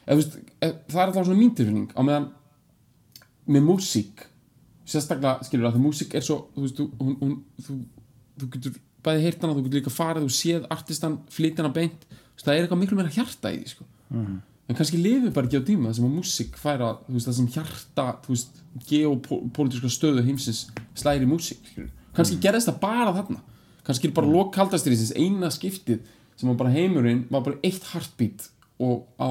[0.09, 1.89] þú veist eð, það er alltaf svona mín tilfinning.
[1.95, 2.29] Á meðan
[3.49, 4.27] með músík
[4.89, 7.35] sérstaklega, skilur að það músík er svo þú veist, þú, hún, hún,
[7.65, 7.79] þú,
[8.41, 12.07] þú getur bæði heyrt hana, þú getur líka farið þú séð artistan, flytina beint.
[12.39, 13.87] Það er eitthvað miklu meira hjarta í því sko.
[14.69, 18.05] en kannski lifið bara ekki á tíma sem að músík færa, veist, það sem hjarta
[18.29, 21.71] veist, geopolítiska stöðu heimsins slæri músík
[22.15, 23.41] kannski gerðist það bara þarna.
[23.87, 26.03] Kannski er bara lokaldastýrisins eina skiptið
[26.37, 29.31] sem að bara heimurinn var bara eitt heartbeat og á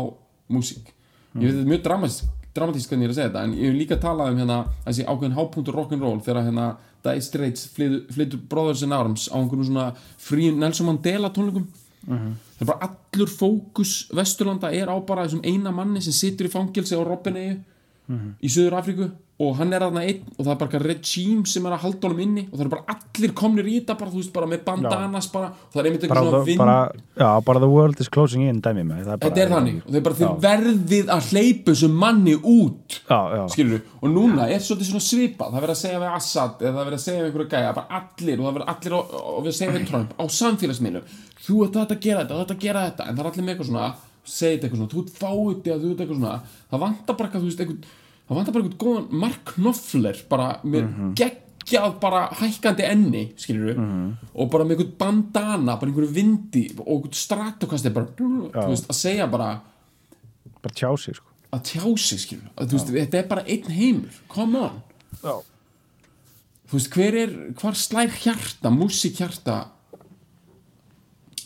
[0.50, 0.94] músík.
[1.38, 3.70] Ég veit þetta er mjög dramatísk dramatísk hvernig ég er að segja þetta en ég
[3.70, 6.68] hef líka talað um hérna þessi ákveðin hápunktur rock'n'roll þegar hérna
[7.06, 9.88] Dire Straits flyttur Brothers in Arms á einhvern svona
[10.20, 11.68] frí Nelson Mandela tónleikum.
[12.08, 16.54] Það er bara allur fókus Vesturlanda er á bara þessum eina manni sem situr í
[16.54, 17.04] fangilsi á
[18.08, 21.66] Robinegi í Suður Afríku og hann er aðna einn og það er bara regime sem
[21.68, 24.22] er að halda honum inni og það er bara allir komnir í þetta bara, þú
[24.22, 26.78] veist, bara með bandanas bara, og það er einmitt eitthvað svona the, bara,
[27.22, 29.78] já, bara the world is closing in dæmi bara, þetta er þannig.
[29.84, 34.50] Og þau bara þið verðið að hleypa þessum manni út já, já, skilur og núna
[34.50, 35.54] er svolítið svona svipað.
[35.54, 38.02] Það verður að segja við Assad eða það verður að segja við einhverju gæja bara
[38.02, 41.16] allir og það verður allir og, við segja við Trump á samfélagsmiðlum.
[41.46, 43.06] Þú ert þetta að gera þetta og þetta að gera þetta.
[43.06, 43.90] En það er allir með eitthvað svona
[44.28, 46.36] þetta eitthvað svona þú ert fáið að þú ert eitthvað svona
[46.72, 47.92] það vantar bara eitthvað eitthvað
[48.28, 50.90] það vantar bara eitthvað góðan Mark Knopfler bara með
[51.22, 53.82] geggjað bara hækkandi enni skilur við
[54.34, 59.00] og bara með eitthvað bandana bara einhverju vindi og eitthvað stratokasti bara þú veist að
[59.02, 59.50] segja bara
[60.62, 61.30] bara tjá sig sko.
[61.56, 64.82] að tjá sig skilur að, veist, þetta er bara einn heimur, come on.
[65.22, 65.36] Já.
[66.68, 69.58] þú veist, hver er hvar slær hjarta, músík hjarta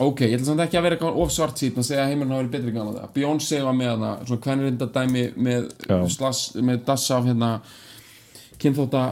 [0.08, 2.32] ok, ég ætla samt ekki að vera eitthvað of svart síðan að segja að heimurinn
[2.34, 5.68] hafa verið betri gana það Beyoncé var með hana, svona hvernig reynda dæmi með,
[6.14, 7.50] slass, með dassa af hérna
[8.62, 9.04] kynþóta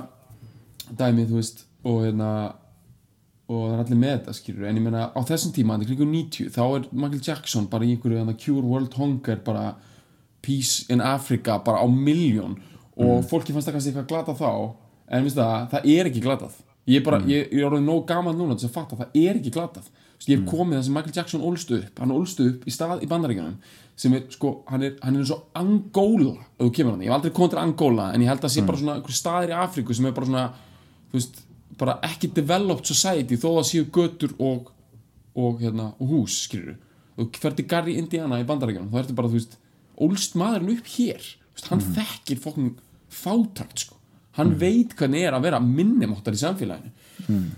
[1.00, 2.30] dæmi, þú veist og hérna
[3.50, 5.92] og það er allir með þetta skilur en ég meina á þessum tíma, þetta er
[5.98, 9.64] kringu 90 þá er Michael Jackson bara í einhverju hérna, Cure World Hunger bara
[10.40, 12.60] Peace in Africa bara á miljón
[13.00, 14.52] og fólki fannst það kannski eitthvað glata þá
[15.10, 16.58] en það, það er ekki glatað.
[16.90, 19.38] Ég bara, ég, ég er orðið nóg gaman núna til að fatta að það er
[19.40, 19.88] ekki glatað
[20.28, 22.02] ég hef komið það sem Michael Jackson ólst upp.
[22.02, 23.54] Hann ólst upp í stað í bandaríkjunum
[24.00, 27.10] sem er sko, hann er, hann er eins og Angola ef þú kemur hann, ég
[27.10, 29.56] hef aldrei komið til Angola en ég held að sé bara svona einhver staðir í
[29.60, 30.44] Afríku sem er bara svona,
[31.10, 31.42] þú veist
[31.80, 34.70] bara ekki developed society þó það séu götur og,
[35.36, 36.78] og hérna, og hús, skilur
[37.20, 39.56] þú fer til Gary, Indiana í bandaríkjunum þá ertu bara, þú veist,
[40.00, 41.26] ólst maðurinn upp hér.
[41.54, 42.70] Veist, hann þekkir fokkin
[43.12, 43.98] fátakt, sko.
[44.38, 46.92] Hann veit hvernig er að vera minnumáttar í samfélaginu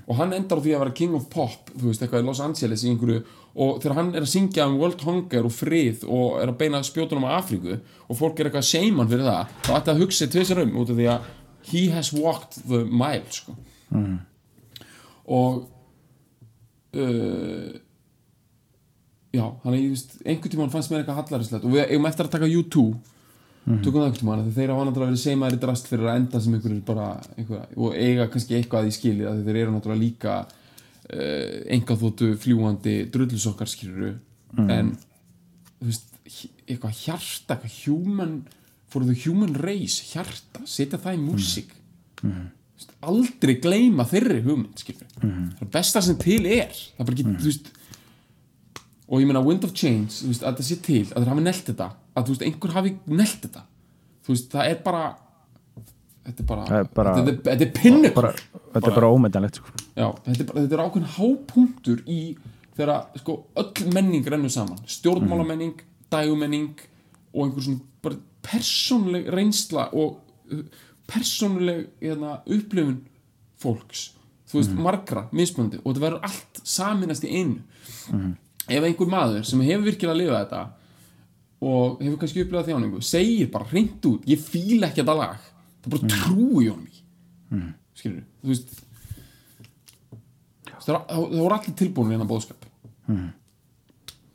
[0.07, 2.43] og hann endar á því að vera king of pop þú veist, eitthvað í Los
[2.45, 3.23] Angeles í einhverju.
[3.53, 6.81] Og þegar hann er að syngja um world hunger og frið og er að beina
[6.87, 10.63] spjótunum á Afríku og fólk er eitthvað seiman fyrir það þá ætti að hugsa tvisar
[10.65, 11.31] um út af því að
[11.69, 13.55] he has walked the mile sko.
[15.29, 15.69] og
[16.97, 17.73] uh,
[19.32, 22.51] já, hann er, einhvern tímann fannst mér eitthvað hallarinslegt og við eigum eftir að taka
[22.51, 22.86] U2
[23.62, 26.56] tökum það einhvern tímann þeir hafa náttúrulega verið seimaðir í drast fyrir að enda sem
[26.56, 31.59] einhverjir bara einhver, og eiga kannski eitthvað í skilið að þeir eru náttúrulega líka uh,
[31.76, 34.16] enga þóttu fljúandi drullusokkar skiluru
[34.66, 34.90] en
[35.78, 36.09] þú veist,
[36.66, 38.34] eitthvað hjarta eitthvað human
[38.93, 41.70] for the human race, hjarta, setja það í músík.
[42.20, 42.32] Þú
[42.76, 46.74] veist, aldrei gleyma þeirri hugmynd skilur það er besta sem til er.
[46.74, 47.72] Það er bara ekki, þú veist
[49.12, 51.44] og ég meina Wind of Change, þú veist, að það sé til að þeir hafi
[51.44, 53.62] nelt þetta, að þú veist, einhver hafi nelt þetta,
[54.26, 55.02] þú veist, það er bara
[56.22, 56.64] þetta er bara,
[57.18, 58.32] þetta, er- er bara,
[58.72, 59.72] þetta er bara ómetanlegt sko.
[59.97, 62.20] Já, þetta er, bara, þetta er ákveðin hápunktur í
[62.76, 64.78] þegar sko, öll menning rennur saman.
[64.89, 65.74] Stjórnmálamenning,
[66.12, 66.70] dægumenning
[67.32, 70.20] og einhver svona bara persónuleg reynsla og
[70.52, 70.62] uh,
[71.10, 73.01] persónuleg hérna, upplifun
[73.62, 74.12] fólks.
[74.52, 78.32] Þú veist, margra, mismunandi og þetta verður allt saminast í einu.
[78.68, 80.62] Ef einhver maður sem hefur virkilega að lifa þetta
[81.62, 85.39] og hefur kannski upplifað þjáningu segir bara hreint út, ég fíla ekki þetta lag.
[85.84, 86.98] Það bara trúi honum í
[87.98, 88.70] skilur þú veist
[90.82, 92.68] það það voru allir tilbúin hérna bóðskap
[93.09, 93.28] Mhm.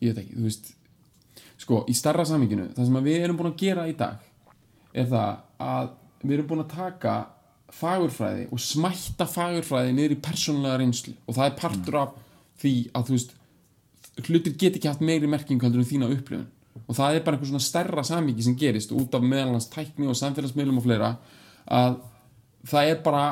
[0.02, 0.74] ég veit ekki, þú veist
[1.58, 4.20] sko, í starra saminginu það sem að við erum búin að gera í dag
[4.94, 5.90] er það að
[6.24, 7.16] við erum búin að taka
[7.78, 11.14] fagurfræði og smætta fagurfræði niður í persónulega reynslu.
[11.28, 12.14] Og það er partur af
[12.62, 13.34] því að þú veist
[14.28, 16.48] hlutir get ekki haft meiri merking heldur en þína upplifun
[16.86, 20.18] og það er bara einhver svona stærra samingi sem gerist út af meðalans tækni og
[20.20, 21.14] samfélagsmiðlum og fleira
[21.66, 21.98] að
[22.68, 23.24] það er bara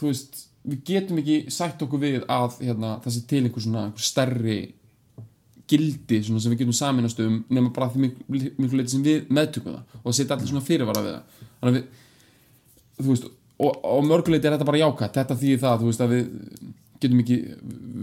[0.00, 3.86] þú veist, við getum ekki sætt okkur við að hérna, það sé til einhver svona
[3.88, 4.58] einhver stærri
[5.70, 9.30] gildi svona sem við getum saminast um nema bara því miklu, miklu leiti sem við
[9.30, 11.44] meðtökum það og setja allir svona fyrirvara við það.
[11.60, 11.84] Þannig að við
[13.00, 13.28] þú veist,
[13.60, 16.24] og, og mörguleiti er þetta bara jákvæmt þetta þýðir það, þú veist, að við
[17.00, 17.38] getum ekki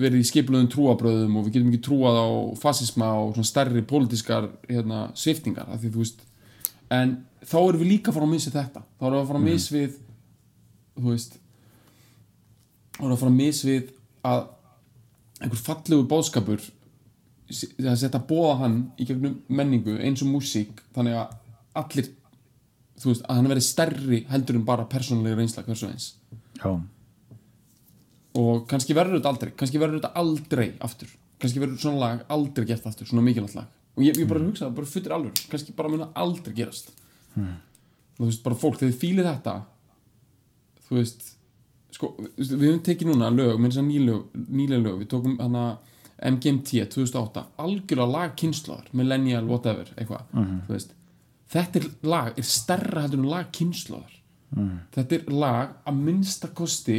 [0.02, 2.28] verið í skipluðum trúabröðum og við getum ekki trúað á
[2.62, 6.24] fasisma og svona stærri pólitískar hérna, sviftingar, því veist
[6.94, 8.84] en þá erum við líka að fara að missa þetta.
[8.98, 9.98] Þá erum við að fara að miss við
[10.98, 11.38] þú veist
[12.98, 13.94] þá erum við að fara að miss við
[14.28, 14.44] að
[15.38, 16.68] einhver fallegu bóðskapur
[17.48, 21.36] að setja að bóða hann í gegnum menningu eins og músík þannig að
[21.78, 22.10] allir
[22.98, 26.08] þú veist, að hann verði stærri heldur en bara persónulega reynsla hversu eins.
[26.58, 26.72] Já,
[28.38, 31.14] og kannski verður þetta aldrei kannski verður þetta aldrei aftur.
[31.42, 33.72] Kannski verður svona lag aldrei gert aftur svona mikilvægt lag.
[33.98, 36.94] Og ég, ég bara hugsa það, bara fyrir alveg kannski bara mun það aldrei gerast.
[38.18, 39.56] Þú veist, bara fólk, þegar þið fílið þetta.
[40.88, 41.28] Þú veist
[41.98, 45.66] sko, við höfum tekið núna lög með þess að nýlega lög, við tókum hana
[46.18, 50.96] MGMT 2008 algjörlega lag kynslaðar, millennial, whatever eitthvað, þú veist
[51.54, 54.16] þetta er lag, er stærra heldur en lag kynslaðar
[54.96, 56.98] þetta er lag að minnsta kosti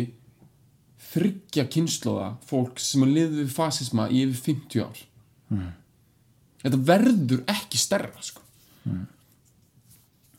[1.09, 4.99] þryggja kynnslóða fólk sem að liði við fasisma í yfir 50 ár.
[6.65, 8.43] Þetta verður ekki stærra sko.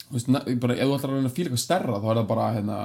[0.10, 0.30] Þú veist,
[0.62, 2.78] bara, ef þú ætlar að reyna að fíla eitthvað stærra þá er það bara hérna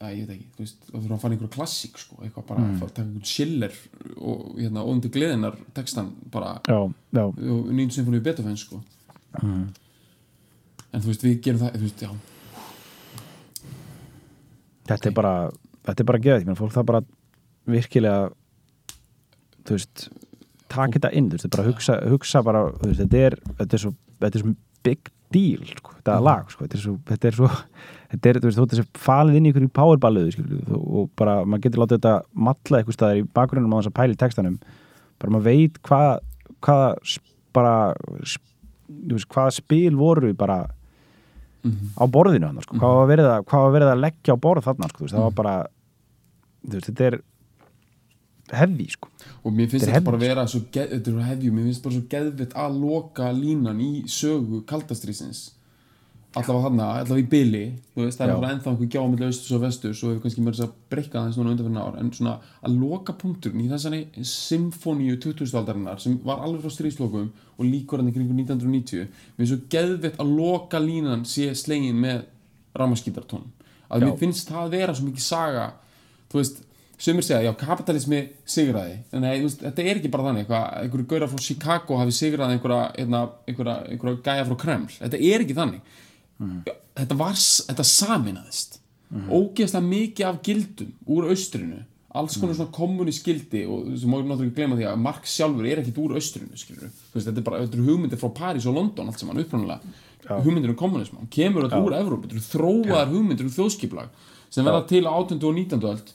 [0.00, 2.46] að ég veit ekki, þú veist, þá þurfum að fara í einhverja klassík sko, eitthvað
[2.48, 3.74] bara að fara að taka einhvern schiller
[4.16, 6.78] og hérna, óðum gleðinar textan bara, já,
[7.18, 8.80] já, og nýjum symfóníu Beethoven sko.
[10.90, 12.10] En þú veist, við gerum það, þú veist, já.
[14.88, 15.34] Þetta er bara
[15.86, 17.02] þetta er bara geðið, ég meina fólk það bara
[17.70, 18.30] virkilega
[19.68, 20.08] þú veist
[20.70, 23.76] taka þetta inn, þú veist, er bara hugsa, hugsa bara, þú veist, þetta er, þetta
[23.78, 24.52] er svo þetta er svo
[24.86, 26.24] big deal, sko, þetta Mhm.
[26.26, 27.48] lag, sko, þetta er svo þetta er svo,
[28.10, 31.44] þetta er, þú veist, þú veist, þessi falið inn í í powerballuðu, skilju, og bara
[31.44, 34.58] maður getur látið þetta matla eitthvað staðar í bakgrunnum á þess að pæla í textanum,
[35.20, 36.18] bara maður veit hvað,
[36.62, 37.18] hvað
[37.52, 37.74] bara
[38.24, 40.66] þú veist, hvað spil voru bara
[41.62, 41.90] Mhm.
[41.98, 44.64] á borðinu hann, sko, hvað var verið að, hvað var verið að leggja á borð
[44.64, 45.56] þarna, sko, veist, það var bara
[46.66, 47.18] þú veist, þetta er
[48.60, 49.08] hefði, sko.
[49.44, 51.82] Og mér finnst Þetta þetta bara hefð, vera svo geð, þetta er hefjum, mér finnst
[51.84, 55.42] bara svo geðvitt að loka línan í sögu kaldastrýsins
[56.38, 57.62] allavega þarna, allavega í byli
[57.96, 60.76] það er bara ennþá einhver gjá með austurs og vesturs og hefur kannski mörgst að
[60.92, 64.00] breyka aðeins núna undanfyrir ár, en svona að loka punkturinn í þessari
[64.30, 69.60] symfóníu 2000-aldarinnar sem var alveg frá stríðslokum og líkur hann kringu 1990 mér finnst svo
[69.74, 72.22] geðvitt að loka línan sé slegin með
[72.78, 73.48] ramaskítartón
[73.90, 75.72] að mér finnst það vera svo mikið saga
[76.30, 76.60] þú veist,
[77.00, 81.08] sumir segja, já, kapitalismi sigraði, en nei, veist, þetta er ekki bara þannig eitthvað, einhverju
[81.10, 85.56] gaurar frá Chicago hafi sigraði einhverja, einhverja, einhverja, einhverja gæja frá Kreml, þetta er ekki
[85.58, 85.96] þannig
[86.40, 88.78] Já, þetta var, þetta saminaðist
[89.10, 91.80] ógeðslega mikið af gildum úr austrinu
[92.10, 95.66] alls konar svona kommunist gildi og sem má náttúrulega ekki glema því að Marx sjálfur
[95.70, 96.70] er ekkit úr austrinu veist,
[97.14, 99.92] þetta er bara, þetta eru hugmyndir frá París og London allt saman upprunalega.
[100.30, 104.66] Hugmyndir um kommunism hann kemur þetta úr Evróp, þetta eru þróaðar hugmyndir um þjóðskiplag sem
[104.66, 105.38] verða til á 18.
[105.38, 105.86] og 19.
[105.92, 106.12] öld.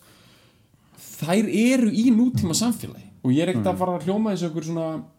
[1.15, 4.67] Þær eru í nútíma samfélagi og ég er ekkert að fara að hljóma þessu okkur
[4.67, 5.14] svona þú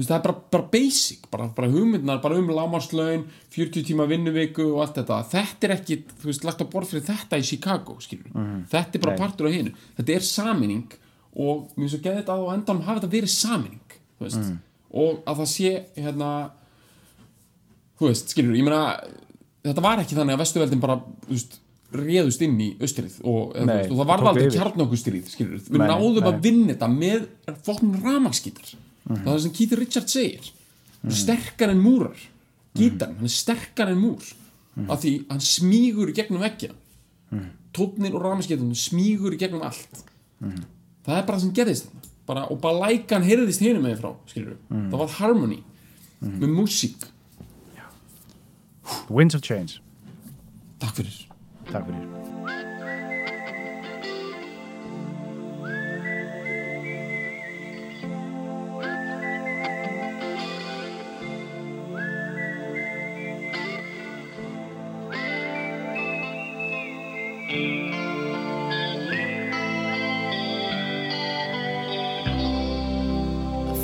[0.00, 3.24] veist, það er bara, bara basic bara, bara hugmyndnar, bara um lámarslaun
[3.54, 5.22] 40 tíma vinnuviku og allt þetta.
[5.32, 8.30] Þetta er ekki, þú veist, lagt á borð fyrir þetta í Chicago, skilur
[8.72, 9.20] þetta er bara Nei.
[9.24, 10.96] partur af hinu, þetta er saminning
[11.36, 14.54] og mér finnst svo geðið að á endanum hafi þetta verið saminning, þú veist.
[14.96, 16.32] Og að það sé, hérna
[17.98, 18.82] þú veist, skilur, ég meina
[19.66, 21.60] þetta var ekki þannig að vestuveldin bara, þú veist
[21.96, 26.88] réðust inn í austrið og, og það var aldrei kjarnokustríð við náðum að vinna þetta
[26.92, 27.28] með
[27.64, 27.94] fokkin
[29.06, 30.50] ramaskítar það er það sem Keith Richards segir.
[31.02, 31.14] Mm.
[31.20, 32.24] sterkar en múrar
[32.76, 34.24] gítarinn, hann er sterkar en múr
[34.90, 36.44] af því hann smígur í gegnum
[37.30, 37.46] mm.
[37.76, 40.02] tónnin og ramaskítarinn smígur í gegnum allt.
[41.06, 41.92] Það er bara það sem gerðist.
[42.26, 44.10] Bara, og bara lækan heyrðist hinum með frá
[44.90, 45.60] það var harmony
[46.18, 47.06] með músík,
[49.08, 49.80] Winds of Change,
[50.78, 51.26] takk fyrir.
[51.72, 52.55] Takk fyrir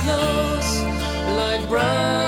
[0.00, 0.82] close
[1.36, 2.27] like brown.